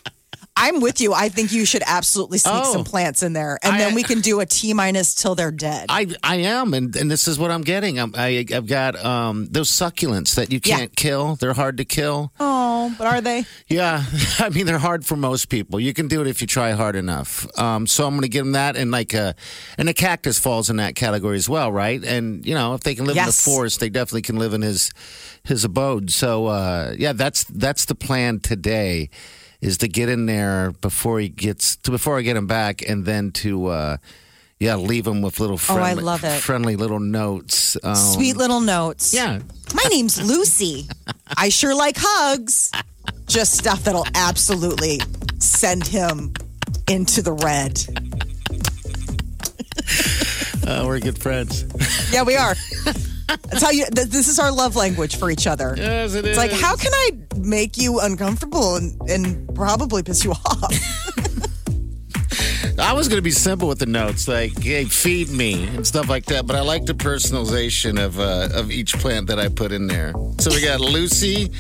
I'm 0.58 0.80
with 0.80 1.02
you. 1.02 1.14
I 1.14 1.28
think 1.30 1.52
you 1.52 1.66
should 1.66 1.84
absolutely 1.86 2.38
sneak 2.38 2.54
Oh. 2.56 2.72
some 2.74 2.84
plants 2.86 3.24
in 3.24 3.34
there, 3.34 3.60
and 3.62 3.78
then 3.80 3.94
we 3.94 4.04
can 4.04 4.22
do 4.22 4.40
a 4.40 4.46
T 4.46 4.74
minus 4.74 5.14
till 5.14 5.36
they're 5.36 5.52
dead. 5.52 5.88
I 5.90 6.08
I 6.24 6.38
am, 6.38 6.74
and, 6.74 6.96
and 6.96 7.12
this 7.12 7.28
is 7.28 7.38
what 7.38 7.52
I'm 7.52 7.62
getting. 7.62 8.00
I'm, 8.00 8.14
I 8.16 8.46
I've 8.54 8.66
got 8.68 8.96
um 9.04 9.48
those 9.52 9.70
succulents 9.70 10.36
that 10.36 10.52
you 10.54 10.62
can't 10.62 10.96
kill. 10.96 11.36
They're 11.36 11.54
hard 11.54 11.78
to 11.78 11.86
kill. 11.86 12.32
oh, 12.40 12.94
but 12.98 13.06
are 13.08 13.20
they? 13.22 13.46
Yeah, 13.68 14.04
I 14.40 14.50
mean 14.50 14.66
they're 14.66 14.78
hard 14.80 15.06
for 15.06 15.16
most 15.18 15.50
people. 15.50 15.80
You 15.80 15.94
can 15.94 16.08
do 16.08 16.22
it 16.22 16.28
if 16.28 16.40
you 16.40 16.48
try 16.48 16.72
hard 16.72 16.96
enough. 16.96 17.46
Um, 17.60 17.86
so 17.86 18.06
I'm 18.08 18.14
going 18.14 18.22
to 18.22 18.30
give 18.30 18.46
them 18.46 18.54
that, 18.54 18.76
and 18.78 18.92
like 18.92 19.14
a, 19.14 19.36
and 19.78 19.90
a 19.90 19.94
cactus 19.94 20.40
falls 20.40 20.70
in 20.70 20.78
that 20.78 20.96
category 20.96 21.36
as 21.36 21.50
well, 21.50 21.72
right? 21.72 22.02
And 22.04 22.46
you 22.46 22.54
know 22.56 22.74
if 22.76 22.82
they 22.82 22.96
can 22.96 23.06
live 23.06 23.18
in 23.18 23.26
the 23.26 23.34
forest, 23.34 23.80
they 23.82 23.90
definitely 23.90 24.22
can 24.22 24.38
live 24.38 24.54
in 24.54 24.62
his 24.62 24.92
his 25.44 25.66
abode. 25.66 26.12
So 26.12 26.46
uh, 26.48 26.96
yeah, 26.98 27.12
that's 27.14 27.44
that's 27.46 27.86
the 27.86 27.96
plan 27.96 28.40
today, 28.40 29.10
is 29.62 29.78
to 29.80 29.88
get 29.88 30.10
in 30.10 30.26
there 30.26 30.72
before 30.82 31.20
he 31.20 31.30
gets 31.30 31.76
to 31.78 31.92
before 31.92 32.18
I 32.18 32.22
get 32.22 32.36
him 32.38 32.48
back, 32.48 32.88
and 32.88 33.06
then 33.06 33.32
to. 33.32 33.68
Uh, 33.68 33.98
yeah, 34.58 34.76
leave 34.78 35.06
him 35.06 35.22
with 35.22 35.42
little 35.42 35.58
Oh, 35.70 35.76
I 35.76 35.84
friendly, 35.92 36.04
love 36.04 36.24
it. 36.24 36.40
friendly 36.42 36.76
little 36.78 37.02
notes. 37.02 37.76
Um, 37.84 37.94
Sweet 37.94 38.38
little 38.38 38.62
notes. 38.62 39.14
Yeah. 39.14 39.40
My 39.74 39.84
name's 39.90 40.18
Lucy. 40.26 40.88
I 41.36 41.50
sure 41.50 41.76
like 41.76 41.98
hugs. 42.00 42.72
Just 43.28 43.58
stuff 43.58 43.84
that'll 43.84 44.08
absolutely 44.16 45.02
send 45.40 45.86
him 45.86 46.34
into 46.88 47.22
the 47.22 47.34
red. 47.34 47.84
Uh, 50.68 50.84
we're 50.88 51.00
good 51.00 51.22
friends. 51.22 51.64
Yeah, 52.12 52.24
we 52.24 52.36
are. 52.36 52.56
That's 53.28 53.62
how 53.64 53.72
you. 53.72 53.86
th- 53.86 54.08
This 54.10 54.28
is 54.28 54.40
our 54.40 54.52
love 54.52 54.76
language 54.76 55.18
for 55.18 55.30
each 55.32 55.48
other. 55.48 55.74
Yes, 55.78 56.14
it 56.14 56.26
It's 56.26 56.38
like, 56.38 56.52
how 56.52 56.76
can 56.76 56.92
I 56.94 57.12
make 57.38 57.78
you 57.78 58.00
uncomfortable 58.00 58.76
and, 58.76 59.00
and 59.10 59.56
probably 59.56 60.04
piss 60.04 60.24
you 60.24 60.32
off? 60.32 60.74
I 62.78 62.92
was 62.92 63.08
going 63.08 63.18
to 63.18 63.24
be 63.24 63.32
simple 63.32 63.70
with 63.70 63.80
the 63.80 63.86
notes, 63.86 64.28
like 64.28 64.62
"Hey, 64.62 64.84
feed 64.86 65.30
me" 65.30 65.66
and 65.68 65.88
stuff 65.88 66.10
like 66.10 66.26
that. 66.26 66.46
But 66.46 66.58
I 66.58 66.62
like 66.62 66.86
the 66.86 66.94
personalization 66.94 68.04
of 68.04 68.20
uh, 68.20 68.50
of 68.54 68.70
each 68.70 68.94
plant 69.00 69.28
that 69.28 69.40
I 69.40 69.48
put 69.48 69.72
in 69.72 69.88
there. 69.88 70.14
So 70.40 70.52
we 70.52 70.62
got 70.62 70.82
Lucy, 70.82 71.52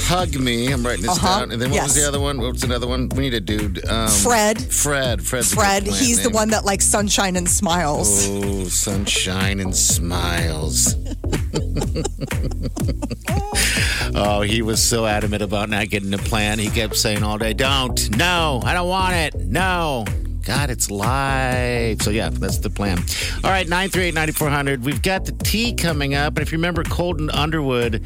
hug 0.00 0.34
me. 0.36 0.72
I'm 0.72 0.84
writing 0.84 1.02
this 1.02 1.16
Uh-huh. 1.16 1.40
down. 1.40 1.52
And 1.52 1.60
then 1.60 1.70
what 1.70 1.82
was 1.82 1.94
Yes. 1.96 2.02
the 2.02 2.08
other 2.08 2.20
one? 2.20 2.40
What 2.40 2.52
was 2.52 2.62
another 2.64 2.86
one? 2.86 3.08
We 3.10 3.22
need 3.22 3.34
a 3.34 3.40
dude. 3.40 3.84
Um, 3.88 4.08
Fred. 4.08 4.60
Fred. 4.60 5.22
Fred's 5.22 5.52
a 5.52 5.56
good 5.56 5.60
Fred, 5.62 5.84
plant 5.84 5.98
he's 5.98 6.18
the 6.22 6.28
name. 6.30 6.34
one 6.34 6.50
that 6.50 6.64
likes 6.64 6.84
sunshine 6.84 7.36
and 7.36 7.48
smiles. 7.48 8.26
Oh, 8.28 8.64
sunshine 8.68 9.60
and 9.60 9.74
smiles. 9.76 10.94
oh, 14.14 14.42
he 14.42 14.62
was 14.62 14.82
so 14.82 15.06
adamant 15.06 15.42
about 15.42 15.68
not 15.68 15.88
getting 15.88 16.10
the 16.10 16.18
plan. 16.18 16.58
He 16.58 16.70
kept 16.70 16.96
saying 16.96 17.22
all 17.22 17.38
day, 17.38 17.52
"Don't, 17.52 18.16
no, 18.16 18.60
I 18.64 18.74
don't 18.74 18.88
want 18.88 19.14
it, 19.14 19.34
no." 19.46 20.04
God, 20.42 20.70
it's 20.70 20.90
live. 20.90 22.02
So 22.02 22.10
yeah, 22.10 22.28
that's 22.30 22.58
the 22.58 22.68
plan. 22.70 22.98
All 23.44 23.50
right, 23.50 23.68
nine 23.68 23.90
three 23.90 24.04
eight 24.04 24.14
ninety 24.14 24.32
four 24.32 24.48
hundred. 24.50 24.84
We've 24.84 25.00
got 25.02 25.24
the 25.24 25.32
tea 25.32 25.72
coming 25.74 26.14
up, 26.14 26.36
and 26.36 26.42
if 26.44 26.50
you 26.52 26.58
remember 26.58 26.82
Colton 26.84 27.30
Underwood, 27.30 28.02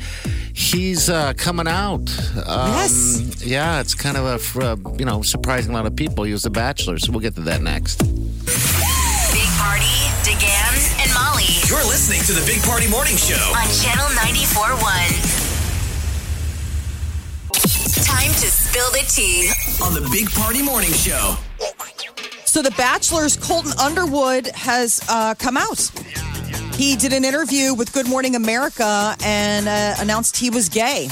he's 0.52 1.08
uh, 1.08 1.32
coming 1.36 1.66
out. 1.66 2.08
Um, 2.46 2.72
Yes. 2.76 3.44
Yeah, 3.44 3.80
it's 3.80 3.94
kind 3.94 4.16
of 4.16 4.24
a 4.26 4.38
for, 4.38 4.62
uh, 4.62 4.76
you 4.98 5.04
know 5.06 5.22
surprising 5.22 5.70
a 5.72 5.74
lot 5.74 5.86
of 5.86 5.96
people. 5.96 6.24
He 6.24 6.32
was 6.32 6.44
a 6.44 6.50
bachelor, 6.50 6.98
so 6.98 7.10
we'll 7.12 7.20
get 7.20 7.34
to 7.36 7.40
that 7.42 7.62
next. 7.62 7.98
Big 8.02 9.48
Party, 9.56 9.96
DeGan, 10.22 11.02
and 11.02 11.10
Molly 11.14 11.44
You're 11.68 11.84
listening 11.86 12.20
to 12.24 12.32
the 12.32 12.44
Big 12.46 12.62
Party 12.62 12.88
Morning 12.88 13.16
Show. 13.16 13.34
on 13.56 13.66
Channel 13.80 14.06
94.1. 14.18 15.44
Time 18.04 18.30
to 18.32 18.46
spill 18.50 18.90
the 18.92 19.04
tea. 19.08 19.50
On 19.82 19.92
the 19.94 20.06
Big 20.12 20.30
Party 20.30 20.62
Morning 20.62 20.92
Show. 20.92 21.36
So 22.56 22.62
the 22.62 22.70
Bachelor's 22.70 23.36
Colton 23.36 23.72
Underwood 23.78 24.46
has 24.54 25.02
uh, 25.10 25.34
come 25.34 25.58
out. 25.58 25.78
He 26.74 26.96
did 26.96 27.12
an 27.12 27.22
interview 27.22 27.74
with 27.74 27.92
Good 27.92 28.08
Morning 28.08 28.34
America 28.34 29.14
and 29.22 29.68
uh, 29.68 29.96
announced 29.98 30.38
he 30.38 30.48
was 30.48 30.70
gay, 30.70 31.08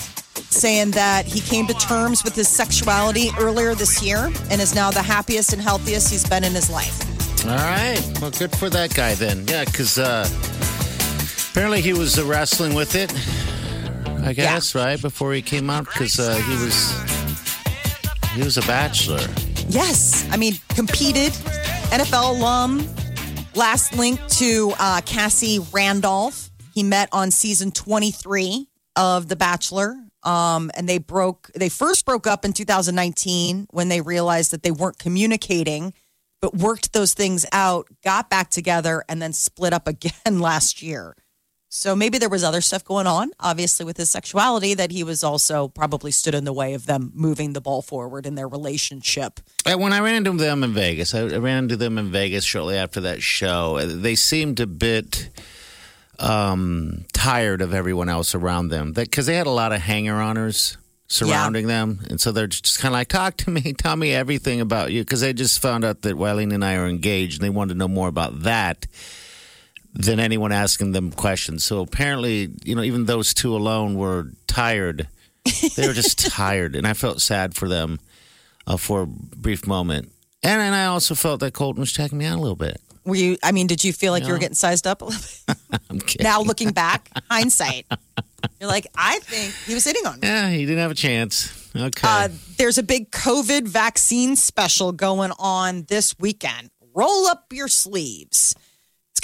saying 0.49 0.93
that 0.93 1.27
he 1.27 1.41
came 1.41 1.67
to 1.67 1.75
terms 1.75 2.25
with 2.25 2.35
his 2.35 2.49
sexuality 2.49 3.29
earlier 3.39 3.75
this 3.75 4.03
year 4.03 4.33
and 4.51 4.59
is 4.59 4.75
now 4.75 4.91
the 4.91 5.03
happiest 5.03 5.53
and 5.53 5.61
healthiest 5.61 6.11
he's 6.11 6.27
been 6.27 6.45
in 6.45 6.53
his 6.53 6.71
life. 6.71 6.99
All 7.45 7.57
right. 7.57 8.03
Well, 8.23 8.31
good 8.31 8.57
for 8.57 8.71
that 8.71 8.95
guy 8.95 9.13
then. 9.13 9.47
Yeah, 9.47 9.67
because 9.67 9.99
uh, 9.99 10.27
apparently 11.51 11.83
he 11.83 11.93
was 11.93 12.19
uh, 12.19 12.25
wrestling 12.25 12.73
with 12.73 12.95
it, 12.95 13.13
I 14.27 14.33
guess, 14.33 14.75
right? 14.75 14.99
Before 14.99 15.35
he 15.35 15.43
came 15.43 15.69
out, 15.69 15.85
because 15.85 16.19
uh, 16.19 16.37
he 16.37 16.65
was 16.65 18.33
he 18.33 18.43
was 18.43 18.57
a 18.57 18.63
bachelor. 18.63 19.29
Yes, 19.75 20.25
I 20.31 20.37
mean 20.37 20.55
competed, 20.69 21.33
NFL 21.91 22.39
alum. 22.39 22.89
Last 23.57 23.99
link 23.99 24.25
to 24.29 24.73
uh, 24.79 25.01
Cassie 25.05 25.59
Randolph. 25.73 26.49
He 26.73 26.85
met 26.85 27.09
on 27.11 27.33
season 27.33 27.73
23 27.73 28.69
of 28.95 29.27
The 29.27 29.35
Bachelor. 29.35 29.97
Um, 30.23 30.71
and 30.77 30.89
they 30.89 30.99
broke, 30.99 31.51
they 31.57 31.69
first 31.69 32.07
broke 32.07 32.29
up 32.29 32.45
in 32.45 32.53
2019 32.53 33.67
when 33.71 33.89
they 33.89 34.01
realized 34.01 34.53
that 34.53 34.63
they 34.63 34.71
weren't 34.71 35.01
communicating, 35.01 35.93
but 36.41 36.57
worked 36.57 36.93
those 36.93 37.13
things 37.13 37.45
out, 37.51 37.89
got 38.05 38.31
back 38.31 38.51
together, 38.51 39.05
and 39.09 39.21
then 39.21 39.33
split 39.33 39.73
up 39.73 39.89
again 39.89 40.39
last 40.39 40.83
year. 40.83 41.17
So 41.77 41.97
maybe 41.97 42.19
there 42.19 42.29
was 42.29 42.45
other 42.45 42.61
stuff 42.61 42.85
going 42.85 43.09
on, 43.09 43.33
obviously, 43.41 43.85
with 43.85 43.97
his 43.97 44.09
sexuality 44.09 44.75
that 44.75 44.93
he 44.93 45.03
was 45.03 45.25
also 45.25 45.67
probably 45.67 46.13
stood 46.13 46.33
in 46.33 46.45
the 46.45 46.53
way 46.53 46.75
of 46.75 46.87
them 46.87 47.11
moving 47.17 47.53
the 47.53 47.61
ball 47.61 47.83
forward 47.83 48.27
in 48.27 48.37
their 48.37 48.47
relationship. 48.47 49.41
When 49.67 49.93
I 49.93 49.99
ran 49.99 50.25
into 50.25 50.33
them 50.45 50.63
in 50.63 50.73
Vegas, 50.73 51.17
I 51.17 51.25
ran 51.25 51.65
into 51.65 51.77
them 51.77 51.99
in 51.99 52.13
Vegas 52.13 52.45
shortly 52.45 52.77
after 52.77 53.01
that 53.01 53.23
show. 53.23 53.79
Uh, 53.79 53.87
They 53.89 54.15
seemed 54.15 54.61
a 54.61 54.69
bit 54.69 55.31
um, 56.21 57.07
tired 57.13 57.61
of 57.61 57.75
everyone 57.75 58.09
else 58.09 58.37
around 58.37 58.69
them 58.69 58.93
because 58.93 59.27
they 59.27 59.35
had 59.35 59.49
a 59.49 59.51
lot 59.51 59.73
of 59.73 59.81
hanger-oners 59.81 60.79
surrounding 61.09 61.67
them, 61.67 62.07
and 62.09 62.21
so 62.21 62.31
they're 62.31 62.47
just 62.47 62.79
kind 62.79 62.95
of 62.95 62.99
like, 63.01 63.09
"Talk 63.09 63.37
to 63.39 63.51
me, 63.51 63.73
tell 63.77 63.97
me 63.97 64.13
everything 64.15 64.61
about 64.61 64.93
you," 64.93 65.03
because 65.03 65.23
they 65.23 65.33
just 65.33 65.59
found 65.59 65.85
out 65.85 66.03
that 66.03 66.15
Wileen 66.15 66.55
and 66.55 66.65
I 66.65 66.77
are 66.77 66.87
engaged, 66.87 67.41
and 67.41 67.45
they 67.45 67.51
wanted 67.51 67.75
to 67.75 67.79
know 67.79 67.89
more 67.89 68.07
about 68.09 68.43
that 68.45 68.87
than 69.95 70.21
anyone 70.21 70.53
asking 70.53 70.93
them 70.93 71.13
questions. 71.13 71.65
So 71.65 71.81
apparently, 71.81 72.51
you 72.65 72.75
know, 72.75 72.83
even 72.83 73.07
those 73.07 73.33
two 73.33 73.57
alone 73.57 73.95
were 73.95 74.31
tired. 74.47 75.09
They 75.77 75.87
were 75.87 75.95
just 75.95 76.19
tired, 76.31 76.75
and 76.75 76.87
I 76.87 76.95
felt 76.95 77.21
sad 77.21 77.55
for 77.55 77.69
them 77.69 78.01
uh, 78.67 78.77
for 78.77 79.03
a 79.03 79.07
brief 79.07 79.67
moment. 79.67 80.11
And, 80.43 80.61
and 80.61 80.75
I 80.75 80.87
also 80.87 81.15
felt 81.15 81.41
that 81.41 81.55
Colton 81.55 81.81
was 81.81 81.93
checking 81.93 82.19
me 82.19 82.27
out 82.27 82.39
a 82.39 82.41
little 82.41 82.57
bit. 82.57 82.81
Were 83.05 83.15
you? 83.15 83.37
I 83.43 83.53
mean, 83.53 83.67
did 83.67 83.85
you 83.85 83.93
feel 83.93 84.13
like 84.13 84.27
you 84.27 84.33
were 84.33 84.39
getting 84.39 84.55
sized 84.55 84.87
up 84.87 85.03
a 85.03 85.05
little 85.05 85.21
bit? 85.47 85.81
I'm 85.91 86.01
now 86.21 86.41
looking 86.41 86.71
back, 86.73 87.11
hindsight, 87.31 87.87
you're 88.61 88.69
like, 88.69 88.87
I 88.97 89.19
think 89.21 89.55
he 89.67 89.75
was 89.75 89.85
hitting 89.85 90.07
on 90.07 90.21
me. 90.21 90.29
yeah, 90.29 90.49
he 90.51 90.65
didn't 90.65 90.79
have 90.79 90.91
a 90.91 90.95
chance. 90.95 91.71
Okay. 91.77 92.07
Uh, 92.07 92.29
there's 92.57 92.79
a 92.79 92.83
big 92.83 93.11
COVID 93.11 93.67
vaccine 93.67 94.37
special 94.37 94.93
going 94.93 95.33
on 95.39 95.85
this 95.89 96.19
weekend. 96.19 96.71
Roll 96.95 97.27
up 97.27 97.53
your 97.53 97.69
sleeves. 97.69 98.55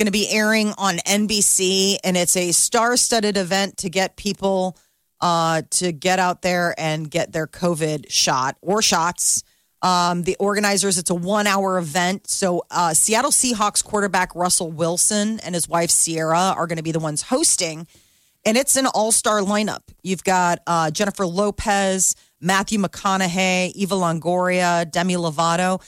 Going 0.01 0.07
to 0.07 0.13
be 0.13 0.31
airing 0.31 0.73
on 0.79 0.97
NBC, 0.97 1.99
and 2.03 2.17
it's 2.17 2.35
a 2.35 2.53
star-studded 2.53 3.37
event 3.37 3.77
to 3.77 3.91
get 3.91 4.17
people 4.17 4.79
uh, 5.21 5.61
to 5.73 5.93
get 5.93 6.19
out 6.19 6.41
there 6.41 6.75
and 6.79 7.11
get 7.11 7.33
their 7.33 7.47
COVID 7.47 8.11
shot 8.11 8.57
or 8.63 8.81
shots. 8.81 9.45
Um, 9.83 10.23
the 10.23 10.37
organizers, 10.41 10.97
it's 10.97 11.11
a 11.11 11.15
one-hour 11.15 11.77
event. 11.77 12.31
So 12.31 12.65
uh, 12.71 12.95
Seattle 12.95 13.31
Seahawks 13.31 13.85
quarterback 13.85 14.35
Russell 14.35 14.73
Wilson 14.73 15.39
and 15.41 15.55
his 15.55 15.69
wife 15.69 15.91
Sierra 15.91 16.55
are 16.57 16.67
going 16.67 16.79
to 16.79 16.83
be 16.83 16.93
the 16.93 16.99
ones 16.99 17.21
hosting, 17.21 17.87
and 18.47 18.57
it's 18.57 18.77
an 18.77 18.87
all-star 18.87 19.41
lineup. 19.41 19.83
You've 20.03 20.25
got 20.25 20.61
uh, 20.67 20.91
Jennifer 20.91 21.27
Lopez, 21.27 22.17
Matthew 22.41 22.79
McConaughey, 22.79 23.73
Eva 23.73 23.97
Longoria, 23.97 24.91
Demi 24.91 25.17
Lovato. 25.17 25.83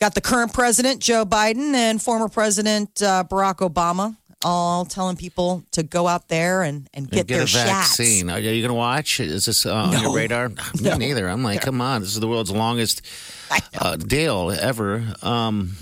Got 0.00 0.14
the 0.14 0.20
current 0.22 0.54
president, 0.54 1.00
Joe 1.00 1.26
Biden, 1.26 1.74
and 1.74 2.00
former 2.02 2.28
president 2.28 3.02
uh, 3.02 3.22
Barack 3.28 3.56
Obama 3.56 4.16
all 4.42 4.86
telling 4.86 5.14
people 5.16 5.62
to 5.72 5.82
go 5.82 6.08
out 6.08 6.28
there 6.28 6.62
and, 6.62 6.88
and 6.94 7.10
get, 7.10 7.26
get 7.26 7.34
their 7.34 7.42
a 7.42 7.46
shots. 7.46 7.64
vaccine. 7.68 8.30
Are 8.30 8.38
you 8.38 8.62
going 8.62 8.68
to 8.68 8.72
watch? 8.74 9.20
Is 9.20 9.44
this 9.44 9.66
uh, 9.66 9.74
on 9.74 10.00
your 10.00 10.14
radar? 10.16 10.48
Me 10.48 10.54
No. 10.80 10.96
neither. 10.96 11.28
I'm 11.28 11.42
like, 11.44 11.60
come 11.60 11.82
on, 11.82 12.00
this 12.00 12.14
is 12.14 12.20
the 12.20 12.26
world's 12.26 12.50
longest 12.50 13.02
uh, 13.78 13.96
deal 13.96 14.50
ever. 14.58 15.04
Um, 15.20 15.72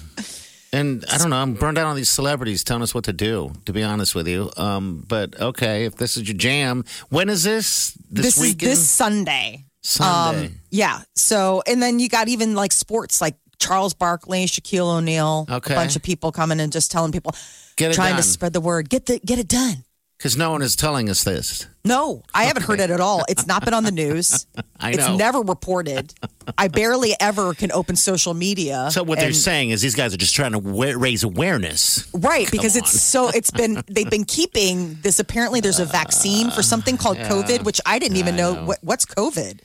and 0.72 1.04
I 1.12 1.18
don't 1.18 1.30
know. 1.30 1.36
I'm 1.36 1.54
burned 1.54 1.78
out 1.78 1.86
on 1.86 1.94
these 1.94 2.10
celebrities 2.10 2.64
telling 2.64 2.82
us 2.82 2.92
what 2.92 3.04
to 3.04 3.12
do. 3.12 3.52
To 3.66 3.72
be 3.72 3.84
honest 3.84 4.16
with 4.16 4.26
you, 4.26 4.50
um, 4.56 5.04
but 5.06 5.40
okay, 5.40 5.84
if 5.84 5.94
this 5.94 6.16
is 6.16 6.26
your 6.28 6.36
jam, 6.36 6.84
when 7.08 7.28
is 7.28 7.44
this? 7.44 7.92
This, 8.10 8.24
This, 8.24 8.36
is 8.38 8.42
weekend? 8.42 8.72
this 8.72 8.90
Sunday. 8.90 9.64
Sunday. 9.82 10.46
Um, 10.46 10.54
yeah. 10.70 11.02
So, 11.14 11.62
and 11.68 11.80
then 11.80 12.00
you 12.00 12.08
got 12.08 12.26
even 12.26 12.56
like 12.56 12.72
sports 12.72 13.20
like 13.20 13.36
Charles 13.58 13.94
Barkley, 13.94 14.46
Shaquille 14.46 14.96
O'Neal, 14.98 15.46
Okay. 15.50 15.74
a 15.74 15.76
bunch 15.76 15.96
of 15.96 16.02
people 16.02 16.32
coming 16.32 16.60
and 16.60 16.72
just 16.72 16.90
telling 16.90 17.12
people, 17.12 17.34
Get 17.76 17.90
it 17.90 17.94
trying 17.94 18.14
done. 18.14 18.22
to 18.22 18.28
spread 18.28 18.52
the 18.52 18.60
word. 18.60 18.88
Get 18.88 19.06
the 19.06 19.20
get 19.24 19.38
it 19.38 19.48
done. 19.48 19.84
Because 20.16 20.36
no 20.36 20.50
one 20.50 20.62
is 20.62 20.74
telling 20.74 21.08
us 21.08 21.22
this. 21.22 21.68
No, 21.84 22.24
I 22.34 22.44
haven't 22.44 22.64
heard 22.64 22.80
it 22.80 22.90
at 22.90 23.00
all. 23.00 23.24
It's 23.28 23.46
not 23.46 23.64
been 23.64 23.72
on 23.72 23.84
the 23.84 23.92
news. 23.92 24.46
I 24.80 24.90
know. 24.90 24.98
it's 24.98 25.16
never 25.16 25.42
reported. 25.42 26.12
I 26.58 26.66
barely 26.66 27.14
ever 27.20 27.54
can 27.54 27.70
open 27.70 27.94
social 27.94 28.34
media. 28.34 28.88
So 28.90 29.04
what 29.04 29.20
they're 29.20 29.32
saying 29.32 29.70
is 29.70 29.80
these 29.80 29.94
guys 29.94 30.12
are 30.12 30.16
just 30.16 30.34
trying 30.34 30.52
to 30.52 30.58
raise 30.60 31.22
awareness. 31.22 32.10
Right, 32.12 32.50
because 32.50 32.72
Come 32.72 32.80
it's 32.82 33.00
so 33.00 33.28
it's 33.28 33.52
been 33.52 33.80
they've 33.86 34.10
been 34.10 34.24
keeping 34.24 34.98
this. 35.02 35.20
Apparently, 35.20 35.60
there's 35.60 35.78
a 35.78 35.84
vaccine 35.84 36.50
for 36.50 36.62
something 36.64 36.96
ah, 36.98 37.02
called 37.02 37.18
yeah. 37.18 37.28
COVID, 37.28 37.64
which 37.64 37.80
I 37.86 38.00
didn't 38.00 38.16
even 38.16 38.34
I 38.34 38.38
know, 38.38 38.54
know. 38.54 38.64
What, 38.64 38.78
what's 38.82 39.06
COVID. 39.06 39.60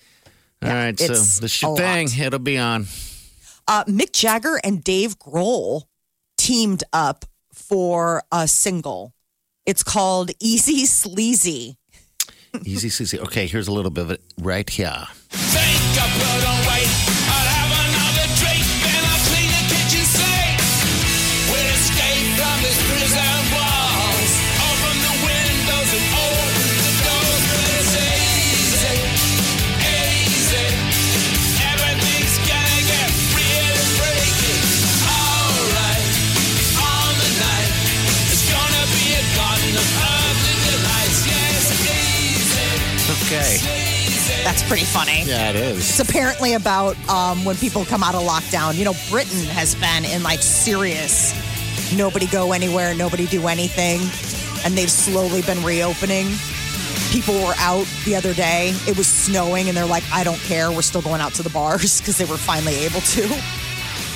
All 0.62 0.70
right, 0.70 0.98
so 1.00 1.06
it's 1.06 1.39
this 1.39 1.62
a 1.64 1.66
your 1.66 1.72
lot. 1.72 1.80
thing. 1.80 2.10
It'll 2.16 2.38
be 2.38 2.60
on. 2.60 2.86
Uh, 3.68 3.84
Mick 3.86 4.11
Jagger 4.11 4.59
and 4.64 4.84
Dave 4.84 5.18
Grohl 5.20 5.84
teamed 6.38 6.84
up 6.91 7.26
for 7.53 8.24
a 8.32 8.47
single. 8.47 9.14
It's 9.66 9.84
called 9.84 10.32
Eazy 10.39 10.86
Sleazy. 10.86 11.78
Easy, 12.66 12.88
easy. 12.88 13.20
Okay, 13.20 13.47
here's 13.47 13.68
a 13.68 13.72
little 13.72 13.91
bit 13.91 14.03
of 14.03 14.11
it 14.11 14.22
right 14.38 14.70
here. 14.70 15.07
Okay. 43.34 44.44
That's 44.44 44.62
pretty 44.68 44.86
funny. 44.86 45.24
Yeah, 45.24 45.50
it 45.50 45.56
is. 45.56 45.78
It's 45.78 46.00
apparently 46.00 46.54
about 46.54 46.98
um, 47.10 47.44
when 47.46 47.56
people 47.56 47.86
come 47.86 48.04
out 48.04 48.16
of 48.16 48.24
lockdown. 48.24 48.76
You 48.76 48.86
know, 48.86 48.94
Britain 49.10 49.46
has 49.48 49.76
been 49.76 50.06
in 50.06 50.22
like 50.24 50.42
serious 50.42 51.34
nobody 51.96 52.28
go 52.28 52.52
anywhere, 52.52 52.94
nobody 52.96 53.26
do 53.28 53.48
anything, 53.48 54.02
and 54.66 54.78
they've 54.78 54.92
slowly 54.92 55.42
been 55.42 55.64
reopening. 55.64 56.28
People 57.12 57.36
were 57.36 57.54
out 57.58 57.86
the 58.06 58.16
other 58.16 58.34
day. 58.34 58.74
It 58.88 58.98
was 58.98 59.08
snowing, 59.08 59.68
and 59.68 59.78
they're 59.78 59.86
like, 59.86 60.04
"I 60.12 60.24
don't 60.24 60.40
care. 60.42 60.72
We're 60.72 60.82
still 60.82 61.02
going 61.02 61.22
out 61.22 61.34
to 61.36 61.44
the 61.44 61.50
bars 61.50 62.00
because 62.02 62.18
they 62.18 62.26
were 62.26 62.38
finally 62.38 62.76
able 62.86 63.02
to." 63.02 63.28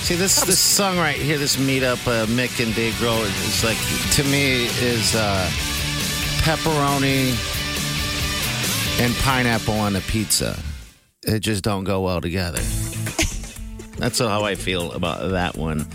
See 0.03 0.15
this 0.15 0.41
this 0.41 0.59
song 0.59 0.97
right 0.97 1.17
here, 1.17 1.37
this 1.37 1.57
meetup, 1.57 2.05
uh, 2.07 2.25
Mick 2.27 2.63
and 2.63 2.73
Dave 2.75 2.93
Grohl, 2.95 3.23
is 3.23 3.63
like 3.63 3.77
to 4.13 4.23
me 4.23 4.65
is 4.81 5.15
uh, 5.15 5.49
pepperoni 6.43 7.35
and 8.99 9.13
pineapple 9.15 9.75
on 9.75 9.95
a 9.95 10.01
pizza. 10.01 10.57
It 11.23 11.39
just 11.39 11.63
don't 11.63 11.83
go 11.83 12.01
well 12.01 12.21
together. 12.21 12.61
That's 13.97 14.19
how 14.19 14.43
I 14.43 14.55
feel 14.55 14.91
about 14.91 15.31
that 15.31 15.55
one. 15.55 15.87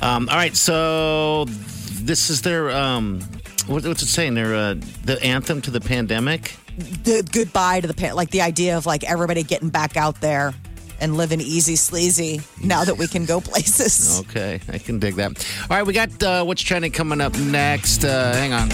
Um, 0.00 0.28
all 0.28 0.36
right, 0.36 0.56
so 0.56 1.44
this 1.46 2.30
is 2.30 2.42
their 2.42 2.70
um, 2.70 3.20
what, 3.66 3.84
what's 3.84 4.02
it 4.02 4.06
saying? 4.06 4.34
Their 4.34 4.54
uh, 4.54 4.74
the 5.04 5.22
anthem 5.22 5.60
to 5.62 5.70
the 5.70 5.80
pandemic. 5.80 6.56
The 7.04 7.28
goodbye 7.30 7.80
to 7.80 7.86
the 7.86 7.94
pa- 7.94 8.14
like 8.14 8.30
the 8.30 8.42
idea 8.42 8.76
of 8.76 8.86
like 8.86 9.04
everybody 9.04 9.42
getting 9.42 9.68
back 9.68 9.96
out 9.96 10.20
there 10.20 10.54
and 11.00 11.16
living 11.16 11.40
easy 11.40 11.76
sleazy 11.76 12.40
now 12.62 12.84
that 12.84 12.96
we 12.96 13.06
can 13.08 13.24
go 13.24 13.40
places. 13.40 14.20
Okay, 14.30 14.60
I 14.72 14.78
can 14.78 14.98
dig 14.98 15.16
that. 15.16 15.46
All 15.68 15.76
right, 15.76 15.86
we 15.86 15.92
got 15.92 16.22
uh, 16.22 16.44
what's 16.44 16.62
trending 16.62 16.92
coming 16.92 17.20
up 17.20 17.36
next. 17.38 18.04
Uh, 18.04 18.32
hang 18.32 18.52
on. 18.52 18.70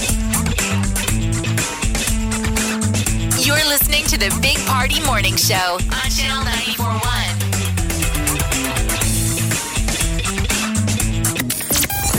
You're 3.48 3.56
listening 3.64 4.04
to 4.12 4.18
the 4.18 4.28
Big 4.42 4.58
Party 4.66 5.00
Morning 5.06 5.34
Show 5.34 5.80
on 5.80 6.10
Channel 6.12 6.44
941. 6.44 7.00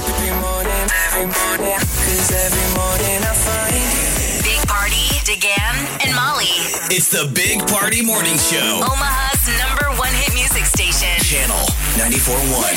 Every 0.09 0.33
morning, 0.41 0.89
every 1.05 1.29
morning, 1.29 1.77
'cause 1.77 2.31
every 2.33 2.69
morning 2.73 3.21
I 3.21 3.33
find 3.45 4.41
Big 4.41 4.57
Party, 4.67 5.05
DeGan, 5.29 6.01
and 6.01 6.15
Molly. 6.15 6.49
It's 6.89 7.09
the 7.09 7.25
Big 7.27 7.61
Party 7.67 8.01
Morning 8.01 8.39
Show. 8.49 8.81
Omaha's 8.81 9.45
number 9.61 9.85
one 10.01 10.11
hit 10.11 10.33
music 10.33 10.65
station. 10.65 11.13
Channel 11.21 11.61
94.1. 11.95 12.73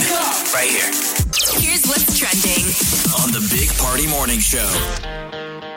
Right 0.53 0.69
here 0.69 0.93
Here's 0.93 1.22
what's 1.93 2.19
trending. 2.19 2.65
on 3.23 3.31
the 3.33 3.47
Big 3.55 3.69
Party 3.77 4.07
Morning 4.07 4.39
Show. 4.39 4.67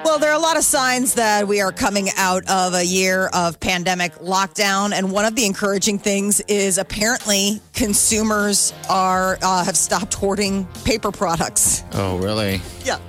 Well, 0.06 0.18
there 0.18 0.32
are 0.32 0.36
a 0.36 0.42
lot 0.42 0.56
of 0.56 0.64
signs 0.64 1.16
that 1.16 1.46
we 1.46 1.60
are 1.60 1.74
coming 1.74 2.08
out 2.16 2.50
of 2.50 2.74
a 2.74 2.86
year 2.86 3.28
of 3.34 3.60
pandemic 3.60 4.14
lockdown, 4.20 4.94
and 4.94 5.12
one 5.12 5.26
of 5.26 5.36
the 5.36 5.46
encouraging 5.46 6.00
things 6.00 6.40
is 6.48 6.78
apparently 6.78 7.60
consumers 7.74 8.74
are 8.90 9.38
uh, 9.42 9.66
have 9.66 9.76
stopped 9.76 10.14
hoarding 10.14 10.66
paper 10.86 11.12
products. 11.12 11.84
Oh, 11.92 12.18
really? 12.18 12.62
Yeah. 12.86 13.00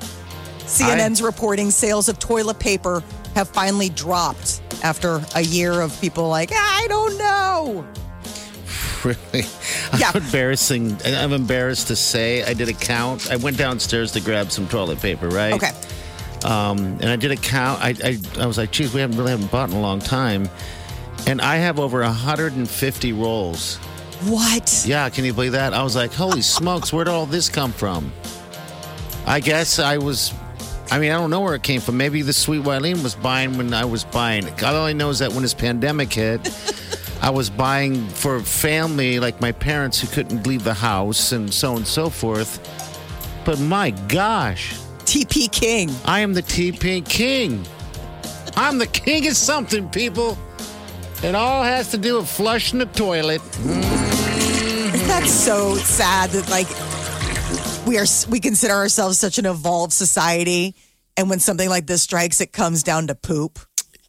CNN's 0.65 1.23
reporting 1.23 1.71
sales 1.71 2.09
of 2.09 2.19
toilet 2.19 2.59
paper 2.59 3.05
have 3.37 3.49
finally 3.49 3.89
dropped 3.89 4.63
after 4.83 5.21
a 5.37 5.43
year 5.43 5.81
of 5.81 5.97
people 6.01 6.27
like, 6.29 6.51
I 6.53 6.87
don't 6.89 7.17
know. 7.19 7.87
Really? 9.05 9.47
Yeah. 9.99 10.11
I'm 10.15 10.23
embarrassing. 10.23 10.97
I'm 11.05 11.33
embarrassed 11.33 11.89
to 11.89 11.97
say 11.97 12.43
I 12.45 12.55
did 12.55 12.69
a 12.69 12.73
count. 12.73 13.31
I 13.31 13.37
went 13.37 13.57
downstairs 13.57 14.13
to 14.13 14.21
grab 14.21 14.51
some 14.51 14.67
toilet 14.69 15.01
paper, 15.01 15.29
right? 15.29 15.55
Okay. 15.55 15.71
Um, 16.45 16.79
and 17.01 17.07
I 17.07 17.17
did 17.17 17.31
a 17.31 17.37
count. 17.37 17.83
I, 17.83 17.95
I, 18.05 18.19
I 18.39 18.47
was 18.47 18.59
like, 18.59 18.71
geez, 18.71 18.93
we 18.95 19.01
haven't 19.01 19.17
really 19.17 19.31
haven't 19.31 19.51
bought 19.51 19.71
in 19.71 19.77
a 19.77 19.81
long 19.81 19.99
time. 19.99 20.49
And 21.27 21.41
I 21.41 21.57
have 21.57 21.81
over 21.81 22.01
150 22.03 23.13
rolls. 23.13 23.77
What? 24.25 24.85
Yeah, 24.87 25.09
can 25.11 25.25
you 25.25 25.33
believe 25.33 25.53
that? 25.53 25.75
I 25.75 25.83
was 25.83 25.97
like, 25.97 26.13
holy 26.13 26.43
smokes, 26.57 26.93
where'd 26.93 27.09
all 27.09 27.27
this 27.27 27.49
come 27.49 27.73
from? 27.73 28.13
I 29.27 29.41
guess 29.41 29.79
I 29.79 29.99
was, 29.99 30.33
I 30.91 30.99
mean, 31.01 31.11
I 31.11 31.15
don't 31.15 31.31
know 31.31 31.41
where 31.41 31.55
it 31.55 31.63
came 31.65 31.81
from. 31.81 31.97
Maybe 31.97 32.23
the 32.23 32.33
sweet 32.33 32.63
Wileen 32.63 33.03
was 33.03 33.17
buying 33.17 33.57
when 33.59 33.75
I 33.75 33.85
was 33.85 34.05
buying. 34.05 34.49
All 34.63 34.77
I 34.77 34.93
know 34.93 35.11
is 35.11 35.19
that 35.19 35.33
when 35.33 35.43
this 35.43 35.55
pandemic 35.55 36.13
hit, 36.13 36.41
I 37.23 37.31
was 37.31 37.51
buying 37.51 38.07
for 38.09 38.41
family, 38.41 39.19
like 39.19 39.41
my 39.41 39.53
parents 39.53 40.01
who 40.01 40.07
couldn't 40.09 40.47
leave 40.47 40.65
the 40.65 40.75
house 40.75 41.33
and 41.33 41.53
so 41.53 41.73
on 41.73 41.79
and 41.79 41.87
so 41.87 42.11
forth. 42.11 42.61
But 43.45 43.59
my 43.61 43.91
gosh, 44.09 44.75
TP 45.05 45.51
King. 45.51 45.91
I 46.05 46.21
am 46.21 46.35
the 46.35 46.43
TP 46.43 47.05
King. 47.05 47.65
I'm 48.57 48.79
the 48.79 48.87
king 48.87 49.27
of 49.29 49.37
something, 49.37 49.89
people. 49.91 50.39
It 51.23 51.35
all 51.35 51.63
has 51.63 51.91
to 51.93 51.99
do 51.99 52.17
with 52.17 52.29
flushing 52.29 52.79
the 52.79 52.87
toilet. 52.87 53.41
Isn't 53.65 55.27
so 55.27 55.75
sad 55.77 56.31
that 56.31 56.49
like 56.51 56.67
we 57.87 57.99
are 57.99 58.07
we 58.29 58.41
consider 58.41 58.75
ourselves 58.75 59.19
such 59.19 59.39
an 59.39 59.47
evolved 59.47 59.93
society, 59.93 60.75
and 61.17 61.31
when 61.31 61.39
something 61.39 61.69
like 61.69 61.87
this 61.87 62.03
strikes, 62.03 62.41
it 62.41 62.53
comes 62.53 62.83
down 62.83 63.07
to 63.07 63.15
poop. 63.15 63.59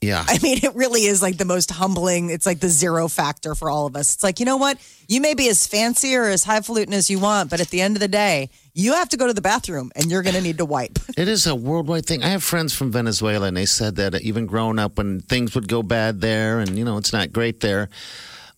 Yeah. 0.01 0.23
I 0.27 0.37
mean, 0.43 0.59
it 0.63 0.75
really 0.75 1.05
is 1.05 1.21
like 1.21 1.37
the 1.37 1.45
most 1.45 1.71
humbling. 1.71 2.29
It's 2.29 2.45
like 2.45 2.59
the 2.59 2.69
zero 2.69 3.07
factor 3.07 3.55
for 3.55 3.69
all 3.69 3.87
of 3.87 3.95
us. 3.95 4.13
It's 4.13 4.23
like, 4.23 4.39
you 4.39 4.45
know 4.45 4.57
what? 4.57 4.77
You 5.07 5.21
may 5.21 5.33
be 5.33 5.49
as 5.49 5.65
fancy 5.65 6.15
or 6.15 6.25
as 6.25 6.43
highfalutin 6.43 6.93
as 6.93 7.09
you 7.09 7.19
want, 7.19 7.49
but 7.49 7.61
at 7.61 7.69
the 7.69 7.81
end 7.81 7.95
of 7.95 7.99
the 7.99 8.07
day, 8.07 8.49
you 8.73 8.93
have 8.93 9.09
to 9.09 9.17
go 9.17 9.25
to 9.25 9.33
the 9.33 9.41
bathroom 9.41 9.91
and 9.95 10.11
you're 10.11 10.21
going 10.21 10.35
to 10.35 10.41
need 10.41 10.59
to 10.59 10.65
wipe. 10.65 10.99
It 11.17 11.27
is 11.27 11.47
a 11.47 11.55
worldwide 11.55 12.05
thing. 12.05 12.21
I 12.23 12.27
have 12.27 12.43
friends 12.43 12.75
from 12.75 12.91
Venezuela, 12.91 13.47
and 13.47 13.57
they 13.57 13.65
said 13.65 13.95
that 13.95 14.21
even 14.21 14.45
growing 14.45 14.77
up, 14.77 14.99
when 14.99 15.21
things 15.21 15.55
would 15.55 15.67
go 15.67 15.81
bad 15.81 16.21
there, 16.21 16.59
and 16.59 16.77
you 16.77 16.85
know 16.85 16.97
it's 16.97 17.11
not 17.11 17.33
great 17.33 17.61
there, 17.61 17.89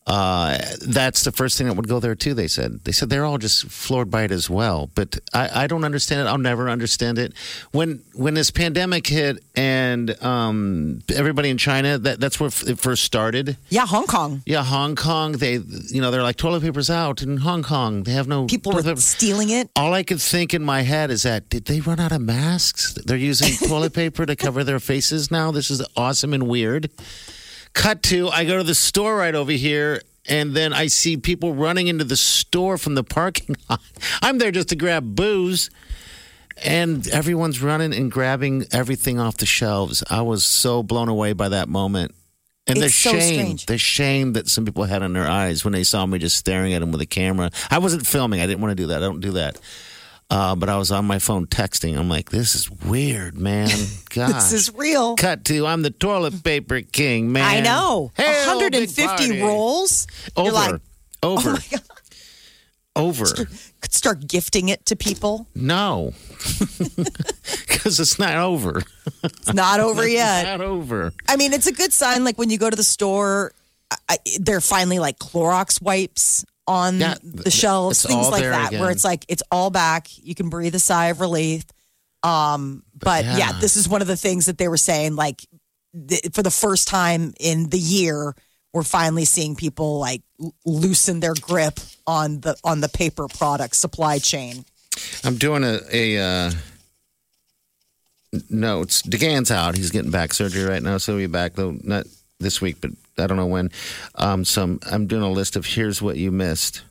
uh, 0.09 0.57
that's 0.87 1.23
the 1.23 1.31
first 1.31 1.57
thing 1.57 1.67
that 1.67 1.75
would 1.75 1.87
go 1.87 1.99
there 1.99 2.15
too. 2.15 2.33
They 2.33 2.47
said 2.47 2.83
they 2.83 2.91
said 2.91 3.09
they're 3.11 3.25
all 3.25 3.37
just 3.37 3.65
floored 3.69 4.09
by 4.09 4.23
it 4.23 4.31
as 4.31 4.49
well. 4.49 4.89
But 4.95 5.19
I, 5.33 5.63
I 5.63 5.67
don't 5.67 5.83
understand 5.83 6.21
it. 6.21 6.29
I'll 6.31 6.39
never 6.39 6.67
understand 6.67 7.19
it. 7.19 7.33
When 7.71 8.01
when 8.15 8.33
this 8.33 8.49
pandemic 8.49 9.05
hit 9.05 9.43
and 9.55 10.21
um, 10.23 11.01
everybody 11.15 11.49
in 11.49 11.57
China, 11.59 11.99
that 11.99 12.19
that's 12.19 12.39
where 12.39 12.47
it 12.47 12.79
first 12.79 13.03
started. 13.03 13.55
Yeah, 13.69 13.85
Hong 13.85 14.07
Kong. 14.07 14.41
Yeah, 14.47 14.63
Hong 14.63 14.95
Kong. 14.95 15.33
They 15.33 15.53
you 15.57 16.01
know 16.01 16.09
they're 16.09 16.23
like 16.23 16.37
toilet 16.37 16.63
paper's 16.63 16.89
out 16.89 17.21
in 17.21 17.37
Hong 17.37 17.61
Kong. 17.61 18.03
They 18.03 18.13
have 18.13 18.27
no 18.27 18.47
People 18.47 18.71
were 18.73 18.95
stealing 18.95 19.49
it. 19.51 19.69
all 19.75 19.93
I 19.93 20.01
could 20.01 20.19
think 20.21 20.53
in 20.55 20.63
my 20.63 20.81
head 20.81 21.11
is 21.11 21.21
that 21.23 21.49
did 21.49 21.65
they 21.65 21.81
run 21.81 21.99
out 21.99 22.11
of 22.11 22.21
masks? 22.21 22.93
They're 23.05 23.15
using 23.15 23.55
toilet 23.69 23.93
paper 23.93 24.25
to 24.25 24.35
cover 24.35 24.63
their 24.63 24.79
faces 24.79 25.29
now. 25.29 25.51
This 25.51 25.69
is 25.69 25.85
awesome 25.95 26.33
and 26.33 26.47
weird. 26.47 26.89
Cut 27.79 28.03
to 28.03 28.27
I 28.29 28.43
go 28.45 28.57
to 28.57 28.63
the 28.63 28.75
store 28.75 29.15
right 29.15 29.33
over 29.33 29.51
here 29.53 30.01
and 30.27 30.53
then 30.53 30.73
I 30.73 30.87
see 30.87 31.15
people 31.17 31.53
running 31.55 31.87
into 31.87 32.03
the 32.03 32.17
store 32.17 32.77
from 32.77 32.93
the 32.95 33.03
parking 33.03 33.55
lot. 33.69 33.79
I'm 34.21 34.37
there 34.37 34.51
just 34.51 34.69
to 34.69 34.75
grab 34.75 35.15
booze. 35.15 35.69
And 36.63 37.07
everyone's 37.07 37.61
running 37.61 37.93
and 37.93 38.11
grabbing 38.11 38.65
everything 38.73 39.17
off 39.17 39.37
the 39.37 39.45
shelves. 39.45 40.03
I 40.09 40.21
was 40.23 40.43
so 40.43 40.83
blown 40.83 41.07
away 41.07 41.31
by 41.31 41.47
that 41.49 41.69
moment. 41.69 42.13
And 42.67 42.81
the 42.81 42.87
It's 42.87 42.95
so 42.95 43.11
shame, 43.11 43.21
strange. 43.21 43.65
the 43.67 43.77
shame 43.77 44.33
that 44.33 44.49
some 44.49 44.65
people 44.65 44.83
had 44.83 45.01
in 45.01 45.13
their 45.13 45.27
eyes 45.27 45.63
when 45.63 45.71
they 45.71 45.85
saw 45.85 46.05
me 46.05 46.19
just 46.19 46.35
staring 46.35 46.73
at 46.73 46.79
them 46.79 46.91
with 46.91 46.99
a 46.99 47.05
camera. 47.05 47.49
I 47.71 47.77
wasn't 47.77 48.05
filming. 48.05 48.41
I 48.41 48.45
didn't 48.45 48.59
want 48.59 48.71
to 48.71 48.83
do 48.83 48.87
that. 48.87 48.97
I 48.97 49.05
don't 49.05 49.21
do 49.21 49.31
that. 49.31 49.57
Uh, 50.31 50.55
but 50.55 50.69
I 50.69 50.77
was 50.77 50.91
on 50.91 51.05
my 51.05 51.17
phone 51.17 51.47
texting. 51.47 51.97
I'm 51.97 52.07
like, 52.07 52.29
this 52.29 52.53
is 52.53 52.69
weird, 52.69 53.37
man. 53.37 53.69
God. 54.09 54.29
This 54.35 54.53
is 54.53 54.73
real. 54.75 55.15
Cut 55.15 55.43
to, 55.45 55.65
I'm 55.65 55.81
the 55.81 55.89
toilet 55.89 56.43
paper 56.43 56.81
king, 56.81 57.31
man. 57.31 57.43
I 57.45 57.61
know. 57.61 58.11
Big 58.15 58.27
150 58.27 59.41
rolls. 59.41 60.05
Over. 60.35 60.45
You're 60.45 60.53
like, 60.53 60.81
over. 61.23 61.49
oh 61.49 61.53
my 61.53 61.63
God. 61.71 61.81
over. 62.95 63.25
Could 63.81 63.93
start 63.93 64.27
gifting 64.27 64.69
it 64.69 64.85
to 64.87 64.95
people. 64.95 65.47
No. 65.55 66.13
Because 67.79 67.97
it's 68.01 68.19
not 68.19 68.35
over. 68.35 68.83
It's 69.23 69.53
not 69.53 69.79
over 69.79 70.05
yet. 70.05 70.39
It's 70.39 70.59
not 70.59 70.61
over. 70.61 71.13
I 71.29 71.37
mean, 71.37 71.53
it's 71.53 71.65
a 71.65 71.71
good 71.71 71.93
sign. 71.93 72.25
Like 72.25 72.37
when 72.37 72.49
you 72.49 72.57
go 72.57 72.69
to 72.69 72.75
the 72.75 72.83
store, 72.83 73.53
I, 74.09 74.17
they're 74.37 74.59
finally 74.59 74.99
like 74.99 75.17
Clorox 75.17 75.81
wipes 75.81 76.43
on 76.69 76.99
Yeah, 76.99 77.15
the 77.23 77.49
shelves, 77.49 78.03
things 78.05 78.29
like 78.29 78.43
that, 78.43 78.67
again. 78.69 78.79
where 78.79 78.91
it's 78.91 79.03
like 79.03 79.25
it's 79.27 79.41
all 79.51 79.71
back. 79.71 80.07
You 80.23 80.35
can 80.35 80.49
breathe 80.49 80.75
a 80.75 80.79
sigh 80.79 81.07
of 81.07 81.19
relief. 81.19 81.65
Um, 82.21 82.83
but 82.95 83.25
yeah. 83.25 83.37
yeah. 83.37 83.51
this 83.59 83.75
is 83.75 83.89
one 83.89 84.01
of 84.01 84.07
the 84.07 84.15
things 84.15 84.45
that 84.45 84.59
they 84.59 84.67
were 84.67 84.77
saying. 84.77 85.15
Like 85.15 85.41
th- 86.07 86.29
for 86.33 86.43
the 86.43 86.51
first 86.51 86.87
time 86.87 87.33
in 87.39 87.69
the 87.69 87.79
year, 87.79 88.35
we're 88.71 88.83
finally 88.83 89.25
seeing 89.25 89.55
people 89.55 89.99
like 89.99 90.21
l- 90.39 90.53
loosen 90.63 91.21
their 91.21 91.33
grip 91.33 91.79
on 92.05 92.41
the 92.41 92.55
on 92.63 92.81
the 92.81 92.89
paper 92.89 93.27
product 93.27 93.75
supply 93.75 94.19
chain. 94.19 94.63
I'm 95.23 95.37
doing 95.37 95.63
a, 95.63 95.79
a 95.91 96.17
uh, 96.19 96.51
notes. 98.49 99.01
DeGan's 99.01 99.49
out. 99.49 99.75
He's 99.75 99.89
getting 99.89 100.11
back 100.11 100.33
surgery 100.33 100.65
right 100.69 100.83
now, 100.83 100.97
so 100.97 101.13
he'll 101.17 101.27
be 101.27 101.31
back 101.31 101.55
though 101.55 101.77
not 101.83 102.05
this 102.39 102.61
week, 102.61 102.77
but 102.79 102.91
I 103.19 103.27
don't 103.27 103.37
know 103.37 103.45
when. 103.47 103.71
Um, 104.15 104.45
some 104.45 104.79
I'm 104.91 105.07
doing 105.07 105.23
a 105.23 105.29
list 105.31 105.55
of 105.55 105.65
here's 105.65 106.01
what 106.01 106.17
you 106.17 106.31
missed. 106.31 106.83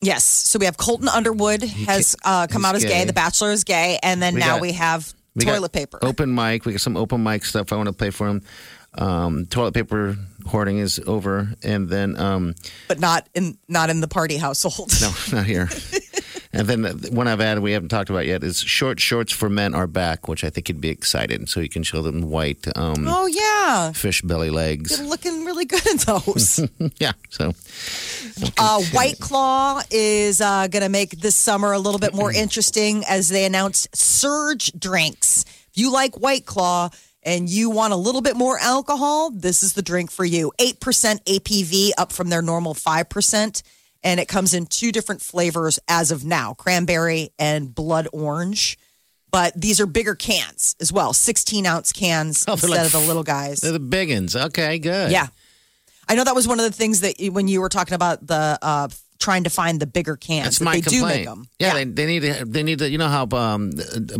Yes. 0.00 0.24
So 0.24 0.58
we 0.58 0.64
have 0.66 0.76
Colton 0.76 1.08
Underwood 1.08 1.62
has 1.62 2.16
uh, 2.24 2.46
come 2.48 2.62
he's 2.62 2.68
out 2.68 2.74
as 2.74 2.82
gay. 2.84 2.88
gay. 2.88 3.04
The 3.04 3.12
Bachelor 3.12 3.52
is 3.52 3.64
gay, 3.64 3.98
and 4.02 4.20
then 4.22 4.34
We 4.34 4.40
now 4.40 4.54
got- 4.54 4.60
we 4.62 4.72
have 4.72 5.12
We 5.36 5.44
got 5.44 5.52
toilet 5.52 5.72
paper. 5.72 5.98
open 6.02 6.34
mic. 6.34 6.64
We 6.64 6.72
got 6.72 6.80
some 6.80 6.96
open 6.96 7.22
mic 7.22 7.44
stuff 7.44 7.72
I 7.72 7.76
want 7.76 7.86
to 7.88 7.92
play 7.92 8.10
for 8.10 8.26
him. 8.28 8.42
Um, 8.94 9.46
toilet 9.46 9.72
paper 9.72 10.16
hoarding 10.46 10.78
is 10.78 11.00
over, 11.06 11.54
and 11.62 11.88
then 11.88 12.18
um, 12.20 12.54
but 12.88 12.98
not 13.00 13.26
in 13.34 13.56
not 13.68 13.88
in 13.90 14.00
the 14.00 14.08
party 14.08 14.36
household. 14.36 14.92
no, 15.00 15.10
not 15.32 15.46
here. 15.46 15.68
and 16.52 16.66
then 16.68 16.84
one 17.14 17.28
I've 17.28 17.40
added 17.40 17.62
we 17.62 17.72
haven't 17.72 17.88
talked 17.88 18.10
about 18.10 18.26
yet 18.26 18.44
is 18.44 18.58
short 18.58 19.00
shorts 19.00 19.32
for 19.32 19.48
men 19.48 19.74
are 19.74 19.86
back, 19.86 20.28
which 20.28 20.44
I 20.44 20.50
think 20.50 20.66
he'd 20.66 20.80
be 20.80 20.90
excited. 20.90 21.48
So 21.48 21.60
you 21.60 21.68
can 21.68 21.82
show 21.82 22.02
them 22.02 22.22
white 22.30 22.66
um, 22.76 23.06
Oh 23.08 23.26
yeah, 23.26 23.92
fish 23.92 24.22
belly 24.22 24.50
legs. 24.50 24.98
you're 24.98 25.08
looking 25.08 25.44
really 25.44 25.64
good 25.64 25.86
in 25.86 25.96
those. 25.98 26.60
yeah. 26.98 27.12
So 27.30 27.52
uh, 28.58 28.82
White 28.92 29.18
Claw 29.18 29.82
is 29.90 30.40
uh, 30.40 30.66
going 30.68 30.82
to 30.82 30.88
make 30.88 31.10
this 31.20 31.36
summer 31.36 31.72
a 31.72 31.78
little 31.78 32.00
bit 32.00 32.14
more 32.14 32.32
interesting 32.32 33.04
as 33.08 33.28
they 33.28 33.44
announced 33.44 33.94
surge 33.96 34.72
drinks. 34.78 35.44
If 35.70 35.78
you 35.78 35.92
like 35.92 36.16
White 36.16 36.44
Claw 36.46 36.90
and 37.22 37.48
you 37.48 37.70
want 37.70 37.92
a 37.92 37.96
little 37.96 38.20
bit 38.20 38.36
more 38.36 38.58
alcohol, 38.58 39.30
this 39.30 39.62
is 39.62 39.74
the 39.74 39.82
drink 39.82 40.10
for 40.10 40.24
you. 40.24 40.52
Eight 40.58 40.80
percent 40.80 41.24
ABV, 41.24 41.92
up 41.96 42.12
from 42.12 42.28
their 42.28 42.42
normal 42.42 42.74
five 42.74 43.08
percent. 43.08 43.62
And 44.04 44.18
it 44.18 44.26
comes 44.28 44.52
in 44.54 44.66
two 44.66 44.90
different 44.92 45.22
flavors 45.22 45.78
as 45.88 46.10
of 46.10 46.24
now 46.24 46.54
cranberry 46.54 47.30
and 47.38 47.72
blood 47.74 48.08
orange. 48.12 48.78
But 49.30 49.58
these 49.58 49.80
are 49.80 49.86
bigger 49.86 50.14
cans 50.14 50.76
as 50.80 50.92
well 50.92 51.12
16 51.12 51.64
ounce 51.66 51.92
cans 51.92 52.44
Oh, 52.46 52.56
they're 52.56 52.68
instead 52.68 52.84
like- 52.84 52.86
of 52.86 52.92
the 52.92 53.06
little 53.06 53.22
guys. 53.22 53.60
they're 53.60 53.72
the 53.72 53.78
big 53.78 54.10
ones. 54.10 54.36
Okay, 54.36 54.78
good. 54.78 55.10
Yeah. 55.10 55.28
I 56.08 56.14
know 56.16 56.24
that 56.24 56.34
was 56.34 56.46
one 56.48 56.58
of 56.60 56.64
the 56.66 56.72
things 56.76 57.00
that 57.00 57.18
you- 57.20 57.32
when 57.32 57.48
you 57.48 57.60
were 57.60 57.68
talking 57.70 57.94
about 57.94 58.26
the 58.26 58.58
uh, 58.60 58.88
trying 59.18 59.44
to 59.44 59.50
find 59.50 59.78
the 59.80 59.86
bigger 59.86 60.16
cans, 60.16 60.44
That's 60.44 60.58
that 60.58 60.64
my 60.64 60.74
they 60.74 60.80
do 60.80 60.90
complaint. 60.98 61.16
make 61.20 61.26
them. 61.26 61.46
Yeah, 61.60 61.74
They, 61.74 61.84
they 61.84 62.06
need 62.06 62.20
to. 62.20 62.44
They 62.44 62.62
need 62.64 62.80
to. 62.80 62.90
You 62.90 62.98
know 62.98 63.08
how 63.08 63.26
um, 63.38 63.70
uh, 63.78 64.18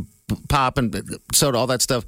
pop 0.49 0.79
and 0.79 0.95
soda, 1.35 1.59
all 1.59 1.67
that 1.67 1.83
stuff 1.83 2.05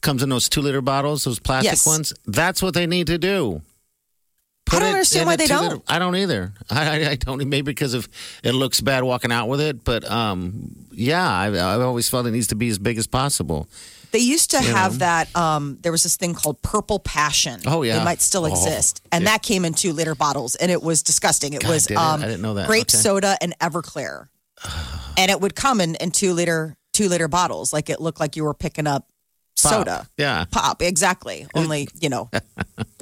comes 0.00 0.22
in 0.22 0.30
those 0.30 0.48
two 0.48 0.62
liter 0.62 0.80
bottles, 0.80 1.24
those 1.24 1.38
plastic 1.38 1.72
Yes. 1.72 1.86
ones. 1.86 2.12
That's 2.26 2.62
what 2.62 2.72
they 2.74 2.86
need 2.86 3.06
to 3.08 3.18
do. 3.18 3.60
I 4.76 4.78
don't 4.80 4.88
it 4.88 4.92
understand 4.92 5.26
why 5.26 5.36
they 5.36 5.46
don't. 5.46 5.82
I 5.88 5.98
don't 5.98 6.16
either. 6.16 6.52
I, 6.70 6.88
I, 7.04 7.10
I 7.10 7.14
don't. 7.16 7.38
Maybe 7.48 7.62
because 7.72 7.94
of 7.94 8.08
it 8.42 8.52
looks 8.52 8.80
bad 8.80 9.04
walking 9.04 9.32
out 9.32 9.48
with 9.48 9.60
it, 9.60 9.84
but 9.84 10.08
um, 10.10 10.74
yeah, 10.92 11.26
I, 11.28 11.46
I've 11.46 11.80
always 11.80 12.08
felt 12.08 12.26
it 12.26 12.30
needs 12.32 12.48
to 12.48 12.54
be 12.54 12.68
as 12.68 12.78
big 12.78 12.98
as 12.98 13.06
possible. 13.06 13.68
They 14.10 14.20
used 14.20 14.52
to 14.52 14.62
You 14.62 14.70
have 14.74 14.92
know? 14.92 14.98
that. 14.98 15.36
Um, 15.36 15.78
there 15.82 15.92
was 15.92 16.02
this 16.02 16.16
thing 16.16 16.32
called 16.34 16.62
Purple 16.62 16.98
Passion. 16.98 17.60
Oh, 17.66 17.82
yeah. 17.82 18.00
it 18.00 18.04
might 18.04 18.22
still 18.22 18.44
Oh, 18.46 18.50
exist, 18.50 19.02
and 19.12 19.26
that 19.26 19.42
came 19.42 19.64
in 19.66 19.74
two 19.74 19.92
liter 19.92 20.14
bottles, 20.14 20.54
and 20.54 20.70
it 20.72 20.82
was 20.82 21.02
disgusting. 21.02 21.52
It 21.52 21.60
God, 21.62 21.70
was 21.70 21.86
did 21.86 21.94
it? 21.94 21.98
um, 21.98 22.22
I 22.22 22.26
didn't 22.26 22.40
know 22.42 22.54
that. 22.54 22.66
grape 22.68 22.82
Okay. 22.84 22.96
soda 22.96 23.36
and 23.42 23.54
Everclear, 23.58 24.28
and 25.18 25.30
it 25.30 25.40
would 25.40 25.54
come 25.54 25.80
in 25.80 25.94
in 25.96 26.10
two 26.10 26.32
liter 26.32 26.76
two 26.94 27.08
liter 27.08 27.28
bottles. 27.28 27.72
Like 27.72 27.90
it 27.90 28.00
looked 28.00 28.18
like 28.18 28.34
you 28.34 28.44
were 28.44 28.54
picking 28.54 28.86
up 28.86 29.06
Pop. 29.62 29.72
soda. 29.72 30.08
Yeah. 30.16 30.46
Pop, 30.50 30.80
exactly. 30.82 31.46
Only, 31.54 31.88
you 32.00 32.08
know, 32.08 32.30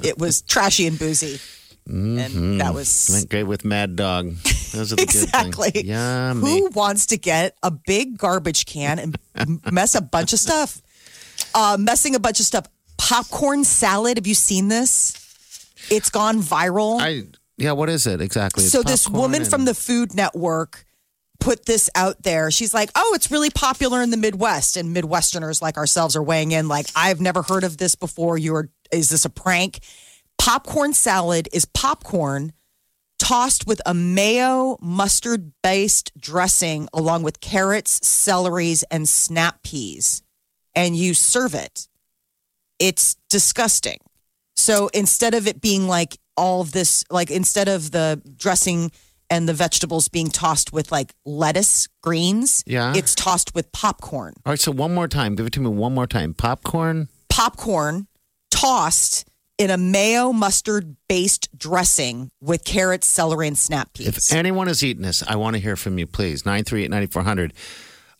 it 0.03 0.17
was 0.19 0.41
trashy 0.41 0.87
and 0.87 0.99
boozy. 0.99 1.39
And 1.87 2.59
that 2.61 2.73
was 2.73 3.09
Went 3.11 3.29
great 3.29 3.43
with 3.43 3.63
Mad 3.63 3.95
Dog. 3.95 4.33
Those 4.73 4.93
are 4.93 4.97
the 4.97 5.03
exactly. 5.03 5.71
good 5.71 5.73
things. 5.73 5.85
Yummy. 5.87 6.59
Who 6.59 6.69
wants 6.69 7.07
to 7.07 7.17
get 7.17 7.55
a 7.63 7.71
big 7.71 8.17
garbage 8.17 8.65
can 8.65 9.15
and 9.35 9.61
mess 9.71 9.95
a 9.95 10.01
bunch 10.01 10.33
of 10.33 10.39
stuff? 10.39 10.81
Uh, 11.55 11.77
messing 11.79 12.15
a 12.15 12.19
bunch 12.19 12.39
of 12.39 12.45
stuff. 12.45 12.67
Popcorn 12.97 13.63
salad. 13.63 14.17
Have 14.17 14.27
you 14.27 14.33
seen 14.33 14.67
this? 14.67 15.13
It's 15.89 16.09
gone 16.09 16.41
viral. 16.41 16.99
I 16.99 17.23
yeah. 17.57 17.71
What 17.71 17.89
is 17.89 18.07
it 18.07 18.21
exactly? 18.21 18.63
It's 18.63 18.73
so 18.73 18.83
this 18.83 19.07
woman 19.07 19.41
and- 19.41 19.49
from 19.49 19.65
the 19.65 19.73
Food 19.73 20.13
Network 20.13 20.83
put 21.39 21.65
this 21.65 21.89
out 21.95 22.23
there. 22.23 22.49
She's 22.51 22.73
like, 22.73 22.89
"Oh, 22.95 23.13
it's 23.15 23.31
really 23.31 23.51
popular 23.51 24.01
in 24.01 24.09
the 24.09 24.17
Midwest," 24.17 24.75
and 24.75 24.95
Midwesterners 24.95 25.61
like 25.61 25.77
ourselves 25.77 26.15
are 26.15 26.23
weighing 26.23 26.51
in. 26.51 26.67
Like, 26.67 26.87
I've 26.95 27.21
never 27.21 27.43
heard 27.43 27.63
of 27.63 27.77
this 27.77 27.95
before. 27.95 28.37
You're 28.37 28.69
is 28.91 29.09
this 29.09 29.23
a 29.23 29.29
prank? 29.29 29.79
Popcorn 30.37 30.93
salad 30.93 31.49
is 31.51 31.65
popcorn 31.65 32.53
tossed 33.19 33.65
with 33.67 33.81
a 33.85 33.93
mayo 33.93 34.77
mustard 34.81 35.51
based 35.63 36.11
dressing 36.17 36.87
along 36.93 37.23
with 37.23 37.41
carrots, 37.41 37.99
celeries, 38.01 38.83
and 38.91 39.09
snap 39.09 39.63
peas, 39.63 40.21
and 40.75 40.95
you 40.95 41.13
serve 41.13 41.53
it. 41.53 41.87
It's 42.79 43.15
disgusting. 43.29 43.97
So 44.55 44.87
instead 44.93 45.33
of 45.33 45.47
it 45.47 45.61
being 45.61 45.87
like 45.87 46.17
all 46.37 46.61
of 46.61 46.71
this, 46.71 47.03
like 47.09 47.31
instead 47.31 47.67
of 47.67 47.91
the 47.91 48.21
dressing 48.37 48.91
and 49.29 49.49
the 49.49 49.53
vegetables 49.53 50.07
being 50.07 50.29
tossed 50.29 50.71
with 50.71 50.91
like 50.91 51.13
lettuce, 51.25 51.89
greens, 52.01 52.63
Yeah. 52.65 52.93
it's 52.95 53.13
tossed 53.15 53.53
with 53.55 53.71
popcorn. 53.71 54.33
All 54.45 54.51
right. 54.51 54.59
So 54.59 54.71
one 54.71 54.93
more 54.93 55.07
time. 55.07 55.35
Give 55.35 55.47
it 55.47 55.53
to 55.53 55.59
me 55.59 55.69
one 55.69 55.93
more 55.93 56.07
time. 56.07 56.33
Popcorn. 56.33 57.09
Popcorn 57.29 58.07
tossed 58.51 59.25
in 59.57 59.69
a 59.71 59.77
mayo 59.77 60.31
mustard 60.31 60.95
based 61.09 61.49
dressing 61.57 62.29
with 62.41 62.63
carrots, 62.63 63.07
celery, 63.07 63.47
and 63.47 63.57
snap 63.57 63.93
peas. 63.93 64.07
If 64.07 64.33
anyone 64.33 64.67
has 64.67 64.83
eaten 64.83 65.03
this, 65.03 65.23
I 65.27 65.35
want 65.35 65.55
to 65.55 65.59
hear 65.61 65.75
from 65.75 65.97
you, 65.97 66.05
please. 66.07 66.45
938 66.45 66.89
9400. 66.91 67.53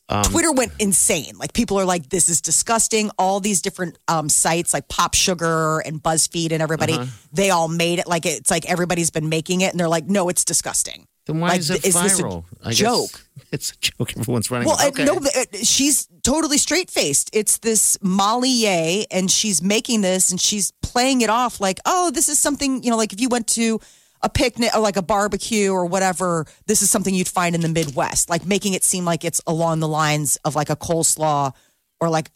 Um, 0.09 0.23
Twitter 0.23 0.53
went 0.53 0.71
insane. 0.79 1.33
Like 1.37 1.51
people 1.53 1.77
are 1.77 1.83
like, 1.85 2.09
"This 2.09 2.29
is 2.29 2.39
disgusting." 2.39 3.11
All 3.17 3.41
these 3.41 3.61
different 3.61 3.97
um, 4.07 4.29
sites 4.29 4.73
like 4.73 4.87
Pop 4.87 5.13
Sugar 5.13 5.79
and 5.79 6.01
BuzzFeed 6.01 6.53
and 6.53 6.61
everybody, 6.61 6.93
Uh-huh. 6.93 7.05
they 7.33 7.49
all 7.49 7.67
made 7.67 7.99
it 7.99 8.07
like 8.07 8.25
it's 8.25 8.49
like 8.49 8.65
everybody's 8.69 9.09
been 9.11 9.27
making 9.27 9.61
it, 9.61 9.71
and 9.71 9.79
they're 9.79 9.89
like, 9.89 10.05
"No, 10.05 10.29
it's 10.29 10.45
disgusting." 10.45 11.07
Then 11.27 11.39
why 11.41 11.49
Like, 11.49 11.59
is 11.59 11.69
it 11.69 11.85
is 11.85 11.93
this 11.93 12.19
a 12.19 12.23
viral? 12.23 12.45
I 12.63 12.71
joke? 12.73 13.21
It's 13.49 13.71
a 13.71 13.75
joke. 13.79 14.17
Everyone's 14.17 14.51
running. 14.51 14.67
Well, 14.67 14.87
okay. 14.89 15.03
uh, 15.03 15.05
no, 15.05 15.17
uh, 15.19 15.45
she's 15.63 16.09
totally 16.21 16.57
straight 16.57 16.89
faced. 16.89 17.29
It's 17.31 17.59
this 17.59 17.97
Molly 18.01 18.49
Yeh, 18.49 19.05
and 19.09 19.31
she's 19.31 19.61
making 19.61 20.01
this 20.01 20.31
and 20.31 20.41
she's 20.41 20.73
playing 20.81 21.21
it 21.21 21.29
off 21.29 21.61
like, 21.61 21.79
oh, 21.85 22.11
this 22.11 22.27
is 22.27 22.37
something, 22.39 22.83
you 22.83 22.89
know, 22.89 22.97
like 22.97 23.13
if 23.13 23.21
you 23.21 23.29
went 23.29 23.47
to 23.49 23.79
a 24.21 24.27
picnic 24.27 24.71
or 24.75 24.81
like 24.81 24.97
a 24.97 25.01
barbecue 25.01 25.71
or 25.71 25.85
whatever, 25.85 26.45
this 26.65 26.81
is 26.81 26.89
something 26.89 27.15
you'd 27.15 27.27
find 27.29 27.55
in 27.55 27.61
the 27.61 27.69
Midwest, 27.69 28.29
like 28.29 28.45
making 28.45 28.73
it 28.73 28.83
seem 28.83 29.05
like 29.05 29.23
it's 29.23 29.39
along 29.47 29.79
the 29.79 29.87
lines 29.87 30.37
of 30.43 30.53
like 30.55 30.69
a 30.69 30.75
coleslaw 30.75 31.53
or 32.01 32.09
like 32.09 32.29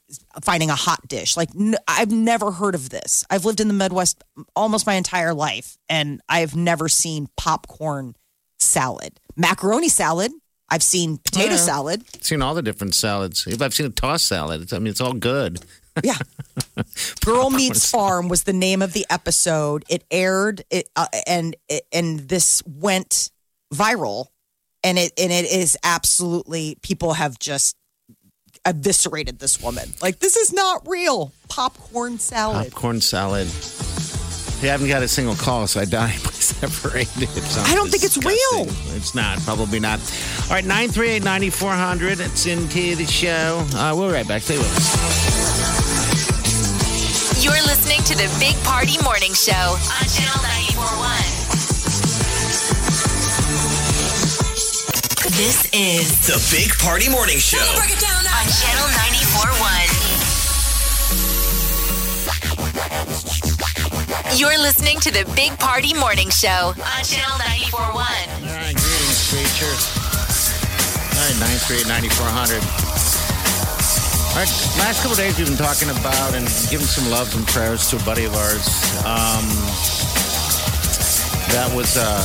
finding 0.43 0.69
a 0.69 0.75
hot 0.75 1.05
dish. 1.07 1.35
Like, 1.35 1.49
n- 1.59 1.75
I've 1.89 2.11
never 2.11 2.51
heard 2.51 2.73
of 2.73 2.89
this. 2.89 3.25
I've 3.29 3.43
lived 3.43 3.59
in 3.59 3.67
the 3.67 3.73
Midwest 3.73 4.23
almost 4.55 4.87
my 4.87 4.93
entire 4.93 5.33
life, 5.33 5.77
and 5.89 6.21
I've 6.29 6.55
never 6.55 6.87
seen 6.87 7.27
popcorn 7.35 8.15
salad. 8.61 9.19
Macaroni 9.35 9.89
salad, 9.89 10.31
I've 10.69 10.83
seen 10.83 11.17
potato 11.17 11.51
Yeah. 11.51 11.57
salad. 11.57 12.03
seen 12.23 12.41
all 12.41 12.53
the 12.53 12.61
different 12.61 12.95
salads. 12.95 13.45
If 13.47 13.61
I've 13.61 13.73
seen 13.73 13.85
a 13.85 13.89
tossed 13.89 14.25
salad, 14.27 14.61
it's, 14.61 14.73
I 14.73 14.79
mean, 14.79 14.87
it's 14.87 15.01
all 15.01 15.13
good. 15.13 15.59
Yeah. 16.03 16.17
Girl 17.25 17.49
Meets 17.49 17.89
Farm 17.89 18.29
was 18.29 18.43
the 18.43 18.53
name 18.53 18.81
of 18.81 18.93
the 18.93 19.05
episode. 19.09 19.83
It 19.89 20.03
aired 20.09 20.63
it 20.69 20.87
uh, 20.95 21.07
and 21.27 21.55
it, 21.67 21.83
and 21.91 22.19
this 22.21 22.63
went 22.65 23.29
viral 23.73 24.27
and 24.83 24.97
it 24.97 25.11
and 25.19 25.31
it 25.31 25.51
is 25.51 25.77
absolutely 25.83 26.77
people 26.81 27.13
have 27.13 27.37
just 27.39 27.75
eviscerated 28.65 29.39
this 29.39 29.61
woman. 29.61 29.89
Like 30.01 30.19
this 30.19 30.37
is 30.37 30.53
not 30.53 30.87
real. 30.87 31.33
Popcorn 31.49 32.19
salad. 32.19 32.71
Popcorn 32.71 33.01
salad. 33.01 33.47
We 34.61 34.67
haven't 34.69 34.87
got 34.87 35.03
a 35.03 35.07
single 35.09 35.35
call, 35.35 35.67
so 35.67 35.81
I 35.81 35.85
doubt 35.85 36.11
anybody's 36.51 36.85
ever 36.85 36.97
ate 36.97 37.07
it. 37.17 37.29
It 37.37 37.43
sounds 37.43 37.69
I 37.71 37.75
don't 37.75 37.89
think 37.89 38.03
it's 38.03 38.17
real. 38.17 38.67
It's 38.95 39.13
not. 39.15 39.39
Probably 39.41 39.79
not. 39.79 39.99
All 40.49 40.55
right, 40.55 40.65
938 40.65 41.23
9400. 41.23 42.19
It's 42.19 42.45
into 42.45 42.95
the 42.95 43.05
show. 43.05 43.65
Uh, 43.75 43.93
we'll 43.95 44.07
be 44.09 44.13
right 44.15 44.27
back. 44.27 44.41
Stay 44.41 44.57
with 44.57 44.67
us. 44.75 44.91
You're 47.43 47.53
listening 47.65 48.01
to 48.05 48.15
the 48.15 48.29
Big 48.39 48.55
Party 48.63 49.01
Morning 49.03 49.33
Show 49.33 49.53
on 49.53 50.05
Channel 50.07 50.41
941. 50.77 51.17
This 55.37 55.65
is 55.73 56.27
The 56.27 56.37
Big 56.55 56.69
Party 56.77 57.09
Morning 57.09 57.37
Show. 57.39 57.57
on 57.57 58.47
Channel 58.47 58.87
941. 58.93 59.90
You're 64.35 64.57
listening 64.57 64.99
to 65.01 65.11
the 65.11 65.25
Big 65.35 65.57
Party 65.59 65.93
Morning 65.93 66.29
Show 66.29 66.73
on 66.73 67.03
Channel 67.03 67.37
941. 67.69 67.93
All 67.93 68.55
right, 68.57 68.73
greetings, 68.73 69.19
creatures. 69.29 69.83
All 71.13 71.21
right, 71.21 71.37
938 71.61 71.85
9400. 71.85 72.63
All 74.31 74.39
right, 74.39 74.51
last 74.79 75.03
couple 75.03 75.11
of 75.13 75.21
days 75.21 75.37
we've 75.37 75.47
been 75.51 75.59
talking 75.59 75.91
about 75.91 76.33
and 76.33 76.47
giving 76.71 76.87
some 76.87 77.11
loves 77.11 77.35
and 77.35 77.45
prayers 77.47 77.89
to 77.91 77.97
a 77.99 78.03
buddy 78.07 78.23
of 78.25 78.33
ours. 78.33 78.65
Um, 79.03 79.45
that 81.51 81.67
was 81.75 81.97
uh, 81.99 82.23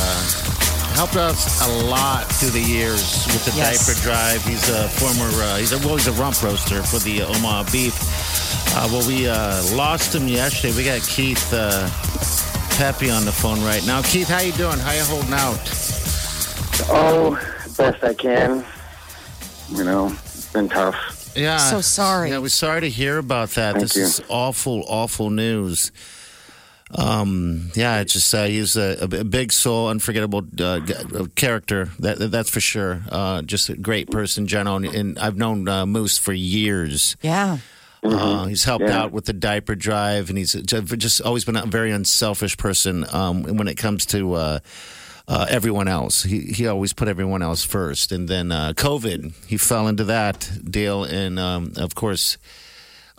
helped 0.95 1.17
us 1.19 1.59
a 1.67 1.69
lot 1.91 2.25
through 2.39 2.55
the 2.55 2.63
years 2.63 3.27
with 3.27 3.43
the 3.45 3.51
Yes. 3.59 3.83
diaper 3.85 3.99
drive. 4.01 4.41
He's 4.47 4.69
a 4.69 4.87
former, 4.95 5.27
uh, 5.43 5.57
he's 5.57 5.73
a, 5.75 5.77
well, 5.85 5.97
he's 5.99 6.07
a 6.07 6.15
rump 6.15 6.41
roaster 6.41 6.81
for 6.81 6.99
the 6.99 7.21
Omaha 7.23 7.67
Beef. 7.71 7.93
Uh, 8.79 8.87
well, 8.91 9.07
we 9.07 9.27
uh, 9.27 9.75
lost 9.75 10.13
him 10.13 10.27
yesterday. 10.27 10.71
We 10.77 10.85
got 10.85 11.01
Keith 11.01 11.51
uh, 11.51 11.89
Pepe 12.77 13.09
on 13.09 13.25
the 13.25 13.31
phone 13.31 13.59
right 13.63 13.83
now. 13.87 14.03
Keith, 14.03 14.27
how 14.27 14.39
you 14.39 14.51
doing? 14.51 14.77
How 14.77 14.91
you 14.91 15.03
holding 15.03 15.33
out? 15.33 15.57
Oh, 16.87 17.31
best 17.75 18.03
I 18.03 18.13
can. 18.13 18.63
You 19.69 19.83
know, 19.83 20.09
it's 20.09 20.53
been 20.53 20.69
tough. 20.69 21.33
Yeah. 21.35 21.57
So 21.57 21.81
sorry. 21.81 22.29
Yeah, 22.29 22.37
we're 22.37 22.49
sorry 22.49 22.81
to 22.81 22.89
hear 22.89 23.17
about 23.17 23.49
that. 23.51 23.77
Thank 23.77 23.81
this 23.81 23.95
you. 23.95 24.03
is 24.03 24.21
awful, 24.29 24.83
awful 24.87 25.31
news. 25.31 25.91
Um, 26.93 27.71
yeah, 27.73 28.01
it's 28.01 28.13
just 28.13 28.31
uh, 28.31 28.43
he's 28.43 28.77
a, 28.77 28.95
a 29.01 29.23
big 29.23 29.51
soul, 29.53 29.89
unforgettable 29.89 30.45
uh, 30.59 30.81
character. 31.33 31.89
That 31.97 32.29
that's 32.29 32.51
for 32.51 32.59
sure. 32.59 33.01
Uh, 33.09 33.41
just 33.41 33.69
a 33.69 33.75
great 33.75 34.11
person, 34.11 34.45
General. 34.45 34.85
And 34.85 35.17
I've 35.17 35.35
known 35.35 35.67
uh, 35.67 35.87
Moose 35.87 36.19
for 36.19 36.33
years. 36.33 37.17
Yeah. 37.23 37.57
Uh, 38.03 38.45
he's 38.45 38.63
helped 38.63 38.85
Yeah. 38.85 39.01
out 39.01 39.11
with 39.11 39.25
the 39.25 39.33
diaper 39.33 39.75
drive, 39.75 40.29
and 40.29 40.37
he's 40.37 40.53
just 40.53 41.21
always 41.21 41.45
been 41.45 41.55
a 41.57 41.65
very 41.65 41.91
unselfish 41.91 42.55
person 42.57 43.05
um, 43.11 43.43
when 43.43 43.67
it 43.67 43.75
comes 43.75 44.05
to 44.07 44.33
uh, 44.33 44.59
uh, 45.27 45.45
everyone 45.49 45.87
else. 45.87 46.23
He 46.23 46.41
he 46.53 46.67
always 46.67 46.93
put 46.93 47.07
everyone 47.07 47.41
else 47.41 47.63
first, 47.65 48.11
and 48.11 48.27
then 48.29 48.51
uh, 48.51 48.73
COVID, 48.75 49.33
he 49.47 49.57
fell 49.57 49.87
into 49.87 50.03
that 50.05 50.49
deal, 50.69 51.03
and 51.03 51.39
um, 51.39 51.73
of 51.77 51.95
course. 51.95 52.37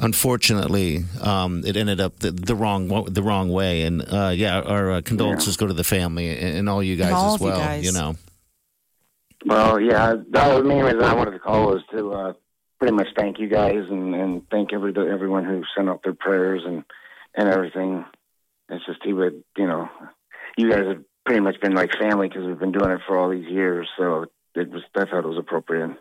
Unfortunately, 0.00 1.02
um, 1.22 1.64
it 1.66 1.76
ended 1.76 2.00
up 2.00 2.20
the, 2.20 2.30
the 2.30 2.54
wrong 2.54 2.86
the 3.12 3.20
wrong 3.20 3.48
way, 3.48 3.82
and 3.82 4.00
uh, 4.12 4.30
yeah, 4.32 4.60
our 4.60 4.92
uh, 4.92 5.00
condolences 5.02 5.56
go 5.56 5.66
to 5.66 5.74
the 5.74 5.82
family 5.82 6.28
and, 6.38 6.56
and 6.58 6.68
all 6.68 6.80
you 6.84 6.94
guys 6.94 7.12
all 7.14 7.34
as 7.34 7.40
well. 7.40 7.54
you 7.56 7.58
well. 7.58 7.68
guys. 7.82 7.94
know, 7.94 8.16
Well, 9.44 9.80
yeah, 9.80 10.14
that 10.30 10.48
was 10.54 10.62
the 10.62 10.68
main 10.68 10.84
reason 10.84 11.02
I 11.02 11.14
wanted 11.14 11.32
to 11.32 11.40
call 11.40 11.66
was 11.72 11.82
to 11.90 12.12
uh, 12.12 12.32
pretty 12.78 12.94
much 12.94 13.08
thank 13.16 13.38
you 13.38 13.48
guys 13.48 13.84
and, 13.90 14.14
and 14.14 14.48
thank 14.50 14.72
every 14.72 14.92
everyone 15.10 15.44
who 15.44 15.62
sent 15.76 15.88
out 15.88 16.02
their 16.02 16.14
prayers 16.14 16.62
and 16.64 16.84
and 17.34 17.48
everything. 17.48 18.04
It's 18.68 18.84
just 18.86 19.00
he 19.02 19.12
would, 19.12 19.42
you 19.56 19.66
know, 19.66 19.88
you 20.56 20.70
guys 20.70 20.86
have 20.86 21.02
pretty 21.24 21.40
much 21.40 21.60
been 21.60 21.74
like 21.74 21.90
family 21.98 22.28
because 22.28 22.46
we've 22.46 22.58
been 22.58 22.72
doing 22.72 22.90
it 22.90 23.00
for 23.06 23.16
all 23.18 23.30
these 23.30 23.48
years. 23.48 23.88
So 23.98 24.26
it 24.54 24.70
was 24.70 24.82
I 24.96 25.04
thought 25.04 25.24
it 25.24 25.28
was 25.28 25.38
appropriate. 25.38 25.96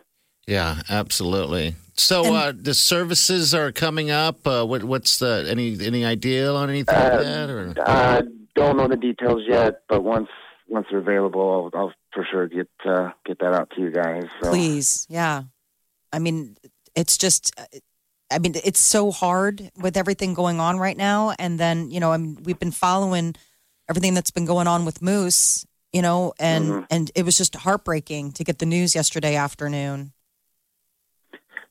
Yeah, 0.46 0.80
absolutely. 0.88 1.74
So 1.94 2.34
uh, 2.34 2.52
the 2.56 2.72
services 2.72 3.54
are 3.54 3.70
coming 3.70 4.10
up. 4.10 4.46
Uh, 4.46 4.64
what, 4.64 4.82
what's 4.82 5.18
the 5.18 5.46
any 5.48 5.76
any 5.84 6.06
idea 6.06 6.50
on 6.50 6.70
anything 6.70 6.94
like 6.94 7.20
that? 7.20 7.50
Or 7.50 7.74
Uh, 7.84 8.22
don't 8.54 8.78
know 8.78 8.88
the 8.88 8.96
details 8.96 9.42
yet, 9.46 9.82
but 9.88 10.02
once 10.02 10.28
once 10.68 10.86
they're 10.90 11.00
available, 11.00 11.70
I'll, 11.74 11.80
I'll 11.80 11.92
for 12.14 12.26
sure 12.30 12.48
get 12.48 12.68
uh, 12.84 13.10
get 13.26 13.40
that 13.40 13.52
out 13.52 13.70
to 13.76 13.80
you 13.80 13.90
guys. 13.90 14.24
So. 14.40 14.50
Please. 14.50 15.06
Yeah. 15.10 15.42
I 16.12 16.18
mean, 16.18 16.56
it's 16.94 17.16
just, 17.18 17.54
I 18.30 18.38
mean, 18.38 18.54
it's 18.64 18.80
so 18.80 19.10
hard 19.10 19.70
with 19.76 19.96
everything 19.96 20.34
going 20.34 20.60
on 20.60 20.78
right 20.78 20.96
now. 20.96 21.34
And 21.38 21.58
then, 21.58 21.90
you 21.90 22.00
know, 22.00 22.12
I 22.12 22.16
mean, 22.16 22.38
we've 22.42 22.58
been 22.58 22.72
following 22.72 23.34
everything 23.88 24.14
that's 24.14 24.30
been 24.30 24.46
going 24.46 24.66
on 24.66 24.84
with 24.84 25.00
Moose, 25.02 25.66
you 25.92 26.02
know, 26.02 26.32
and, 26.38 26.64
Mm-hmm. 26.66 26.84
and 26.90 27.10
it 27.14 27.24
was 27.24 27.36
just 27.36 27.56
heartbreaking 27.56 28.32
to 28.32 28.44
get 28.44 28.58
the 28.58 28.66
news 28.66 28.94
yesterday 28.94 29.36
afternoon. 29.36 30.12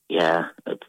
Yeah, 0.09 0.45
it's, 0.65 0.87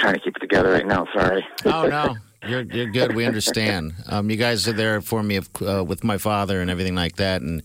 trying 0.00 0.14
to 0.14 0.20
keep 0.20 0.36
it 0.36 0.40
together 0.40 0.70
right 0.70 0.86
now. 0.86 1.06
Sorry. 1.14 1.46
oh 1.66 1.86
no, 1.86 2.16
you're 2.46 2.62
you're 2.62 2.86
good. 2.90 3.14
We 3.14 3.26
understand. 3.26 3.92
Um, 4.08 4.30
you 4.30 4.36
guys 4.36 4.66
are 4.66 4.72
there 4.72 5.00
for 5.02 5.22
me 5.22 5.40
uh, 5.60 5.84
with 5.84 6.02
my 6.02 6.16
father 6.18 6.60
and 6.60 6.70
everything 6.70 6.94
like 6.94 7.16
that, 7.16 7.42
and 7.42 7.62